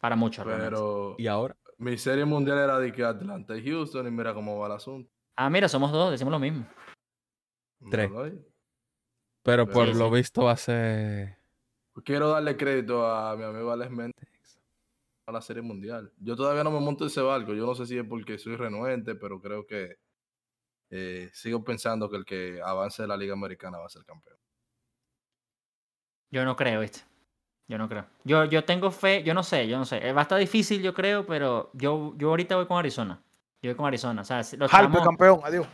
[0.00, 0.70] Para muchos, realmente.
[0.70, 1.56] pero ¿Y ahora?
[1.78, 5.10] mi serie mundial era de que Atlanta y Houston y mira cómo va el asunto.
[5.36, 6.66] Ah, mira, somos dos, decimos lo mismo.
[7.90, 8.10] Tres.
[9.42, 9.94] Pero Sí, por sí.
[9.94, 11.38] lo visto va a ser.
[12.04, 14.60] Quiero darle crédito a mi amigo Alex Méndez
[15.26, 16.12] a la serie mundial.
[16.18, 17.52] Yo todavía no me monto en ese barco.
[17.54, 19.96] Yo no sé si es porque soy renuente, pero creo que
[20.90, 24.38] eh, sigo pensando que el que avance de la Liga Americana va a ser campeón.
[26.30, 27.00] Yo no creo, ¿viste?
[27.68, 28.06] Yo no creo.
[28.24, 30.06] Yo, yo tengo fe, yo no sé, yo no sé.
[30.08, 33.20] Eh, Va a estar difícil, yo creo, pero yo, yo ahorita voy con Arizona.
[33.62, 34.22] Yo voy con Arizona.
[34.22, 35.66] O sea, estamos- campeón, adiós.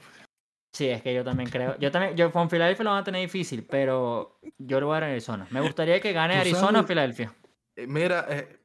[0.72, 1.76] Sí, es que yo también creo.
[1.78, 5.00] Yo también, yo con Filadelfia lo van a tener difícil, pero yo lo voy a
[5.00, 5.46] dar a Arizona.
[5.50, 6.84] Me gustaría que gane ¿Tú Arizona o?
[6.84, 7.34] Filadelfia.
[7.76, 8.58] Eh, mira, eh,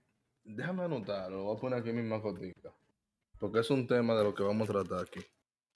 [0.45, 1.37] déjame anotarlo.
[1.37, 2.71] Lo voy a poner aquí en mi macotica.
[3.37, 5.19] Porque es un tema de lo que vamos a tratar aquí.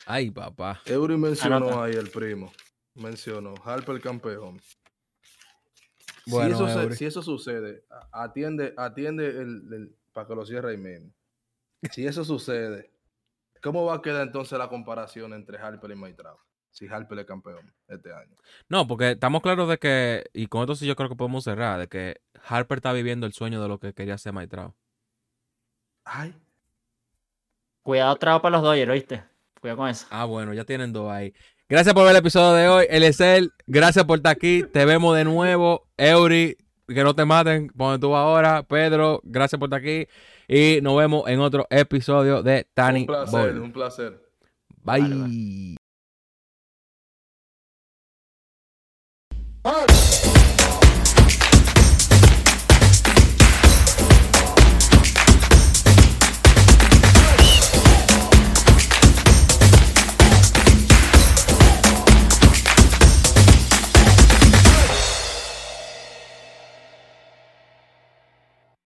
[0.06, 0.82] Ay, papá.
[0.86, 1.84] Eury mencionó Anota.
[1.84, 2.52] ahí el primo.
[2.96, 3.54] Mencionó.
[3.66, 4.62] Harper campeón.
[6.32, 6.96] Bueno, si, eso se- Eury.
[6.96, 11.12] si eso sucede, atiende, atiende el, el- para que lo cierre ahí mismo.
[11.92, 12.92] Si eso sucede,
[13.64, 16.40] ¿cómo va a quedar entonces la comparación entre Harper y Maitrao?
[16.72, 18.36] Si Harper es campeón este año.
[18.70, 21.80] No, porque estamos claros de que, y con esto sí yo creo que podemos cerrar,
[21.80, 24.76] de que Harper está viviendo el sueño de lo que quería hacer Maitrao.
[26.06, 26.34] Ay,
[27.84, 29.24] Cuidado, trago para los Dodgers, ¿oíste?
[29.60, 30.08] Cuidado con eso.
[30.10, 31.34] Ah, bueno, ya tienen dos ahí.
[31.72, 32.86] Gracias por ver el episodio de hoy.
[32.90, 34.66] Eliezer, gracias por estar aquí.
[34.74, 35.88] Te vemos de nuevo.
[35.96, 37.70] Eury, que no te maten.
[37.70, 38.64] Ponte tú ahora.
[38.64, 40.06] Pedro, gracias por estar aquí.
[40.50, 43.62] Y nos vemos en otro episodio de Tani un placer, Ball.
[43.62, 44.22] un placer.
[44.84, 45.78] Bye.
[49.64, 49.86] Vale,